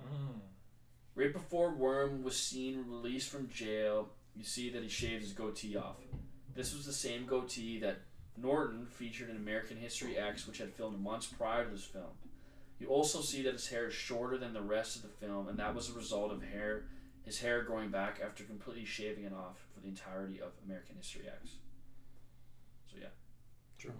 Mm. 0.00 0.42
Right 1.16 1.32
before 1.32 1.70
Worm 1.74 2.22
was 2.22 2.38
seen 2.38 2.84
released 2.86 3.30
from 3.30 3.48
jail, 3.48 4.10
you 4.36 4.44
see 4.44 4.70
that 4.70 4.82
he 4.82 4.88
shaved 4.88 5.22
his 5.22 5.32
goatee 5.32 5.76
off. 5.76 5.96
This 6.54 6.74
was 6.74 6.86
the 6.86 6.92
same 6.92 7.26
goatee 7.26 7.80
that 7.80 8.02
Norton 8.36 8.86
featured 8.86 9.30
in 9.30 9.36
American 9.36 9.78
History 9.78 10.16
X, 10.16 10.46
which 10.46 10.58
had 10.58 10.72
filmed 10.72 11.02
months 11.02 11.26
prior 11.26 11.64
to 11.64 11.70
this 11.70 11.84
film. 11.84 12.04
You 12.78 12.88
also 12.88 13.22
see 13.22 13.42
that 13.42 13.54
his 13.54 13.68
hair 13.68 13.88
is 13.88 13.94
shorter 13.94 14.36
than 14.36 14.52
the 14.52 14.60
rest 14.60 14.96
of 14.96 15.02
the 15.02 15.08
film, 15.08 15.48
and 15.48 15.58
that 15.58 15.74
was 15.74 15.88
a 15.88 15.94
result 15.94 16.30
of 16.30 16.42
hair 16.42 16.84
his 17.26 17.40
hair 17.40 17.62
growing 17.64 17.90
back 17.90 18.20
after 18.24 18.44
completely 18.44 18.84
shaving 18.84 19.24
it 19.24 19.32
off 19.32 19.58
for 19.74 19.80
the 19.80 19.88
entirety 19.88 20.40
of 20.40 20.52
American 20.64 20.94
History 20.94 21.22
X. 21.26 21.56
So 22.86 22.96
yeah, 23.00 23.08
True. 23.78 23.92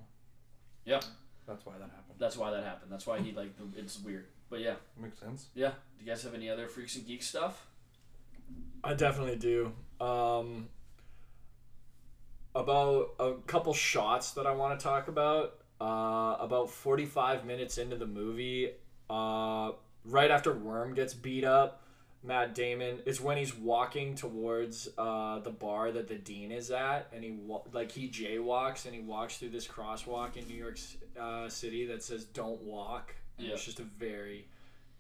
Yeah. 0.85 1.01
That's 1.47 1.67
why 1.67 1.75
that 1.75 1.91
happened. 1.91 2.19
that's 2.19 2.37
why 2.37 2.53
that 2.53 2.65
happened. 2.65 2.91
That's 2.91 3.07
why 3.07 3.21
he 3.21 3.33
like 3.33 3.51
it's 3.77 4.01
weird. 4.01 4.27
But 4.49 4.61
yeah, 4.61 4.75
Makes 5.01 5.19
sense. 5.21 5.49
yeah. 5.55 5.71
Do 5.99 6.05
you 6.05 6.11
guys 6.11 6.23
have 6.23 6.35
any 6.35 6.49
other 6.49 6.67
freaks 6.69 6.97
and 6.97 7.07
geeks 7.07 7.27
stuff? 7.27 7.67
I 8.85 8.95
definitely 8.95 9.37
do. 9.37 9.73
Um, 10.01 10.69
about 12.55 13.15
a 13.19 13.35
couple 13.47 13.75
shots 13.75 14.33
that 14.33 14.47
I 14.47 14.53
want 14.53 14.79
to 14.79 14.83
talk 14.85 15.09
about. 15.09 15.55
Uh, 15.79 16.37
about 16.41 16.71
45 16.71 17.45
minutes 17.45 17.77
into 17.77 17.97
the 17.97 18.07
movie, 18.07 18.71
uh, 19.11 19.73
right 20.07 20.31
after 20.31 20.51
Worm 20.55 20.95
gets 20.95 21.13
beat 21.13 21.45
up, 21.45 21.83
Matt 22.23 22.55
Damon 22.55 23.01
is 23.05 23.21
when 23.21 23.37
he's 23.37 23.55
walking 23.55 24.15
towards 24.15 24.89
uh, 24.97 25.41
the 25.41 25.51
bar 25.51 25.93
that 25.93 26.09
the 26.09 26.15
dean 26.15 26.51
is 26.51 26.71
at, 26.71 27.09
and 27.13 27.23
he 27.23 27.33
wa- 27.33 27.61
like 27.75 27.93
he 27.93 28.09
jaywalks 28.09 28.87
and 28.87 28.95
he 28.95 29.03
walks 29.03 29.37
through 29.37 29.51
this 29.51 29.69
crosswalk 29.69 30.39
in 30.39 30.49
New 30.49 30.57
York 30.57 30.79
uh, 31.21 31.47
City 31.51 31.85
that 31.89 32.03
says 32.03 32.25
"Don't 32.25 32.63
walk." 32.63 33.15
It's 33.39 33.65
just 33.65 33.81
a 33.81 33.85
very 33.85 34.49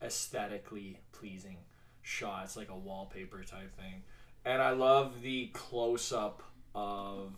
aesthetically 0.02 0.98
pleasing 1.12 1.56
shot. 2.02 2.44
It's 2.44 2.56
like 2.56 2.70
a 2.70 2.76
wallpaper 2.76 3.42
type 3.42 3.74
thing. 3.76 4.02
And 4.44 4.62
I 4.62 4.70
love 4.70 5.22
the 5.22 5.48
close 5.48 6.12
up 6.12 6.42
of 6.74 7.32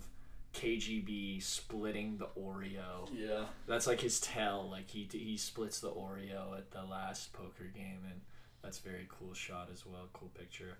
KGB 0.54 1.42
splitting 1.42 2.18
the 2.18 2.28
Oreo. 2.38 3.08
Yeah. 3.14 3.44
That's 3.66 3.86
like 3.86 4.00
his 4.00 4.20
tell. 4.20 4.68
Like 4.70 4.90
he 4.90 5.08
he 5.10 5.36
splits 5.36 5.80
the 5.80 5.90
Oreo 5.90 6.56
at 6.56 6.70
the 6.70 6.82
last 6.82 7.32
poker 7.32 7.64
game, 7.74 8.00
and 8.10 8.20
that's 8.62 8.78
a 8.78 8.82
very 8.82 9.06
cool 9.08 9.34
shot 9.34 9.68
as 9.72 9.86
well. 9.86 10.08
Cool 10.12 10.30
picture. 10.36 10.78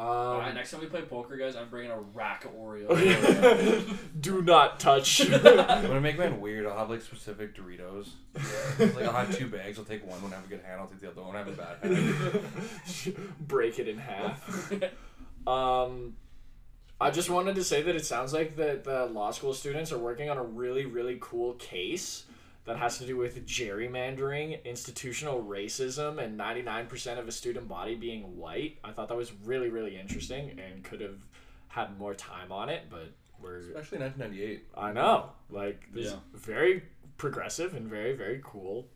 Um, 0.00 0.06
All 0.06 0.38
right, 0.38 0.54
next 0.54 0.70
time 0.70 0.80
we 0.80 0.86
play 0.86 1.02
poker, 1.02 1.36
guys, 1.36 1.56
I'm 1.56 1.68
bringing 1.70 1.90
a 1.90 1.98
rack 1.98 2.44
of 2.44 2.52
Oreos. 2.52 3.98
do 4.20 4.42
not 4.42 4.78
touch. 4.78 5.20
I'm 5.32 5.42
gonna 5.42 6.00
make 6.00 6.16
mine 6.16 6.40
weird. 6.40 6.66
I'll 6.66 6.78
have 6.78 6.88
like 6.88 7.02
specific 7.02 7.56
Doritos. 7.56 8.10
like 8.78 9.04
I'll 9.04 9.12
have 9.12 9.36
two 9.36 9.48
bags. 9.48 9.76
I'll 9.76 9.84
take 9.84 10.06
one 10.06 10.22
when 10.22 10.32
I 10.32 10.36
have 10.36 10.44
a 10.44 10.48
good 10.48 10.62
hand. 10.62 10.80
I'll 10.80 10.86
take 10.86 11.00
the 11.00 11.10
other 11.10 11.22
one 11.22 11.34
when 11.34 11.36
I 11.36 11.44
have 11.44 11.48
a 11.48 11.52
bad 11.52 11.78
hand. 11.82 13.26
Break 13.40 13.80
it 13.80 13.88
in 13.88 13.98
half. 13.98 14.72
Um, 15.48 16.14
I 17.00 17.10
just 17.10 17.28
wanted 17.28 17.56
to 17.56 17.64
say 17.64 17.82
that 17.82 17.96
it 17.96 18.06
sounds 18.06 18.32
like 18.32 18.54
that 18.54 18.84
the 18.84 19.06
law 19.06 19.32
school 19.32 19.52
students 19.52 19.90
are 19.90 19.98
working 19.98 20.30
on 20.30 20.36
a 20.36 20.44
really, 20.44 20.86
really 20.86 21.18
cool 21.20 21.54
case 21.54 22.24
that 22.68 22.76
has 22.76 22.98
to 22.98 23.06
do 23.06 23.16
with 23.16 23.46
gerrymandering, 23.46 24.62
institutional 24.62 25.42
racism, 25.42 26.22
and 26.22 26.38
99% 26.38 27.18
of 27.18 27.26
a 27.26 27.32
student 27.32 27.66
body 27.66 27.94
being 27.94 28.36
white. 28.36 28.76
I 28.84 28.92
thought 28.92 29.08
that 29.08 29.16
was 29.16 29.32
really, 29.42 29.70
really 29.70 29.98
interesting 29.98 30.60
and 30.60 30.84
could 30.84 31.00
have 31.00 31.16
had 31.68 31.98
more 31.98 32.12
time 32.12 32.52
on 32.52 32.68
it, 32.68 32.82
but 32.90 33.08
we're. 33.40 33.56
Especially 33.60 34.00
1998. 34.00 34.66
I 34.76 34.92
know. 34.92 35.30
Like, 35.48 35.90
this 35.94 36.12
Yeah. 36.12 36.18
very 36.34 36.82
progressive 37.16 37.72
and 37.72 37.88
very, 37.88 38.12
very 38.14 38.42
cool 38.44 38.86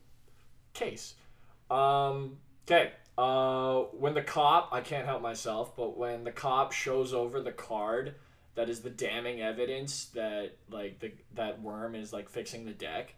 case. 0.75 1.15
Um, 1.71 2.37
okay. 2.67 2.93
Uh, 3.17 3.85
when 3.93 4.13
the 4.13 4.23
cop, 4.23 4.69
I 4.71 4.83
can't 4.83 5.07
help 5.07 5.23
myself, 5.23 5.75
but 5.75 5.97
when 5.97 6.25
the 6.25 6.33
cop 6.33 6.73
shows 6.73 7.15
over 7.15 7.41
the 7.41 7.53
card 7.53 8.17
that 8.55 8.69
is 8.69 8.83
the 8.83 8.91
damning 8.91 9.41
evidence 9.41 10.07
that, 10.07 10.59
like, 10.69 10.99
the 11.01 11.13
that 11.33 11.63
worm 11.63 11.95
is, 11.95 12.13
like, 12.13 12.29
fixing 12.29 12.67
the 12.67 12.73
deck, 12.75 13.15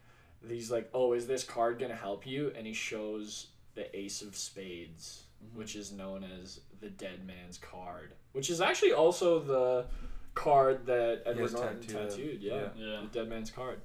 he's 0.51 0.71
like, 0.71 0.91
oh, 0.95 1.13
is 1.13 1.27
this 1.27 1.45
card 1.45 1.79
going 1.79 1.91
to 1.91 1.97
help 1.97 2.27
you? 2.27 2.53
And 2.57 2.67
he 2.67 2.73
shows 2.73 3.49
the 3.75 3.95
ace 3.99 4.23
of 4.23 4.37
spades, 4.37 5.25
which 5.55 5.75
is 5.77 5.93
known 5.93 6.25
as 6.41 6.61
the 6.81 6.91
dead 6.91 7.27
man's 7.27 7.59
card, 7.59 8.13
which 8.33 8.51
is 8.51 8.61
actually 8.61 8.93
also 8.93 9.41
the 9.41 9.87
card 10.35 10.87
that 10.87 11.23
Edward 11.27 11.43
has 11.43 11.53
Norton 11.55 11.81
tattooed. 11.81 12.11
tattooed. 12.11 12.41
Yeah, 12.43 12.55
Yeah. 12.55 12.69
Yeah. 12.77 13.01
the 13.03 13.07
dead 13.21 13.29
man's 13.29 13.51
card. 13.51 13.81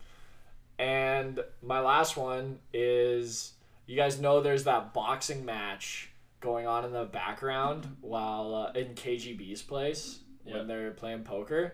And 0.77 1.39
my 1.61 1.79
last 1.81 2.15
one 2.17 2.59
is 2.73 3.53
you 3.85 3.95
guys 3.95 4.19
know 4.21 4.41
there's 4.41 4.63
that 4.65 4.93
boxing 4.93 5.43
match 5.45 6.11
going 6.39 6.67
on 6.67 6.85
in 6.85 6.93
the 6.93 7.03
background 7.05 7.97
while 8.01 8.55
uh, 8.55 8.71
in 8.79 8.93
KGB's 8.95 9.61
place 9.61 10.19
Yeah. 10.45 10.57
when 10.57 10.67
they're 10.67 10.91
playing 10.91 11.23
poker. 11.23 11.73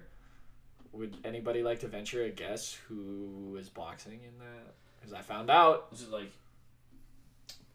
Would 0.95 1.17
anybody 1.25 1.61
like 1.61 1.79
to 1.79 1.87
venture 1.87 2.23
a 2.23 2.29
guess 2.29 2.77
who 2.87 3.57
is 3.59 3.69
boxing 3.69 4.21
in 4.23 4.39
that? 4.39 4.73
Because 4.99 5.13
I 5.13 5.21
found 5.21 5.49
out 5.49 5.91
Was 5.91 6.03
it 6.03 6.11
like 6.11 6.31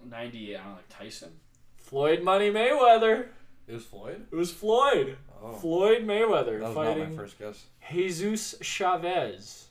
98? 0.05 0.55
I 0.55 0.59
don't 0.59 0.69
know, 0.71 0.75
like 0.77 0.89
Tyson? 0.89 1.31
Floyd 1.77 2.23
Money 2.23 2.51
Mayweather. 2.51 3.27
It 3.69 3.75
was 3.75 3.85
Floyd. 3.85 4.27
It 4.33 4.35
was 4.35 4.51
Floyd. 4.51 5.17
Oh, 5.43 5.53
Floyd 5.53 6.03
Mayweather 6.07 6.59
that 6.61 6.69
was 6.69 6.75
not 6.77 6.85
my 6.87 6.87
fighting 6.95 7.17
first 7.17 7.39
guess. 7.39 7.67
Jesus 7.91 8.57
Chavez. 8.63 9.69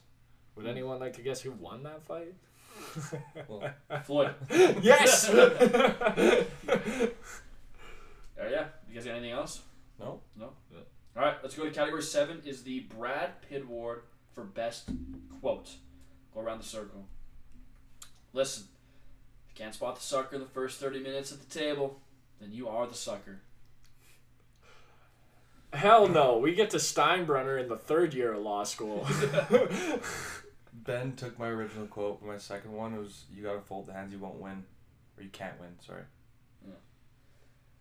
Would 0.56 0.66
anyone 0.66 1.00
like 1.00 1.14
to 1.14 1.22
guess 1.22 1.40
who 1.40 1.50
won 1.52 1.82
that 1.82 2.02
fight? 2.02 2.34
Well, 3.48 3.70
Floyd. 4.04 4.34
yes. 4.82 5.28
Uh, 5.28 6.44
yeah. 8.38 8.64
You 8.88 8.94
guys 8.94 9.04
got 9.04 9.12
anything 9.12 9.30
else? 9.32 9.62
no. 9.98 10.20
No? 10.36 10.50
Yeah. 10.72 10.78
All 11.16 11.22
right, 11.24 11.39
let's 11.50 11.58
go 11.58 11.64
to 11.64 11.72
category 11.72 12.00
seven 12.00 12.40
is 12.44 12.62
the 12.62 12.78
Brad 12.96 13.42
Pitt 13.42 13.62
Award 13.62 14.02
for 14.32 14.44
Best 14.44 14.88
Quote. 15.40 15.70
Go 16.32 16.42
around 16.42 16.60
the 16.60 16.64
circle. 16.64 17.06
Listen, 18.32 18.68
if 19.48 19.58
you 19.58 19.64
can't 19.64 19.74
spot 19.74 19.96
the 19.96 20.00
sucker 20.00 20.36
in 20.36 20.42
the 20.42 20.46
first 20.46 20.78
30 20.78 21.00
minutes 21.00 21.32
at 21.32 21.40
the 21.40 21.58
table, 21.58 21.98
then 22.40 22.52
you 22.52 22.68
are 22.68 22.86
the 22.86 22.94
sucker. 22.94 23.40
Hell 25.72 26.06
no. 26.06 26.38
We 26.38 26.54
get 26.54 26.70
to 26.70 26.76
Steinbrenner 26.76 27.60
in 27.60 27.68
the 27.68 27.76
third 27.76 28.14
year 28.14 28.34
of 28.34 28.42
law 28.42 28.62
school. 28.62 29.04
Ben 30.72 31.16
took 31.16 31.36
my 31.36 31.48
original 31.48 31.88
quote, 31.88 32.20
but 32.20 32.28
my 32.28 32.38
second 32.38 32.70
one 32.70 32.94
was, 32.94 33.24
"You 33.34 33.42
gotta 33.42 33.60
fold 33.60 33.88
the 33.88 33.92
hands, 33.92 34.12
you 34.12 34.20
won't 34.20 34.38
win, 34.38 34.64
or 35.16 35.24
you 35.24 35.30
can't 35.30 35.58
win." 35.58 35.70
Sorry. 35.84 36.02
Yeah. 36.64 36.74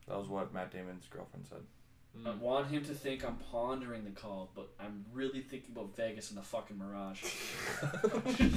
That 0.08 0.18
was 0.18 0.28
what 0.28 0.56
Matt 0.56 0.72
Damon's 0.72 1.06
girlfriend 1.08 1.46
said. 1.48 1.62
I 2.26 2.32
want 2.32 2.68
him 2.68 2.84
to 2.86 2.94
think 2.94 3.24
I'm 3.24 3.38
pondering 3.52 4.04
the 4.04 4.12
call, 4.12 4.52
but 4.56 4.70
I'm 4.80 5.06
really 5.14 5.42
thinking 5.42 5.72
about 5.72 5.96
Vegas 5.96 6.30
and 6.30 6.38
the 6.38 6.44
fucking 6.44 6.78
Mirage. 6.78 7.24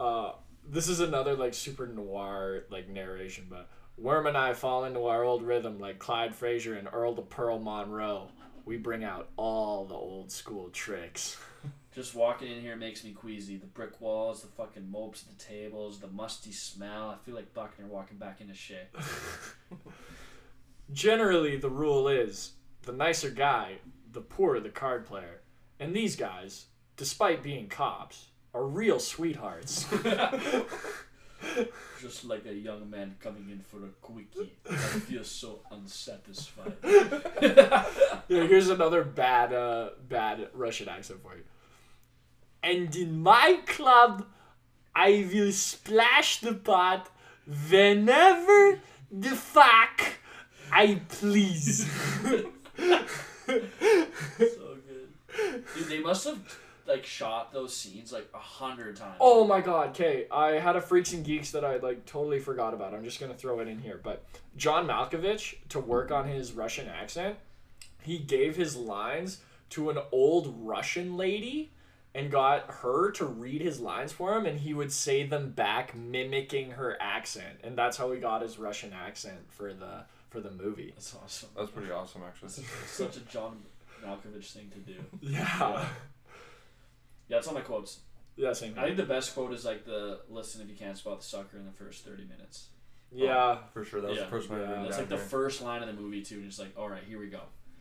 uh, 0.00 0.32
this 0.68 0.88
is 0.88 1.00
another 1.00 1.34
like 1.34 1.54
super 1.54 1.86
noir 1.86 2.64
like 2.70 2.88
narration, 2.88 3.46
but 3.48 3.68
Worm 4.00 4.26
and 4.26 4.36
I 4.36 4.54
fall 4.54 4.84
into 4.84 5.04
our 5.06 5.22
old 5.22 5.42
rhythm 5.42 5.78
like 5.78 5.98
Clyde 5.98 6.34
Frazier 6.34 6.74
and 6.74 6.88
Earl 6.90 7.14
the 7.14 7.22
Pearl 7.22 7.58
Monroe. 7.58 8.28
We 8.64 8.78
bring 8.78 9.04
out 9.04 9.28
all 9.36 9.84
the 9.84 9.94
old 9.94 10.32
school 10.32 10.70
tricks. 10.70 11.36
Just 11.94 12.14
walking 12.14 12.50
in 12.50 12.62
here 12.62 12.76
makes 12.76 13.04
me 13.04 13.12
queasy. 13.12 13.58
The 13.58 13.66
brick 13.66 14.00
walls, 14.00 14.40
the 14.40 14.48
fucking 14.48 14.90
mopes 14.90 15.24
at 15.28 15.36
the 15.36 15.44
tables, 15.44 15.98
the 15.98 16.06
musty 16.06 16.52
smell. 16.52 17.10
I 17.10 17.16
feel 17.26 17.34
like 17.34 17.52
Buckner 17.52 17.86
walking 17.86 18.16
back 18.16 18.40
into 18.40 18.54
Shea. 18.54 18.84
Generally, 20.92 21.58
the 21.58 21.70
rule 21.70 22.08
is 22.08 22.52
the 22.82 22.92
nicer 22.92 23.30
guy 23.30 23.78
the 24.12 24.20
poorer 24.20 24.60
the 24.60 24.68
card 24.68 25.06
player. 25.06 25.40
And 25.78 25.94
these 25.94 26.16
guys, 26.16 26.66
despite 26.96 27.42
being 27.42 27.68
cops, 27.68 28.28
are 28.52 28.64
real 28.64 28.98
sweethearts. 28.98 29.86
Just 32.00 32.24
like 32.24 32.44
a 32.46 32.54
young 32.54 32.90
man 32.90 33.16
coming 33.20 33.48
in 33.50 33.60
for 33.60 33.84
a 33.84 33.90
quickie. 34.02 34.52
I 34.68 34.74
feel 34.74 35.24
so 35.24 35.60
unsatisfied. 35.70 36.74
yeah, 36.84 37.86
here's 38.46 38.68
another 38.68 39.04
bad 39.04 39.52
uh 39.52 39.90
bad 40.08 40.48
Russian 40.52 40.88
accent 40.88 41.22
for 41.22 41.36
you. 41.36 41.44
And 42.62 42.94
in 42.94 43.22
my 43.22 43.60
club, 43.66 44.26
I 44.94 45.26
will 45.32 45.52
splash 45.52 46.40
the 46.40 46.54
pot 46.54 47.10
whenever 47.70 48.80
the 49.10 49.30
fuck 49.30 50.19
I 50.72 51.00
please. 51.08 51.86
so 52.22 52.44
good. 54.36 55.64
Dude, 55.74 55.88
they 55.88 56.00
must 56.00 56.24
have 56.26 56.38
like 56.86 57.06
shot 57.06 57.52
those 57.52 57.74
scenes 57.74 58.12
like 58.12 58.28
a 58.34 58.38
hundred 58.38 58.96
times. 58.96 59.16
Oh 59.20 59.46
my 59.46 59.60
god, 59.60 59.90
okay. 59.90 60.26
I 60.30 60.52
had 60.52 60.76
a 60.76 60.80
Freaks 60.80 61.12
and 61.12 61.24
Geeks 61.24 61.52
that 61.52 61.64
I 61.64 61.76
like 61.76 62.04
totally 62.06 62.40
forgot 62.40 62.74
about. 62.74 62.94
I'm 62.94 63.04
just 63.04 63.20
gonna 63.20 63.34
throw 63.34 63.60
it 63.60 63.68
in 63.68 63.78
here. 63.78 64.00
But 64.02 64.24
John 64.56 64.86
Malkovich, 64.86 65.56
to 65.70 65.80
work 65.80 66.10
on 66.10 66.26
his 66.26 66.52
Russian 66.52 66.88
accent, 66.88 67.36
he 68.02 68.18
gave 68.18 68.56
his 68.56 68.76
lines 68.76 69.38
to 69.70 69.90
an 69.90 69.98
old 70.10 70.54
Russian 70.60 71.16
lady 71.16 71.70
and 72.14 72.30
got 72.30 72.64
her 72.82 73.10
to 73.12 73.24
read 73.24 73.60
his 73.60 73.78
lines 73.78 74.12
for 74.12 74.36
him 74.36 74.44
and 74.44 74.58
he 74.58 74.74
would 74.74 74.90
say 74.90 75.24
them 75.24 75.50
back 75.50 75.94
mimicking 75.94 76.72
her 76.72 76.96
accent. 77.00 77.60
And 77.62 77.78
that's 77.78 77.96
how 77.96 78.10
he 78.10 78.18
got 78.18 78.42
his 78.42 78.58
Russian 78.58 78.92
accent 78.92 79.38
for 79.48 79.72
the 79.72 80.04
for 80.30 80.40
the 80.40 80.50
movie. 80.50 80.92
That's 80.94 81.14
awesome. 81.22 81.50
That's 81.56 81.70
pretty 81.70 81.90
awesome, 81.90 82.22
actually. 82.26 82.48
That's 82.48 82.90
such 82.90 83.16
a 83.16 83.20
John 83.20 83.58
Malkovich 84.04 84.52
thing 84.52 84.70
to 84.70 84.78
do. 84.78 84.98
Yeah. 85.20 85.40
Yeah, 87.28 87.36
that's 87.36 87.46
all 87.48 87.54
my 87.54 87.60
quotes. 87.60 88.00
Yeah, 88.36 88.52
same 88.54 88.74
I 88.78 88.84
think 88.84 88.96
the 88.96 89.02
best 89.04 89.34
quote 89.34 89.52
is 89.52 89.64
like 89.64 89.84
the 89.84 90.20
listen 90.30 90.62
if 90.62 90.68
you 90.70 90.74
can't 90.76 90.96
spot 90.96 91.18
the 91.20 91.26
sucker 91.26 91.58
in 91.58 91.66
the 91.66 91.72
first 91.72 92.04
thirty 92.04 92.24
minutes. 92.24 92.68
Oh, 93.12 93.16
yeah. 93.16 93.58
For 93.74 93.84
sure, 93.84 94.00
that 94.00 94.08
was 94.10 94.18
Yeah. 94.18 94.24
the 94.24 94.30
first 94.30 94.48
one 94.48 94.60
Yeah. 94.60 94.66
wrote 94.70 94.82
That's 94.84 94.96
down 94.96 95.00
like 95.00 95.08
the 95.10 95.18
first 95.18 95.60
line 95.62 95.82
of 95.82 95.88
the 95.94 96.00
movie 96.00 96.22
too, 96.22 96.36
and 96.36 96.46
it's 96.46 96.58
like, 96.58 96.72
all 96.78 96.88
right, 96.88 97.02
here 97.04 97.18
we 97.18 97.26
go. 97.28 97.40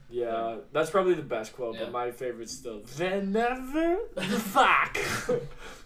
Yeah, 0.09 0.57
that's 0.73 0.89
probably 0.89 1.13
the 1.13 1.21
best 1.21 1.53
quote, 1.55 1.75
Yeah. 1.75 1.83
but 1.85 1.91
my 1.91 2.11
favorite's 2.11 2.51
still 2.57 2.79
whenever 2.97 3.99
the 4.15 4.21
fuck. 4.23 4.97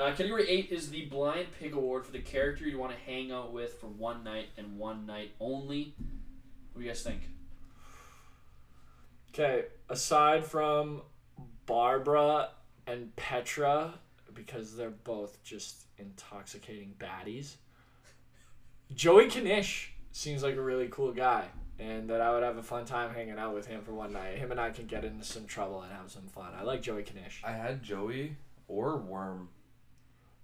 Uh, 0.00 0.14
category 0.14 0.48
eight 0.48 0.72
is 0.72 0.88
the 0.88 1.04
Blind 1.06 1.48
Pig 1.60 1.74
Award 1.74 2.06
for 2.06 2.12
the 2.12 2.20
character 2.20 2.64
you 2.64 2.78
want 2.78 2.90
to 2.90 2.98
hang 3.04 3.30
out 3.30 3.52
with 3.52 3.74
for 3.74 3.86
one 3.86 4.24
night 4.24 4.46
and 4.56 4.78
one 4.78 5.04
night 5.04 5.32
only. 5.38 5.94
What 6.72 6.80
do 6.80 6.86
you 6.86 6.90
guys 6.90 7.02
think? 7.02 7.20
Okay, 9.28 9.66
aside 9.90 10.46
from 10.46 11.02
Barbara 11.66 12.48
and 12.86 13.14
Petra, 13.16 13.92
because 14.32 14.74
they're 14.74 14.88
both 14.88 15.42
just 15.42 15.84
intoxicating 15.98 16.94
baddies, 16.98 17.56
Joey 18.94 19.26
Knish 19.26 19.92
seems 20.12 20.42
like 20.42 20.56
a 20.56 20.62
really 20.62 20.88
cool 20.90 21.12
guy, 21.12 21.44
and 21.78 22.08
that 22.08 22.22
I 22.22 22.32
would 22.32 22.42
have 22.42 22.56
a 22.56 22.62
fun 22.62 22.86
time 22.86 23.12
hanging 23.12 23.38
out 23.38 23.54
with 23.54 23.66
him 23.66 23.82
for 23.82 23.92
one 23.92 24.14
night. 24.14 24.38
Him 24.38 24.50
and 24.50 24.58
I 24.58 24.70
can 24.70 24.86
get 24.86 25.04
into 25.04 25.26
some 25.26 25.44
trouble 25.44 25.82
and 25.82 25.92
have 25.92 26.10
some 26.10 26.26
fun. 26.26 26.52
I 26.58 26.62
like 26.62 26.80
Joey 26.80 27.04
Knish. 27.04 27.42
I 27.44 27.52
had 27.52 27.82
Joey 27.82 28.36
or 28.66 28.96
Worm 28.96 29.50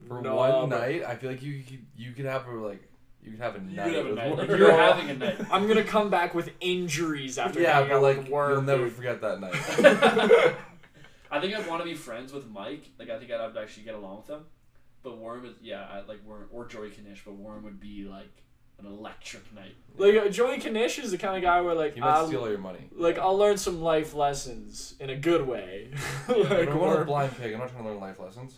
for 0.06 0.20
No, 0.20 0.36
one 0.36 0.68
but- 0.70 0.78
night. 0.80 1.02
I 1.04 1.14
feel 1.16 1.30
like 1.30 1.42
you 1.42 1.62
could 1.62 1.84
you 1.96 2.12
could 2.12 2.24
have 2.26 2.46
a 2.46 2.50
like 2.52 2.82
you 3.22 3.32
could 3.32 3.40
have 3.40 3.56
a 3.56 3.58
You 3.58 3.76
night. 3.76 3.84
could 3.86 3.94
have 3.96 4.06
a 4.06 4.08
with 4.10 4.18
night. 4.18 4.36
Worm. 4.48 4.58
You're 4.58 4.72
having 4.76 5.10
a 5.10 5.14
night. 5.14 5.36
I'm 5.50 5.66
gonna 5.66 5.82
come 5.84 6.10
back 6.10 6.34
with 6.34 6.50
injuries 6.60 7.38
after 7.38 7.60
yeah, 7.60 7.74
hanging 7.74 7.88
but 7.90 7.96
out 7.96 8.02
like 8.02 8.16
with 8.18 8.28
Worm. 8.28 8.52
you'll 8.52 8.62
never 8.62 8.88
forget 8.88 9.20
that 9.20 9.40
night. 9.40 9.54
I 11.30 11.40
think 11.40 11.54
I'd 11.56 11.66
want 11.66 11.82
to 11.82 11.84
be 11.88 11.94
friends 11.94 12.32
with 12.32 12.48
Mike. 12.48 12.84
Like 12.98 13.10
I 13.10 13.18
think 13.18 13.30
I'd 13.32 13.40
have 13.40 13.54
to 13.54 13.60
actually 13.60 13.82
get 13.84 13.94
along 13.94 14.18
with 14.18 14.28
him. 14.30 14.44
But 15.02 15.18
Worm 15.18 15.44
is 15.44 15.54
yeah, 15.60 15.86
I 15.90 16.00
like 16.06 16.24
Worm 16.24 16.46
or 16.52 16.66
Joey 16.66 16.90
Knish, 17.04 17.22
but 17.24 17.34
Worm 17.34 17.64
would 17.64 17.80
be 17.80 18.04
like 18.04 18.30
an 18.78 18.86
electric 18.86 19.52
night. 19.54 19.74
Like 19.98 20.14
uh, 20.16 20.28
Joey 20.28 20.58
Knish 20.58 20.98
is 20.98 21.10
the 21.10 21.18
kind 21.18 21.36
of 21.36 21.42
guy 21.42 21.60
where 21.62 21.74
like 21.74 21.94
he 21.94 22.00
might 22.00 22.08
I'll, 22.10 22.26
steal 22.26 22.40
all 22.40 22.48
your 22.50 22.58
money. 22.58 22.88
like 22.94 23.18
I'll 23.18 23.36
learn 23.38 23.56
some 23.56 23.80
life 23.80 24.14
lessons 24.14 24.94
in 25.00 25.08
a 25.10 25.16
good 25.16 25.46
way. 25.46 25.90
like, 26.28 26.36
I'm 26.50 26.66
not 26.66 26.72
a 26.72 26.76
Worm- 26.78 27.06
blind 27.06 27.36
pig. 27.38 27.52
I'm 27.54 27.60
not 27.60 27.70
trying 27.70 27.84
to 27.84 27.90
learn 27.90 28.00
life 28.00 28.18
lessons. 28.20 28.56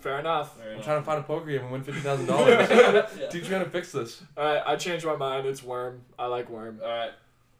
Fair 0.00 0.20
enough. 0.20 0.56
Fair 0.56 0.66
I'm 0.66 0.72
enough. 0.74 0.84
trying 0.84 1.00
to 1.00 1.04
find 1.04 1.18
a 1.18 1.22
poker 1.24 1.46
game 1.46 1.62
and 1.62 1.72
win 1.72 1.82
fifty 1.82 2.00
thousand 2.00 2.26
dollars. 2.32 2.68
Yeah. 2.70 3.28
Teach 3.28 3.44
me 3.44 3.48
how 3.50 3.58
to 3.64 3.70
fix 3.70 3.90
this. 3.90 4.22
Alright, 4.36 4.62
I 4.64 4.76
changed 4.76 5.04
my 5.04 5.16
mind. 5.16 5.46
It's 5.46 5.62
Worm. 5.64 6.02
I 6.18 6.26
like 6.26 6.48
Worm. 6.48 6.78
All 6.82 6.88
right. 6.88 7.10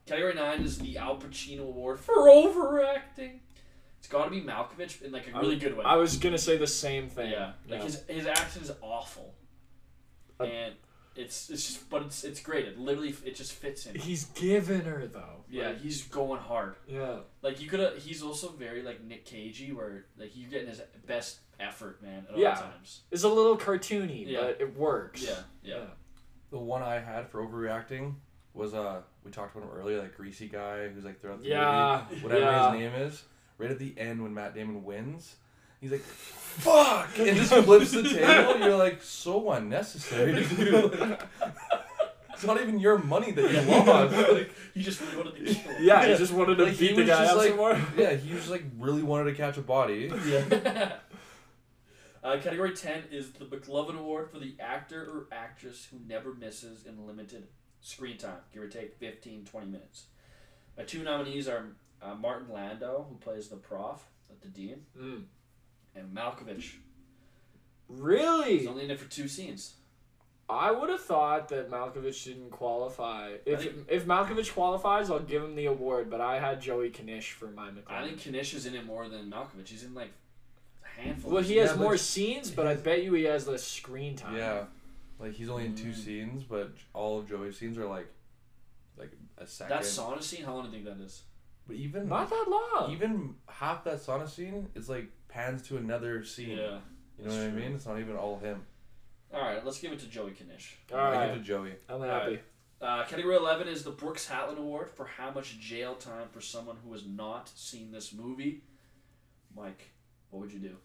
Category 0.06 0.34
nine 0.34 0.62
is 0.62 0.78
the 0.78 0.96
Al 0.98 1.16
Pacino 1.18 1.62
Award 1.68 1.98
for 2.00 2.28
overacting. 2.30 3.40
It's 3.98 4.06
got 4.08 4.24
to 4.26 4.30
be 4.30 4.40
Malkovich 4.40 5.02
in 5.02 5.10
like 5.10 5.26
a 5.34 5.36
really 5.38 5.56
good 5.58 5.76
way. 5.76 5.82
I 5.84 5.96
was 5.96 6.16
gonna 6.18 6.38
say 6.38 6.56
the 6.56 6.66
same 6.68 7.08
thing. 7.08 7.32
yeah, 7.32 7.52
like 7.68 7.80
Yeah. 7.80 7.84
his 7.84 8.02
his 8.08 8.26
accent 8.26 8.64
is 8.66 8.72
awful, 8.80 9.34
Uh, 10.38 10.44
and 10.44 10.74
it's 11.18 11.50
it's 11.50 11.66
just 11.66 11.90
but 11.90 12.02
it's 12.02 12.24
it's 12.24 12.40
great. 12.40 12.66
It 12.66 12.78
literally 12.78 13.14
it 13.24 13.34
just 13.34 13.52
fits 13.52 13.86
in. 13.86 13.94
He's 13.96 14.24
giving 14.26 14.82
her 14.82 15.06
though. 15.06 15.44
Yeah, 15.50 15.68
Like, 15.68 15.80
he's 15.80 16.02
going 16.04 16.40
hard. 16.40 16.76
yeah. 16.86 17.16
Like 17.42 17.60
you 17.60 17.68
could 17.68 17.80
have. 17.80 17.96
He's 17.98 18.22
also 18.22 18.48
very 18.50 18.82
like 18.82 19.02
Nick 19.04 19.24
Cagey, 19.24 19.72
where 19.72 20.04
like 20.16 20.30
you're 20.34 20.50
getting 20.50 20.68
his 20.68 20.80
best 21.06 21.38
effort, 21.60 22.02
man, 22.02 22.26
at 22.30 22.38
Yeah. 22.38 22.50
all 22.50 22.62
times. 22.62 23.00
It's 23.10 23.24
a 23.24 23.28
little 23.28 23.56
cartoony, 23.56 24.26
Yeah. 24.26 24.40
but 24.42 24.60
it 24.60 24.76
works. 24.76 25.22
Yeah, 25.22 25.40
yeah. 25.62 25.84
The 26.50 26.58
one 26.58 26.82
I 26.82 26.98
had 26.98 27.28
for 27.28 27.44
overreacting 27.46 28.14
was 28.54 28.74
uh 28.74 29.02
we 29.24 29.30
talked 29.30 29.56
about 29.56 29.68
him 29.68 29.74
earlier, 29.78 30.00
like 30.00 30.16
greasy 30.16 30.48
guy 30.48 30.88
who's 30.88 31.04
like 31.04 31.20
throughout 31.20 31.42
the 31.42 31.48
Yeah. 31.48 32.04
movie, 32.10 32.22
whatever 32.22 32.40
yeah. 32.42 32.72
his 32.72 32.80
name 32.80 32.94
is. 33.02 33.22
Right 33.58 33.70
at 33.72 33.78
the 33.80 33.92
end 33.98 34.22
when 34.22 34.32
Matt 34.34 34.54
Damon 34.54 34.84
wins, 34.84 35.34
he's 35.80 35.92
like, 35.92 36.00
"Fuck!" 36.02 37.18
and 37.18 37.36
just 37.36 37.52
flips 37.52 37.92
the 37.92 38.02
table. 38.02 38.58
You're 38.60 38.76
like, 38.76 39.02
so 39.02 39.50
unnecessary, 39.52 40.44
dude. 40.44 41.18
it's 42.34 42.44
not 42.44 42.60
even 42.60 42.78
your 42.78 42.98
money 42.98 43.32
that 43.32 43.50
you 43.52 43.60
lost. 43.62 44.16
Like, 44.32 44.50
He 44.74 44.82
just 44.82 45.00
really 45.00 45.16
wanted 45.16 45.34
to 45.46 45.54
kill. 45.54 45.72
him. 45.72 45.84
Yeah, 45.84 46.06
he 46.06 46.16
just 46.16 46.32
wanted 46.32 46.56
to 46.56 46.64
Like, 46.64 46.74
he 46.74 46.88
beat 46.88 46.96
the 46.96 47.04
guy 47.04 47.18
just 47.24 47.30
up 47.32 47.36
like- 47.38 47.48
some 47.48 47.56
more. 47.56 47.80
yeah, 47.96 48.14
he 48.14 48.30
just 48.30 48.48
like 48.50 48.64
really 48.78 49.02
wanted 49.02 49.30
to 49.30 49.36
catch 49.36 49.56
a 49.56 49.62
body. 49.62 50.10
Yeah. 50.26 50.92
uh, 52.24 52.38
category 52.40 52.74
10 52.74 53.04
is 53.10 53.32
the 53.32 53.44
McLovin 53.44 53.98
Award 53.98 54.30
for 54.30 54.38
the 54.38 54.54
actor 54.60 55.02
or 55.04 55.26
actress 55.36 55.86
who 55.90 55.98
never 56.06 56.34
misses 56.34 56.84
in 56.86 57.06
limited 57.06 57.46
screen 57.80 58.18
time, 58.18 58.38
give 58.52 58.62
or 58.62 58.68
take 58.68 58.98
15, 58.98 59.44
20 59.44 59.66
minutes. 59.66 60.06
My 60.76 60.84
two 60.84 61.02
nominees 61.02 61.48
are 61.48 61.66
uh, 62.02 62.14
Martin 62.14 62.52
Landau, 62.52 63.04
who 63.08 63.16
plays 63.16 63.48
the 63.48 63.56
prof 63.56 64.02
at 64.30 64.40
the 64.42 64.48
Dean, 64.48 64.82
Mm. 65.00 65.24
And 65.98 66.14
Malkovich. 66.16 66.74
Really? 67.88 68.58
He's 68.58 68.66
only 68.68 68.84
in 68.84 68.90
it 68.90 68.98
for 69.00 69.08
two 69.10 69.28
scenes. 69.28 69.74
I 70.50 70.70
would 70.70 70.88
have 70.88 71.02
thought 71.02 71.48
that 71.48 71.70
Malkovich 71.70 72.24
didn't 72.24 72.50
qualify. 72.50 73.34
If 73.44 73.62
think- 73.62 73.86
if 73.88 74.06
Malkovich 74.06 74.52
qualifies, 74.54 75.10
I'll 75.10 75.18
give 75.20 75.42
him 75.42 75.54
the 75.54 75.66
award. 75.66 76.08
But 76.10 76.20
I 76.20 76.38
had 76.38 76.60
Joey 76.62 76.90
Knish 76.90 77.32
for 77.32 77.48
my 77.48 77.70
McLovin. 77.70 77.90
I 77.90 78.06
think 78.08 78.26
Knish 78.26 78.54
is 78.54 78.64
in 78.66 78.74
it 78.74 78.86
more 78.86 79.08
than 79.08 79.30
Malkovich. 79.30 79.68
He's 79.68 79.84
in 79.84 79.94
like 79.94 80.12
a 80.84 81.00
handful 81.00 81.32
Well, 81.32 81.40
of 81.40 81.46
he 81.46 81.56
has 81.56 81.70
but 81.72 81.80
more 81.80 81.92
he 81.92 81.98
scenes, 81.98 82.50
but 82.50 82.66
I 82.66 82.76
bet 82.76 83.02
you 83.02 83.12
he 83.14 83.24
has 83.24 83.46
less 83.46 83.62
screen 83.64 84.16
time. 84.16 84.36
Yeah, 84.36 84.64
like 85.18 85.32
he's 85.32 85.50
only 85.50 85.66
in 85.66 85.74
two 85.74 85.90
Mm. 85.90 85.94
scenes, 85.96 86.44
but 86.44 86.72
all 86.94 87.18
of 87.18 87.28
Joey's 87.28 87.58
scenes 87.58 87.76
are 87.76 87.86
like, 87.86 88.06
like 88.96 89.10
a 89.36 89.46
second. 89.46 89.76
That 89.76 89.82
sauna 89.84 90.22
scene, 90.22 90.44
how 90.44 90.54
long 90.54 90.70
do 90.70 90.76
you 90.78 90.84
think 90.84 90.96
that 90.98 91.04
is? 91.04 91.22
but 91.66 91.76
even 91.76 92.08
Not 92.08 92.30
that 92.30 92.46
long. 92.48 92.90
even 92.92 93.34
half 93.46 93.84
that 93.84 93.98
sauna 93.98 94.26
scene 94.26 94.70
is 94.74 94.88
like 94.88 95.10
pans 95.38 95.62
to 95.68 95.76
another 95.76 96.24
scene. 96.24 96.58
Yeah. 96.58 96.78
You 97.18 97.28
know 97.28 97.36
what 97.36 97.44
I 97.44 97.50
mean? 97.50 97.72
It's 97.74 97.86
not 97.86 97.98
even 97.98 98.16
all 98.16 98.38
him. 98.38 98.62
Alright, 99.32 99.64
let's 99.64 99.78
give 99.78 99.92
it 99.92 99.98
to 100.00 100.06
Joey 100.06 100.32
Knish. 100.32 100.76
All 100.92 100.98
right. 100.98 101.16
I 101.16 101.26
give 101.26 101.36
it 101.36 101.38
to 101.38 101.44
Joey. 101.44 101.72
I'm 101.88 102.02
happy. 102.02 102.40
Uh, 102.80 103.04
category 103.04 103.36
11 103.36 103.68
is 103.68 103.82
the 103.82 103.90
Brooks 103.90 104.28
Hatlen 104.28 104.58
Award 104.58 104.90
for 104.90 105.04
how 105.04 105.30
much 105.30 105.58
jail 105.58 105.94
time 105.94 106.28
for 106.30 106.40
someone 106.40 106.76
who 106.84 106.92
has 106.92 107.04
not 107.06 107.50
seen 107.54 107.90
this 107.92 108.12
movie. 108.12 108.62
Mike, 109.54 109.90
what 110.30 110.40
would 110.40 110.52
you 110.52 110.60
do? 110.60 110.76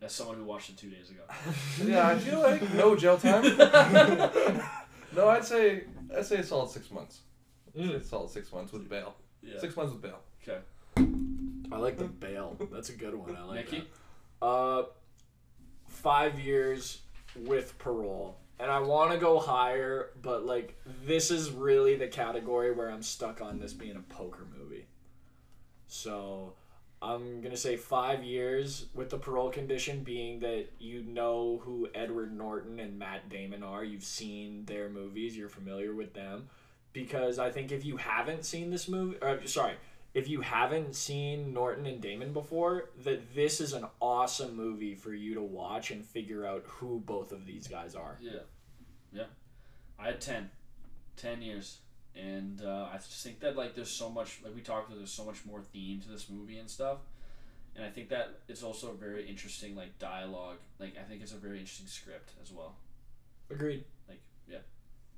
As 0.00 0.12
someone 0.12 0.36
who 0.36 0.44
watched 0.44 0.70
it 0.70 0.76
two 0.76 0.90
days 0.90 1.10
ago. 1.10 1.22
yeah, 1.84 2.08
I 2.08 2.18
feel 2.18 2.40
like 2.40 2.72
no 2.74 2.94
jail 2.94 3.18
time. 3.18 3.42
no, 5.14 5.28
I'd 5.28 5.44
say 5.44 5.84
I'd 6.16 6.24
say 6.24 6.36
a 6.36 6.44
solid 6.44 6.70
six 6.70 6.90
months. 6.90 7.20
I'd 7.66 7.84
say 7.84 7.94
a 7.94 8.02
solid 8.02 8.30
six 8.30 8.52
months 8.52 8.72
with 8.72 8.88
bail. 8.88 9.16
Yeah. 9.42 9.58
Six 9.58 9.76
months 9.76 9.92
with 9.92 10.00
bail. 10.00 10.20
Okay. 10.42 10.58
I 11.70 11.76
like 11.76 11.98
the 11.98 12.04
bail. 12.04 12.56
That's 12.72 12.88
a 12.88 12.94
good 12.94 13.14
one. 13.14 13.36
I 13.36 13.44
like 13.44 13.70
that. 13.70 13.86
Uh, 14.40 14.84
five 15.86 16.38
years 16.38 17.00
with 17.36 17.76
parole, 17.78 18.36
and 18.58 18.70
I 18.70 18.80
want 18.80 19.12
to 19.12 19.18
go 19.18 19.38
higher, 19.38 20.10
but 20.22 20.46
like 20.46 20.78
this 21.04 21.30
is 21.30 21.50
really 21.50 21.96
the 21.96 22.08
category 22.08 22.72
where 22.72 22.90
I'm 22.90 23.02
stuck 23.02 23.40
on 23.40 23.58
this 23.58 23.72
being 23.72 23.96
a 23.96 24.14
poker 24.14 24.46
movie. 24.58 24.86
So 25.86 26.54
I'm 27.00 27.40
gonna 27.40 27.56
say 27.56 27.76
five 27.76 28.24
years 28.24 28.86
with 28.94 29.10
the 29.10 29.18
parole 29.18 29.50
condition 29.50 30.02
being 30.02 30.40
that 30.40 30.66
you 30.78 31.02
know 31.02 31.60
who 31.64 31.88
Edward 31.94 32.36
Norton 32.36 32.80
and 32.80 32.98
Matt 32.98 33.28
Damon 33.28 33.62
are. 33.62 33.84
You've 33.84 34.04
seen 34.04 34.64
their 34.64 34.88
movies. 34.88 35.36
You're 35.36 35.48
familiar 35.48 35.94
with 35.94 36.14
them. 36.14 36.48
Because 36.92 37.38
I 37.38 37.50
think 37.50 37.70
if 37.70 37.84
you 37.84 37.98
haven't 37.98 38.44
seen 38.44 38.70
this 38.70 38.88
movie, 38.88 39.18
or 39.22 39.46
sorry, 39.46 39.74
if 40.14 40.28
you 40.28 40.40
haven't 40.40 40.94
seen 40.94 41.52
Norton 41.52 41.86
and 41.86 42.00
Damon 42.00 42.32
before, 42.32 42.90
that 43.04 43.34
this 43.34 43.60
is 43.60 43.72
an 43.72 43.86
awesome 44.00 44.56
movie 44.56 44.94
for 44.94 45.12
you 45.12 45.34
to 45.34 45.42
watch 45.42 45.90
and 45.90 46.04
figure 46.04 46.46
out 46.46 46.64
who 46.66 47.00
both 47.04 47.32
of 47.32 47.44
these 47.46 47.68
guys 47.68 47.94
are. 47.94 48.16
Yeah, 48.20 48.40
yeah. 49.12 49.24
I 49.98 50.06
had 50.06 50.20
10, 50.20 50.50
10 51.16 51.42
years, 51.42 51.78
and 52.16 52.62
uh, 52.62 52.88
I 52.92 52.96
just 52.96 53.22
think 53.22 53.40
that 53.40 53.56
like 53.56 53.74
there's 53.74 53.90
so 53.90 54.08
much 54.08 54.40
like 54.42 54.54
we 54.54 54.60
talked 54.60 54.88
about. 54.88 54.98
There's 54.98 55.12
so 55.12 55.24
much 55.24 55.44
more 55.44 55.60
theme 55.60 56.00
to 56.00 56.08
this 56.08 56.28
movie 56.30 56.58
and 56.58 56.70
stuff, 56.70 56.98
and 57.76 57.84
I 57.84 57.90
think 57.90 58.08
that 58.08 58.40
it's 58.48 58.62
also 58.62 58.90
a 58.90 58.94
very 58.94 59.28
interesting 59.28 59.76
like 59.76 59.98
dialogue. 59.98 60.58
Like 60.78 60.94
I 60.98 61.02
think 61.02 61.22
it's 61.22 61.32
a 61.32 61.36
very 61.36 61.58
interesting 61.58 61.86
script 61.86 62.30
as 62.42 62.50
well. 62.50 62.76
Agreed. 63.50 63.84
Like, 64.08 64.20
yeah. 64.50 64.58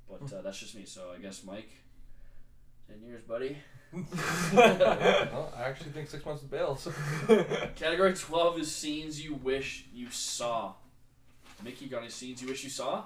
But 0.09 0.31
uh, 0.33 0.41
that's 0.41 0.59
just 0.59 0.75
me. 0.75 0.83
So 0.85 1.11
I 1.15 1.21
guess 1.21 1.43
Mike, 1.43 1.69
ten 2.87 3.01
years, 3.01 3.21
buddy. 3.23 3.57
well, 4.53 5.53
I 5.57 5.63
actually 5.63 5.91
think 5.91 6.09
six 6.09 6.25
months 6.25 6.43
is 6.43 6.47
bail. 6.47 6.75
So. 6.77 6.93
Category 7.75 8.13
twelve 8.13 8.59
is 8.59 8.73
scenes 8.73 9.23
you 9.23 9.35
wish 9.35 9.85
you 9.93 10.09
saw. 10.09 10.73
Mickey, 11.63 11.87
got 11.87 11.99
any 11.99 12.09
scenes 12.09 12.41
you 12.41 12.47
wish 12.47 12.63
you 12.63 12.69
saw? 12.69 13.03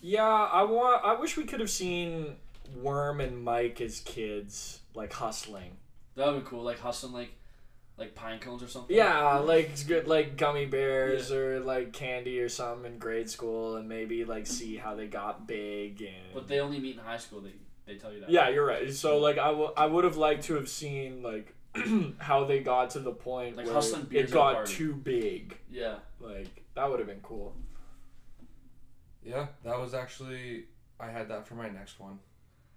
Yeah, 0.00 0.24
I 0.24 0.62
want. 0.62 1.04
I 1.04 1.14
wish 1.14 1.36
we 1.36 1.44
could 1.44 1.60
have 1.60 1.70
seen 1.70 2.36
Worm 2.80 3.20
and 3.20 3.42
Mike 3.42 3.80
as 3.80 4.00
kids, 4.00 4.80
like 4.94 5.12
hustling. 5.12 5.76
That 6.14 6.32
would 6.32 6.44
be 6.44 6.48
cool. 6.48 6.62
Like 6.62 6.78
hustling, 6.78 7.12
like 7.12 7.32
like 7.98 8.14
pine 8.14 8.38
cones 8.38 8.62
or 8.62 8.68
something. 8.68 8.96
Yeah, 8.96 9.38
like 9.38 9.70
it's 9.70 9.84
good, 9.84 10.08
like 10.08 10.36
gummy 10.36 10.66
bears 10.66 11.30
or 11.30 11.60
like 11.60 11.92
candy 11.92 12.40
or 12.40 12.48
something 12.48 12.92
in 12.92 12.98
grade 12.98 13.28
school, 13.28 13.76
and 13.76 13.88
maybe 13.88 14.24
like 14.24 14.46
see 14.46 14.76
how 14.76 14.94
they 14.94 15.06
got 15.06 15.46
big 15.46 16.00
and. 16.00 16.32
But 16.32 16.48
they 16.48 16.60
only 16.60 16.80
meet 16.80 16.96
in 16.96 17.02
high 17.02 17.18
school. 17.18 17.40
They 17.40 17.52
they 17.90 17.96
tell 17.98 18.12
you 18.12 18.20
that. 18.20 18.30
Yeah, 18.30 18.48
you're 18.48 18.64
right. 18.66 18.92
So 18.92 19.18
like 19.18 19.38
I, 19.38 19.48
w- 19.48 19.72
I 19.76 19.86
would 19.86 20.04
have 20.04 20.16
liked 20.16 20.44
to 20.44 20.54
have 20.54 20.68
seen 20.68 21.22
like 21.22 21.54
how 22.18 22.44
they 22.44 22.60
got 22.60 22.90
to 22.90 23.00
the 23.00 23.12
point 23.12 23.56
Like 23.56 23.66
where 23.66 23.74
hustling 23.74 24.04
beers 24.04 24.30
it 24.30 24.34
got 24.34 24.66
too 24.66 24.94
big. 24.94 25.56
Yeah. 25.70 25.96
Like 26.20 26.62
that 26.74 26.88
would 26.88 26.98
have 27.00 27.08
been 27.08 27.20
cool. 27.22 27.54
Yeah, 29.22 29.46
that 29.64 29.78
was 29.78 29.94
actually 29.94 30.64
I 30.98 31.10
had 31.10 31.28
that 31.28 31.46
for 31.46 31.54
my 31.54 31.68
next 31.68 32.00
one. 32.00 32.18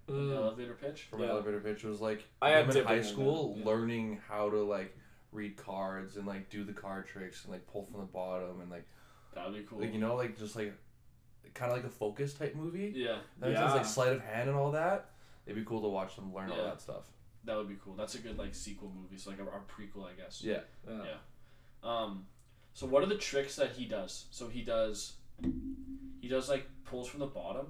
The 0.06 0.12
Mm. 0.12 0.36
elevator 0.36 0.74
pitch. 0.74 1.02
For 1.10 1.16
my 1.16 1.24
Yeah. 1.24 1.30
elevator 1.30 1.60
pitch 1.60 1.84
it 1.84 1.88
was 1.88 2.00
like 2.00 2.24
I 2.42 2.50
them 2.50 2.66
had 2.66 2.76
in 2.76 2.84
high 2.84 3.02
school 3.02 3.54
that, 3.54 3.60
yeah. 3.60 3.66
learning 3.66 4.20
how 4.28 4.50
to 4.50 4.62
like 4.62 4.96
read 5.32 5.56
cards 5.56 6.16
and 6.16 6.26
like 6.26 6.48
do 6.50 6.62
the 6.64 6.72
card 6.72 7.06
tricks 7.06 7.44
and 7.44 7.52
like 7.52 7.66
pull 7.66 7.82
from 7.84 8.00
the 8.00 8.06
bottom 8.06 8.60
and 8.60 8.70
like 8.70 8.86
That 9.34 9.46
would 9.50 9.54
be 9.60 9.66
cool. 9.68 9.80
like 9.80 9.92
you 9.92 9.98
know 10.00 10.14
like 10.14 10.38
just 10.38 10.56
like 10.56 10.74
kind 11.52 11.70
of 11.70 11.76
like 11.76 11.86
a 11.86 11.90
focus 11.90 12.32
type 12.34 12.54
movie. 12.56 12.92
yeah, 12.96 13.18
That 13.40 13.48
makes 13.48 13.60
sense, 13.60 13.72
like 13.74 13.84
sleight 13.86 14.12
of 14.12 14.20
hand 14.22 14.48
and 14.48 14.56
all 14.58 14.70
that. 14.72 15.10
It'd 15.46 15.58
be 15.62 15.68
cool 15.68 15.82
to 15.82 15.88
watch 15.88 16.16
them 16.16 16.32
learn 16.34 16.50
all 16.50 16.64
that 16.64 16.80
stuff. 16.80 17.04
that 17.44 17.56
would 17.56 17.68
be 17.68 17.76
cool. 17.84 17.94
That's 17.94 18.14
a 18.14 18.18
good 18.18 18.38
like 18.38 18.54
sequel 18.54 18.90
movie. 18.98 19.18
So 19.18 19.30
like 19.30 19.40
our, 19.40 19.50
our 19.50 19.60
prequel, 19.60 20.04
I 20.06 20.12
guess. 20.14 20.40
Yeah. 20.42 20.60
Yeah. 20.88 21.02
Yeah. 21.04 21.10
Um, 21.82 22.26
so 22.72 22.86
what 22.86 23.02
are 23.02 23.06
the 23.06 23.16
tricks 23.18 23.56
that 23.56 23.72
he 23.72 23.84
does? 23.84 24.24
So 24.30 24.48
he 24.48 24.62
does, 24.62 25.12
he 26.20 26.28
does 26.28 26.48
like 26.48 26.66
pulls 26.84 27.08
from 27.08 27.20
the 27.20 27.26
bottom. 27.26 27.66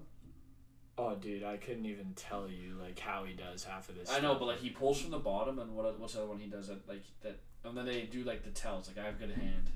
Oh, 0.97 1.17
dude, 1.17 1.43
I 1.43 1.57
couldn't 1.57 1.87
even 1.87 2.13
tell 2.15 2.49
you 2.49 2.77
like 2.81 2.99
how 3.01 3.25
he 3.25 3.33
does 3.35 3.65
half 3.65 3.89
of 3.89 3.97
this. 3.97 4.09
I 4.13 4.21
know, 4.21 4.37
but 4.37 4.45
like 4.47 4.61
he 4.61 4.71
pulls 4.71 5.01
from 5.01 5.11
the 5.11 5.19
bottom, 5.19 5.59
and 5.59 5.75
what 5.75 5.99
what's 5.99 6.13
the 6.15 6.21
other 6.21 6.29
one 6.29 6.39
he 6.39 6.47
does 6.47 6.69
that 6.69 6.87
like 6.89 7.03
that? 7.23 7.41
And 7.65 7.77
then 7.77 7.87
they 7.87 8.03
do 8.03 8.23
like 8.23 8.45
the 8.45 8.51
tells, 8.51 8.87
like 8.87 8.99
I 8.99 9.05
have 9.07 9.19
good 9.19 9.33
hand. 9.33 9.71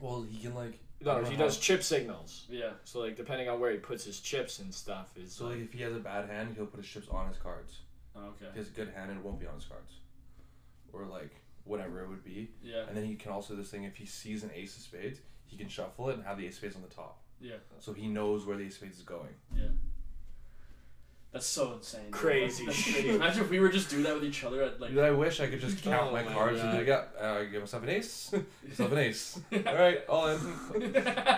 Well, 0.00 0.22
he 0.22 0.38
can 0.38 0.54
like 0.54 0.78
I 0.91 0.91
no, 1.04 1.24
he 1.24 1.36
does 1.36 1.58
chip 1.58 1.82
signals. 1.82 2.46
Yeah. 2.48 2.70
So 2.84 3.00
like 3.00 3.16
depending 3.16 3.48
on 3.48 3.60
where 3.60 3.70
he 3.70 3.78
puts 3.78 4.04
his 4.04 4.20
chips 4.20 4.58
and 4.58 4.72
stuff 4.72 5.10
is 5.16 5.32
So 5.32 5.46
like 5.46 5.58
if 5.58 5.72
he 5.72 5.82
has 5.82 5.94
a 5.94 6.00
bad 6.00 6.28
hand, 6.28 6.54
he'll 6.56 6.66
put 6.66 6.80
his 6.80 6.88
chips 6.88 7.08
on 7.10 7.28
his 7.28 7.36
cards. 7.36 7.78
Oh, 8.16 8.20
okay. 8.20 8.46
If 8.46 8.52
he 8.52 8.58
has 8.58 8.68
a 8.68 8.72
good 8.72 8.92
hand, 8.94 9.10
it 9.10 9.18
won't 9.24 9.40
be 9.40 9.46
on 9.46 9.54
his 9.54 9.64
cards. 9.64 9.92
Or 10.92 11.04
like 11.04 11.30
whatever 11.64 12.02
it 12.02 12.08
would 12.08 12.24
be. 12.24 12.50
Yeah. 12.62 12.84
And 12.88 12.96
then 12.96 13.04
he 13.04 13.14
can 13.14 13.32
also 13.32 13.54
do 13.54 13.60
this 13.60 13.70
thing 13.70 13.84
if 13.84 13.96
he 13.96 14.06
sees 14.06 14.42
an 14.42 14.50
ace 14.54 14.76
of 14.76 14.82
spades, 14.82 15.20
he 15.46 15.56
can 15.56 15.68
shuffle 15.68 16.10
it 16.10 16.16
and 16.16 16.24
have 16.24 16.38
the 16.38 16.46
ace 16.46 16.54
of 16.54 16.58
spades 16.58 16.76
on 16.76 16.82
the 16.82 16.94
top. 16.94 17.20
Yeah. 17.40 17.56
So 17.80 17.92
he 17.92 18.06
knows 18.06 18.46
where 18.46 18.56
the 18.56 18.64
ace 18.64 18.72
of 18.72 18.78
spades 18.78 18.98
is 18.98 19.04
going. 19.04 19.34
That's 21.32 21.46
so 21.46 21.72
insane. 21.72 22.02
dude. 22.04 22.12
Crazy 22.12 22.66
That's 22.66 22.82
crazy. 22.82 23.08
Imagine 23.08 23.44
if 23.44 23.50
we 23.50 23.58
were 23.58 23.70
just 23.70 23.88
do 23.88 24.02
that 24.02 24.14
with 24.14 24.24
each 24.24 24.44
other 24.44 24.62
at 24.62 24.78
like. 24.80 24.90
Dude, 24.90 24.98
I 25.00 25.10
wish 25.12 25.40
I 25.40 25.46
could 25.46 25.60
just 25.60 25.82
count 25.82 26.08
Oh 26.10 26.12
my 26.12 26.22
my 26.22 26.32
cards 26.32 26.60
and 26.60 26.72
be 26.72 26.78
like, 26.78 26.86
yeah, 26.86 27.04
uh, 27.18 27.42
give 27.44 27.62
myself 27.62 27.82
an 27.84 27.88
ace, 27.88 28.32
myself 28.68 28.92
an 28.92 28.98
ace. 28.98 29.40
All 29.66 29.74
right, 29.74 30.00
all 30.08 30.28
in. 30.28 30.38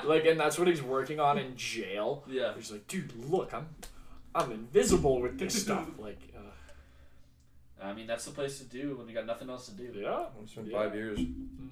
like, 0.04 0.24
and 0.26 0.38
that's 0.40 0.58
what 0.58 0.66
he's 0.66 0.82
working 0.82 1.20
on 1.20 1.38
in 1.38 1.56
jail. 1.56 2.24
yeah. 2.28 2.52
He's 2.56 2.72
like, 2.72 2.88
dude, 2.88 3.12
look, 3.30 3.54
I'm, 3.54 3.68
I'm 4.34 4.50
invisible 4.50 5.20
with 5.22 5.38
this 5.38 5.62
stuff. 5.62 5.86
Like, 5.96 6.18
uh, 6.36 7.84
I 7.84 7.92
mean, 7.92 8.08
that's 8.08 8.24
the 8.24 8.32
place 8.32 8.58
to 8.58 8.64
do 8.64 8.96
when 8.96 9.06
you 9.08 9.14
got 9.14 9.26
nothing 9.26 9.48
else 9.48 9.66
to 9.66 9.72
do. 9.74 9.92
yeah. 9.94 10.24
It's 10.42 10.54
been 10.54 10.66
Yeah. 10.66 10.78
five 10.78 10.94
years. 10.96 11.20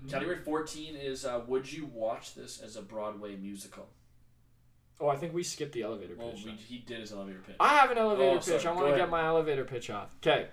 Category 0.09 0.37
14 0.39 0.95
is 0.95 1.25
uh, 1.25 1.41
Would 1.49 1.73
you 1.73 1.87
watch 1.87 2.35
this 2.37 2.61
as 2.61 2.77
a 2.77 2.83
Broadway 2.83 3.35
musical? 3.35 3.89
Oh, 5.03 5.09
I 5.09 5.16
think 5.16 5.34
we 5.34 5.42
skipped 5.42 5.72
the 5.72 5.82
elevator 5.82 6.14
Well, 6.16 6.30
pitch. 6.30 6.44
we, 6.44 6.53
he 6.53 6.78
did 6.78 7.00
his 7.00 7.12
elevator 7.12 7.40
pitch. 7.44 7.57
I 7.59 7.74
have 7.78 7.90
an 7.90 7.98
elevator 7.98 8.36
Oh, 8.36 8.40
sorry. 8.40 8.59
pitch. 8.59 8.66
I 8.66 8.70
Go 8.70 8.74
want 8.76 8.86
to 8.86 8.92
ahead. 8.94 8.98
get 9.07 9.11
my 9.11 9.26
elevator 9.26 9.64
pitch 9.64 9.90
off. 9.90 10.14
Okay, 10.24 10.46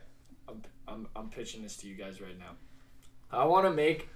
I'm, 0.47 0.61
I'm, 0.87 1.07
I'm 1.15 1.29
pitching 1.29 1.61
this 1.61 1.77
to 1.77 1.87
you 1.87 1.93
guys 1.95 2.19
right 2.19 2.37
now. 2.37 2.51
I 3.31 3.45
want 3.45 3.65
to 3.65 3.71
make 3.71 4.09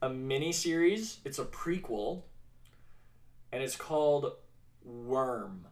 a 0.00 0.08
mini 0.08 0.52
series. 0.52 1.18
It's 1.24 1.40
a 1.40 1.44
prequel, 1.44 2.22
and 3.50 3.62
it's 3.64 3.74
called 3.74 4.32
Worm. 4.84 5.66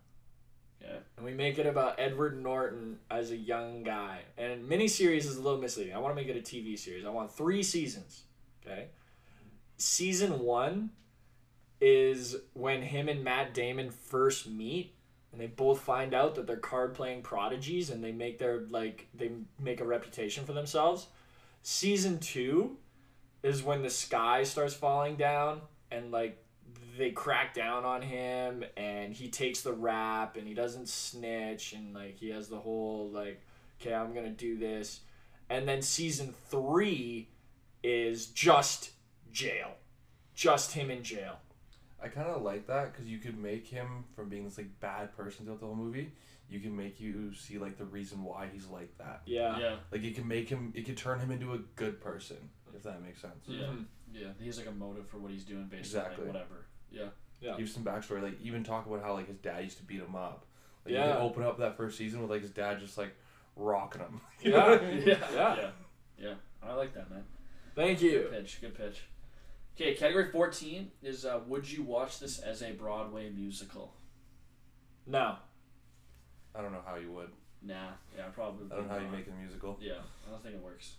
Yeah. 0.82 0.96
And 1.16 1.24
we 1.24 1.32
make 1.32 1.58
it 1.58 1.66
about 1.66 1.94
Edward 1.98 2.42
Norton 2.42 2.98
as 3.10 3.30
a 3.30 3.36
young 3.36 3.82
guy. 3.84 4.20
And 4.36 4.68
mini 4.68 4.88
series 4.88 5.26
is 5.26 5.36
a 5.36 5.42
little 5.42 5.60
misleading. 5.60 5.94
I 5.94 5.98
want 5.98 6.16
to 6.16 6.20
make 6.20 6.28
it 6.34 6.36
a 6.36 6.40
TV 6.42 6.76
series. 6.78 7.04
I 7.04 7.10
want 7.10 7.30
three 7.32 7.62
seasons. 7.62 8.22
Okay. 8.66 8.88
Season 9.76 10.40
one 10.40 10.90
is 11.80 12.36
when 12.54 12.82
him 12.82 13.08
and 13.08 13.22
Matt 13.22 13.54
Damon 13.54 13.90
first 13.90 14.48
meet 14.48 14.94
and 15.32 15.40
they 15.40 15.46
both 15.46 15.80
find 15.80 16.14
out 16.14 16.34
that 16.34 16.46
they're 16.46 16.56
card 16.56 16.94
playing 16.94 17.22
prodigies 17.22 17.90
and 17.90 18.02
they 18.02 18.12
make 18.12 18.38
their 18.38 18.62
like 18.70 19.08
they 19.14 19.30
make 19.60 19.80
a 19.80 19.84
reputation 19.84 20.44
for 20.44 20.52
themselves. 20.52 21.06
Season 21.62 22.18
2 22.18 22.76
is 23.42 23.62
when 23.62 23.82
the 23.82 23.90
sky 23.90 24.42
starts 24.42 24.74
falling 24.74 25.16
down 25.16 25.60
and 25.90 26.10
like 26.10 26.42
they 26.96 27.10
crack 27.10 27.54
down 27.54 27.84
on 27.84 28.02
him 28.02 28.64
and 28.76 29.14
he 29.14 29.28
takes 29.28 29.60
the 29.60 29.72
rap 29.72 30.36
and 30.36 30.48
he 30.48 30.54
doesn't 30.54 30.88
snitch 30.88 31.72
and 31.72 31.94
like 31.94 32.16
he 32.18 32.30
has 32.30 32.48
the 32.48 32.58
whole 32.58 33.08
like 33.10 33.40
okay, 33.80 33.94
I'm 33.94 34.12
going 34.12 34.24
to 34.26 34.30
do 34.30 34.58
this. 34.58 35.00
And 35.50 35.68
then 35.68 35.82
season 35.82 36.34
3 36.50 37.28
is 37.82 38.26
just 38.26 38.90
jail. 39.32 39.74
Just 40.34 40.72
him 40.72 40.90
in 40.90 41.02
jail. 41.02 41.38
I 42.02 42.08
kind 42.08 42.28
of 42.28 42.42
like 42.42 42.66
that 42.68 42.92
because 42.92 43.06
you 43.06 43.18
could 43.18 43.36
make 43.38 43.66
him 43.66 44.04
from 44.14 44.28
being 44.28 44.44
this 44.44 44.56
like 44.58 44.78
bad 44.80 45.16
person 45.16 45.44
throughout 45.44 45.60
the 45.60 45.66
whole 45.66 45.74
movie. 45.74 46.12
You 46.48 46.60
can 46.60 46.74
make 46.76 47.00
you 47.00 47.34
see 47.34 47.58
like 47.58 47.76
the 47.76 47.84
reason 47.84 48.22
why 48.22 48.48
he's 48.52 48.66
like 48.66 48.96
that. 48.98 49.22
Yeah. 49.26 49.58
Yeah. 49.58 49.76
Like 49.90 50.02
it 50.04 50.14
can 50.14 50.26
make 50.26 50.48
him, 50.48 50.72
it 50.76 50.86
could 50.86 50.96
turn 50.96 51.18
him 51.18 51.30
into 51.30 51.54
a 51.54 51.58
good 51.76 52.00
person 52.00 52.36
if 52.74 52.82
that 52.84 53.02
makes 53.02 53.20
sense. 53.20 53.44
Yeah. 53.46 53.66
Mhm. 53.66 53.84
Yeah. 54.12 54.28
He 54.38 54.46
has 54.46 54.58
like 54.58 54.68
a 54.68 54.72
motive 54.72 55.08
for 55.08 55.18
what 55.18 55.30
he's 55.32 55.44
doing 55.44 55.66
based 55.66 55.80
Exactly. 55.86 56.22
on 56.22 56.32
like 56.32 56.34
whatever. 56.34 56.66
Yeah. 56.90 57.08
Yeah. 57.40 57.56
Give 57.56 57.68
some 57.68 57.84
backstory, 57.84 58.22
like 58.22 58.40
even 58.40 58.62
talk 58.64 58.86
about 58.86 59.02
how 59.02 59.14
like 59.14 59.26
his 59.28 59.36
dad 59.38 59.64
used 59.64 59.78
to 59.78 59.84
beat 59.84 60.00
him 60.00 60.14
up. 60.14 60.46
Like, 60.84 60.92
You 60.94 61.00
Yeah. 61.00 61.12
can 61.14 61.22
open 61.22 61.42
up 61.42 61.58
that 61.58 61.76
first 61.76 61.98
season 61.98 62.20
with 62.22 62.30
like 62.30 62.42
his 62.42 62.50
dad 62.52 62.78
just 62.80 62.96
like 62.96 63.14
rocking 63.56 64.00
him. 64.02 64.20
Yeah. 64.40 64.80
yeah. 64.82 65.04
Yeah. 65.04 65.56
Yeah. 65.56 65.70
Yeah. 66.18 66.34
I 66.62 66.74
like 66.74 66.94
that, 66.94 67.10
man. 67.10 67.24
Thank 67.74 67.98
Good 68.00 68.12
you. 68.12 68.28
pitch. 68.30 68.58
Good 68.60 68.74
pitch. 68.76 69.02
Okay, 69.80 69.94
category 69.94 70.28
14 70.32 70.90
is 71.04 71.24
uh, 71.24 71.38
Would 71.46 71.70
you 71.70 71.84
watch 71.84 72.18
this 72.18 72.40
as 72.40 72.62
a 72.62 72.72
Broadway 72.72 73.30
musical? 73.30 73.94
No. 75.06 75.36
I 76.52 76.62
don't 76.62 76.72
know 76.72 76.82
how 76.84 76.96
you 76.96 77.12
would. 77.12 77.30
Nah. 77.62 77.90
Yeah, 78.16 78.24
probably. 78.34 78.66
I 78.72 78.74
don't 78.74 78.88
know 78.88 78.94
how 78.94 78.98
you 78.98 79.04
not. 79.04 79.12
make 79.12 79.28
a 79.28 79.40
musical. 79.40 79.78
Yeah, 79.80 80.00
I 80.26 80.30
don't 80.32 80.42
think 80.42 80.56
it 80.56 80.64
works. 80.64 80.94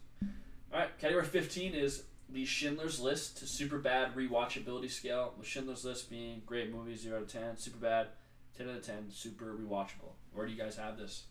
All 0.72 0.80
right, 0.80 0.98
category 0.98 1.26
15 1.26 1.74
is 1.74 2.04
the 2.30 2.46
Schindler's 2.46 3.02
List 3.02 3.40
to 3.40 3.48
super 3.48 3.80
bad 3.80 4.16
rewatchability 4.16 4.90
scale. 4.90 5.34
With 5.38 5.46
Schindler's 5.46 5.84
List 5.84 6.10
being 6.10 6.42
great 6.46 6.74
movie, 6.74 6.96
0 6.96 7.18
out 7.18 7.24
of 7.24 7.28
10, 7.28 7.58
super 7.58 7.80
bad, 7.80 8.08
10 8.58 8.70
out 8.70 8.78
of 8.78 8.86
10, 8.86 9.08
super 9.12 9.58
rewatchable. 9.60 10.14
Where 10.32 10.46
do 10.46 10.54
you 10.54 10.58
guys 10.58 10.78
have 10.78 10.98
this? 10.98 11.24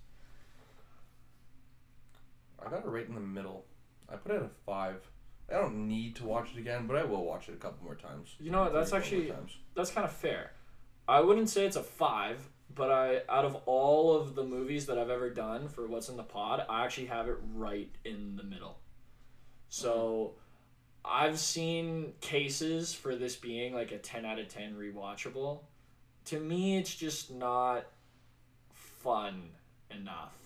I 2.62 2.68
got 2.68 2.80
it 2.80 2.88
right 2.88 3.08
in 3.08 3.14
the 3.14 3.20
middle. 3.22 3.64
I 4.12 4.16
put 4.16 4.32
it 4.32 4.36
at 4.36 4.42
a 4.42 4.50
five. 4.66 5.00
I 5.50 5.54
don't 5.54 5.88
need 5.88 6.16
to 6.16 6.24
watch 6.24 6.50
it 6.54 6.58
again, 6.58 6.86
but 6.86 6.96
I 6.96 7.04
will 7.04 7.24
watch 7.24 7.48
it 7.48 7.54
a 7.54 7.56
couple 7.56 7.84
more 7.84 7.94
times. 7.94 8.34
You 8.38 8.50
know 8.50 8.64
what? 8.64 8.72
That's 8.72 8.92
actually 8.92 9.32
that's 9.74 9.90
kind 9.90 10.04
of 10.04 10.12
fair. 10.12 10.52
I 11.06 11.20
wouldn't 11.20 11.48
say 11.48 11.64
it's 11.64 11.76
a 11.76 11.82
five, 11.82 12.50
but 12.74 12.90
I 12.90 13.22
out 13.28 13.44
of 13.44 13.56
all 13.64 14.14
of 14.14 14.34
the 14.34 14.44
movies 14.44 14.86
that 14.86 14.98
I've 14.98 15.10
ever 15.10 15.30
done 15.30 15.68
for 15.68 15.86
what's 15.86 16.08
in 16.08 16.16
the 16.16 16.22
pod, 16.22 16.64
I 16.68 16.84
actually 16.84 17.06
have 17.06 17.28
it 17.28 17.38
right 17.54 17.90
in 18.04 18.36
the 18.36 18.42
middle. 18.42 18.78
So 19.70 20.34
I've 21.04 21.38
seen 21.38 22.12
cases 22.20 22.92
for 22.92 23.16
this 23.16 23.36
being 23.36 23.74
like 23.74 23.92
a 23.92 23.98
ten 23.98 24.26
out 24.26 24.38
of 24.38 24.48
ten 24.48 24.74
rewatchable. 24.74 25.60
To 26.26 26.38
me, 26.38 26.76
it's 26.76 26.94
just 26.94 27.30
not 27.30 27.86
fun 28.74 29.50
enough 29.90 30.36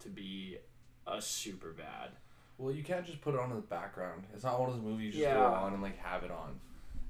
to 0.00 0.10
be 0.10 0.58
a 1.06 1.22
super 1.22 1.72
bad. 1.72 2.10
Well, 2.58 2.72
you 2.72 2.84
can't 2.84 3.04
just 3.04 3.20
put 3.20 3.34
it 3.34 3.40
on 3.40 3.50
in 3.50 3.56
the 3.56 3.62
background. 3.62 4.24
It's 4.32 4.44
not 4.44 4.58
one 4.60 4.70
of 4.70 4.76
those 4.76 4.84
movies 4.84 5.06
you 5.06 5.12
just 5.12 5.22
Yeah. 5.22 5.34
throw 5.34 5.52
on 5.54 5.72
and 5.74 5.82
like 5.82 5.98
have 5.98 6.22
it 6.22 6.30
on. 6.30 6.58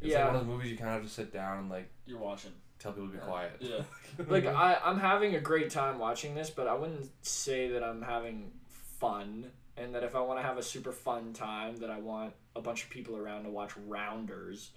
It's 0.00 0.10
Yeah. 0.12 0.24
like 0.24 0.26
one 0.28 0.36
of 0.36 0.46
those 0.46 0.54
movies 0.56 0.70
you 0.72 0.76
kind 0.78 0.90
of 0.90 0.94
have 0.96 1.04
to 1.04 1.08
sit 1.08 1.32
down 1.32 1.58
and 1.58 1.70
like 1.70 1.90
You're 2.06 2.18
watching. 2.18 2.52
tell 2.78 2.92
people 2.92 3.08
to 3.08 3.12
be 3.14 3.18
quiet. 3.18 3.56
Yeah. 3.60 3.82
like 4.28 4.46
I, 4.46 4.78
I'm 4.84 4.98
having 4.98 5.34
a 5.34 5.40
great 5.40 5.70
time 5.70 5.98
watching 5.98 6.34
this, 6.34 6.50
but 6.50 6.66
I 6.66 6.74
wouldn't 6.74 7.10
say 7.26 7.68
that 7.68 7.82
I'm 7.84 8.02
having 8.02 8.52
fun. 8.68 9.50
And 9.76 9.92
that 9.96 10.04
if 10.04 10.14
I 10.14 10.20
want 10.20 10.38
to 10.38 10.46
have 10.46 10.56
a 10.56 10.62
super 10.62 10.92
fun 10.92 11.32
time, 11.32 11.78
that 11.78 11.90
I 11.90 11.98
want 11.98 12.32
a 12.54 12.60
bunch 12.60 12.84
of 12.84 12.90
people 12.90 13.16
around 13.16 13.42
to 13.42 13.50
watch 13.50 13.72
Rounders. 13.88 14.70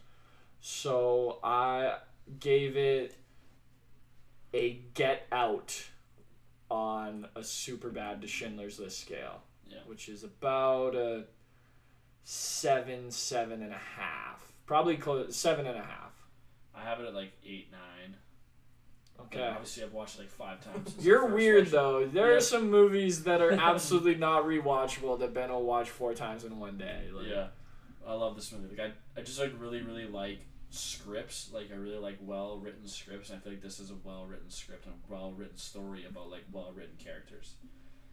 So 0.59 1.38
I 1.43 1.97
gave 2.39 2.76
it 2.76 3.15
a 4.53 4.82
Get 4.95 5.28
Out 5.32 5.86
on 6.72 7.28
a 7.36 7.43
super 7.43 7.89
bad 7.89 8.22
to 8.22 8.28
Schindler's 8.28 8.80
List 8.80 8.99
scale, 8.99 9.41
Yeah. 9.70 9.78
which 9.86 10.09
is 10.09 10.24
about 10.24 10.95
a 10.95 11.26
seven, 12.24 13.11
seven 13.11 13.61
and 13.61 13.74
a 13.74 13.78
half, 13.78 14.51
probably 14.65 14.97
close 14.97 15.36
seven 15.36 15.65
and 15.68 15.78
a 15.78 15.82
half. 15.84 16.13
I 16.76 16.82
have 16.84 16.99
it 16.99 17.07
at 17.07 17.13
like 17.13 17.32
eight, 17.45 17.72
nine. 17.72 18.15
Okay. 19.20 19.39
But 19.39 19.49
obviously, 19.49 19.84
I've 19.84 19.93
watched 19.93 20.15
it 20.18 20.22
like 20.22 20.30
five 20.30 20.61
times. 20.63 20.93
since 20.93 21.05
You're 21.05 21.26
weird 21.26 21.63
watched 21.63 21.68
it. 21.70 21.72
though. 21.72 22.05
There 22.07 22.32
Yeah. 22.32 22.38
are 22.38 22.41
some 22.41 22.70
movies 22.70 23.24
that 23.24 23.41
are 23.41 23.51
absolutely 23.59 24.15
not 24.15 24.43
rewatchable 24.43 25.18
that 25.20 25.34
Ben 25.34 25.51
will 25.51 25.63
watch 25.63 25.89
four 25.89 26.13
times 26.13 26.43
in 26.43 26.59
one 26.59 26.78
day. 26.78 27.05
Like, 27.11 27.28
Yeah, 27.28 27.47
I 28.05 28.13
love 28.13 28.36
this 28.36 28.51
movie. 28.51 28.76
Like 28.78 28.91
I, 29.15 29.20
I 29.20 29.24
just 29.24 29.39
like 29.39 29.53
really, 29.59 29.82
really 29.82 30.05
like 30.05 30.39
scripts. 30.70 31.49
Like 31.51 31.72
I 31.72 31.76
really 31.76 31.97
like 31.97 32.18
well 32.22 32.59
written 32.59 32.88
scripts, 32.88 33.30
and 33.32 33.39
I 33.39 33.41
feel 33.41 33.53
like 33.53 33.61
this 33.63 33.80
is 33.80 33.89
a 33.89 33.95
well 34.03 34.26
written 34.28 34.49
script 34.51 34.86
and 34.86 34.93
a 34.95 35.11
well 35.11 35.32
written 35.36 35.57
story 35.57 36.05
about 36.07 36.30
like 36.30 36.43
well 36.51 36.72
written 36.76 36.95
characters. 36.99 37.55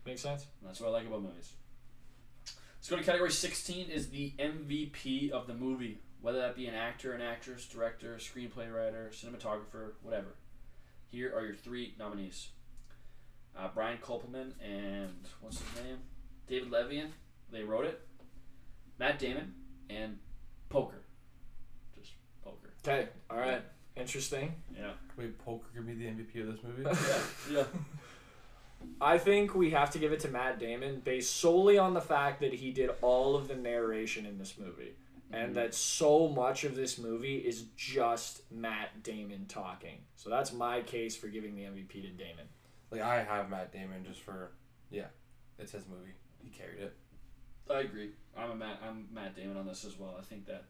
Makes 0.06 0.22
sense. 0.22 0.46
And 0.60 0.68
that's 0.68 0.80
what 0.80 0.88
I 0.88 0.92
like 0.92 1.06
about 1.06 1.22
movies. 1.22 1.52
Let's 2.76 2.90
go 2.90 2.96
to 2.96 3.02
category 3.02 3.30
sixteen. 3.30 3.88
Is 3.88 4.10
the 4.10 4.32
MVP 4.38 5.30
of 5.30 5.46
the 5.46 5.54
movie, 5.54 6.00
whether 6.20 6.38
that 6.40 6.54
be 6.54 6.66
an 6.66 6.74
actor, 6.74 7.12
an 7.12 7.22
actress, 7.22 7.66
director, 7.66 8.16
screenplay 8.16 8.70
writer, 8.70 9.10
cinematographer, 9.12 9.92
whatever. 10.02 10.36
Here 11.10 11.34
are 11.34 11.46
your 11.46 11.54
three 11.54 11.94
nominees: 11.98 12.48
uh, 13.58 13.68
Brian 13.74 13.98
Koppelman 13.98 14.52
and 14.62 15.14
what's 15.40 15.58
his 15.60 15.82
name, 15.82 15.98
David 16.46 16.70
Levien. 16.70 17.08
They 17.50 17.62
wrote 17.62 17.86
it. 17.86 18.00
Matt 18.98 19.18
Damon 19.18 19.54
and 19.88 20.18
Poker. 20.68 21.02
Just 21.98 22.12
Poker. 22.44 22.70
Okay. 22.86 23.08
All 23.30 23.38
right. 23.38 23.62
Interesting. 23.96 24.54
Yeah. 24.76 24.90
Wait, 25.16 25.38
Poker 25.38 25.66
could 25.74 25.86
be 25.86 25.94
the 25.94 26.04
MVP 26.04 26.40
of 26.42 26.54
this 26.54 26.64
movie. 26.64 26.82
Yeah. 27.50 27.58
Yeah. 27.58 27.64
I 29.00 29.18
think 29.18 29.54
we 29.54 29.70
have 29.70 29.90
to 29.90 29.98
give 29.98 30.12
it 30.12 30.20
to 30.20 30.28
Matt 30.28 30.58
Damon 30.58 31.00
based 31.04 31.36
solely 31.36 31.78
on 31.78 31.94
the 31.94 32.00
fact 32.00 32.40
that 32.40 32.54
he 32.54 32.70
did 32.70 32.90
all 33.02 33.36
of 33.36 33.48
the 33.48 33.56
narration 33.56 34.26
in 34.26 34.38
this 34.38 34.54
movie. 34.58 34.94
And 35.32 35.46
mm-hmm. 35.46 35.54
that 35.54 35.74
so 35.74 36.28
much 36.28 36.64
of 36.64 36.76
this 36.76 36.98
movie 36.98 37.38
is 37.38 37.64
just 37.76 38.42
Matt 38.52 39.02
Damon 39.02 39.46
talking. 39.46 39.98
So 40.16 40.30
that's 40.30 40.52
my 40.52 40.80
case 40.82 41.16
for 41.16 41.28
giving 41.28 41.56
the 41.56 41.62
MVP 41.62 41.92
to 41.92 42.08
Damon. 42.10 42.46
like 42.90 43.00
I 43.00 43.22
have 43.22 43.50
Matt 43.50 43.72
Damon 43.72 44.04
just 44.04 44.20
for 44.20 44.52
yeah, 44.90 45.06
it's 45.58 45.72
his 45.72 45.84
movie. 45.88 46.14
He 46.38 46.50
carried 46.50 46.80
it. 46.80 46.96
I 47.70 47.80
agree. 47.80 48.10
I'm 48.36 48.50
a 48.50 48.54
Matt. 48.54 48.80
I'm 48.86 49.08
Matt 49.12 49.34
Damon 49.34 49.56
on 49.56 49.66
this 49.66 49.84
as 49.84 49.98
well. 49.98 50.14
I 50.18 50.22
think 50.22 50.46
that 50.46 50.64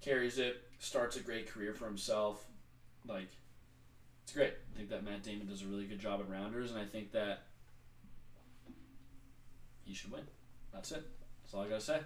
carries 0.00 0.38
it. 0.38 0.62
Starts 0.78 1.16
a 1.16 1.20
great 1.20 1.50
career 1.50 1.74
for 1.74 1.86
himself. 1.86 2.44
Like, 3.06 3.30
it's 4.28 4.36
great. 4.36 4.52
I 4.74 4.76
think 4.76 4.90
that 4.90 5.02
Matt 5.02 5.22
Damon 5.22 5.46
does 5.46 5.62
a 5.62 5.66
really 5.66 5.86
good 5.86 5.98
job 5.98 6.20
at 6.20 6.28
Rounders, 6.28 6.70
and 6.70 6.78
I 6.78 6.84
think 6.84 7.12
that 7.12 7.44
he 9.84 9.94
should 9.94 10.12
win. 10.12 10.20
That's 10.70 10.92
it. 10.92 11.02
That's 11.42 11.54
all 11.54 11.62
I 11.62 11.68
gotta 11.68 11.80
say. 11.80 12.00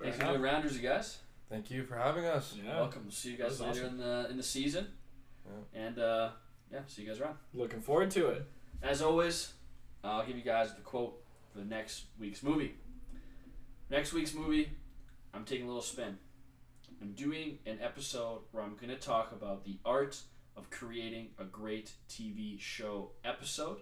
Thanks 0.00 0.16
for 0.16 0.24
doing 0.24 0.40
Rounders, 0.40 0.74
you 0.74 0.88
guys. 0.88 1.18
Thank 1.50 1.70
you 1.70 1.84
for 1.84 1.96
having 1.96 2.24
us. 2.24 2.56
Yeah. 2.56 2.76
Welcome. 2.76 3.02
We'll 3.02 3.12
see 3.12 3.32
you 3.32 3.36
guys 3.36 3.58
That 3.58 3.68
was 3.68 3.76
later 3.76 3.86
in 3.86 3.98
the 3.98 4.28
in 4.30 4.38
the 4.38 4.42
season. 4.42 4.86
And 5.74 5.98
uh, 5.98 6.30
yeah, 6.72 6.78
see 6.86 7.02
you 7.02 7.08
guys 7.08 7.20
around. 7.20 7.36
Looking 7.52 7.82
forward 7.82 8.10
to 8.12 8.28
it. 8.28 8.46
As 8.82 9.02
always, 9.02 9.52
I'll 10.02 10.24
give 10.24 10.36
you 10.38 10.42
guys 10.42 10.72
the 10.72 10.80
quote 10.80 11.22
for 11.52 11.58
the 11.58 11.66
next 11.66 12.04
week's 12.18 12.42
movie. 12.42 12.76
Next 13.90 14.14
week's 14.14 14.32
movie, 14.32 14.70
I'm 15.34 15.44
taking 15.44 15.66
a 15.66 15.68
little 15.68 15.82
spin. 15.82 16.16
I'm 17.02 17.12
doing 17.12 17.58
an 17.66 17.78
episode 17.82 18.38
where 18.52 18.64
I'm 18.64 18.76
going 18.76 18.88
to 18.88 18.96
talk 18.96 19.32
about 19.32 19.66
the 19.66 19.76
art 19.84 20.18
of 20.56 20.70
creating 20.70 21.28
a 21.38 21.44
great 21.44 21.92
TV 22.08 22.58
show 22.60 23.12
episode. 23.24 23.78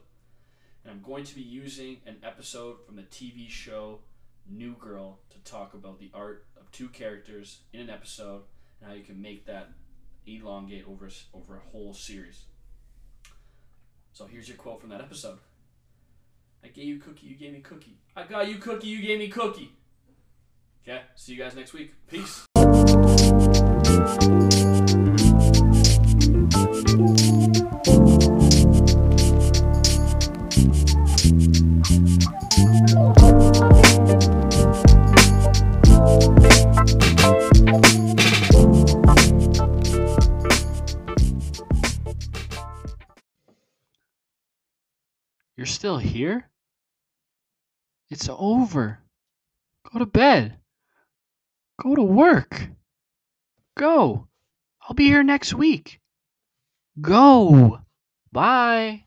And 0.84 0.92
I'm 0.92 1.02
going 1.02 1.24
to 1.24 1.34
be 1.34 1.42
using 1.42 1.98
an 2.06 2.16
episode 2.22 2.84
from 2.86 2.96
the 2.96 3.02
TV 3.02 3.48
show 3.48 4.00
New 4.48 4.74
Girl 4.76 5.18
to 5.30 5.38
talk 5.50 5.74
about 5.74 5.98
the 5.98 6.10
art 6.14 6.46
of 6.58 6.70
two 6.72 6.88
characters 6.88 7.58
in 7.72 7.80
an 7.80 7.90
episode 7.90 8.42
and 8.80 8.88
how 8.88 8.96
you 8.96 9.02
can 9.02 9.20
make 9.20 9.46
that 9.46 9.70
elongate 10.26 10.84
over, 10.88 11.08
over 11.34 11.56
a 11.56 11.70
whole 11.70 11.92
series. 11.94 12.44
So 14.12 14.26
here's 14.26 14.48
your 14.48 14.56
quote 14.56 14.80
from 14.80 14.90
that 14.90 15.00
episode. 15.00 15.38
I 16.62 16.68
gave 16.68 16.86
you 16.86 16.98
cookie, 16.98 17.26
you 17.26 17.36
gave 17.36 17.52
me 17.52 17.60
cookie. 17.60 17.96
I 18.16 18.24
got 18.24 18.48
you 18.48 18.56
cookie, 18.56 18.88
you 18.88 19.00
gave 19.00 19.18
me 19.18 19.28
cookie. 19.28 19.72
Okay, 20.82 21.02
see 21.14 21.34
you 21.34 21.38
guys 21.38 21.54
next 21.54 21.72
week. 21.72 21.92
Peace. 22.08 22.46
Still 45.80 45.96
here? 45.96 46.46
It's 48.10 48.28
over. 48.30 48.98
Go 49.90 49.98
to 49.98 50.04
bed. 50.04 50.58
Go 51.82 51.94
to 51.94 52.02
work. 52.02 52.68
Go. 53.78 54.28
I'll 54.82 54.94
be 54.94 55.06
here 55.06 55.22
next 55.22 55.54
week. 55.54 55.98
Go. 57.00 57.80
Bye. 58.30 59.04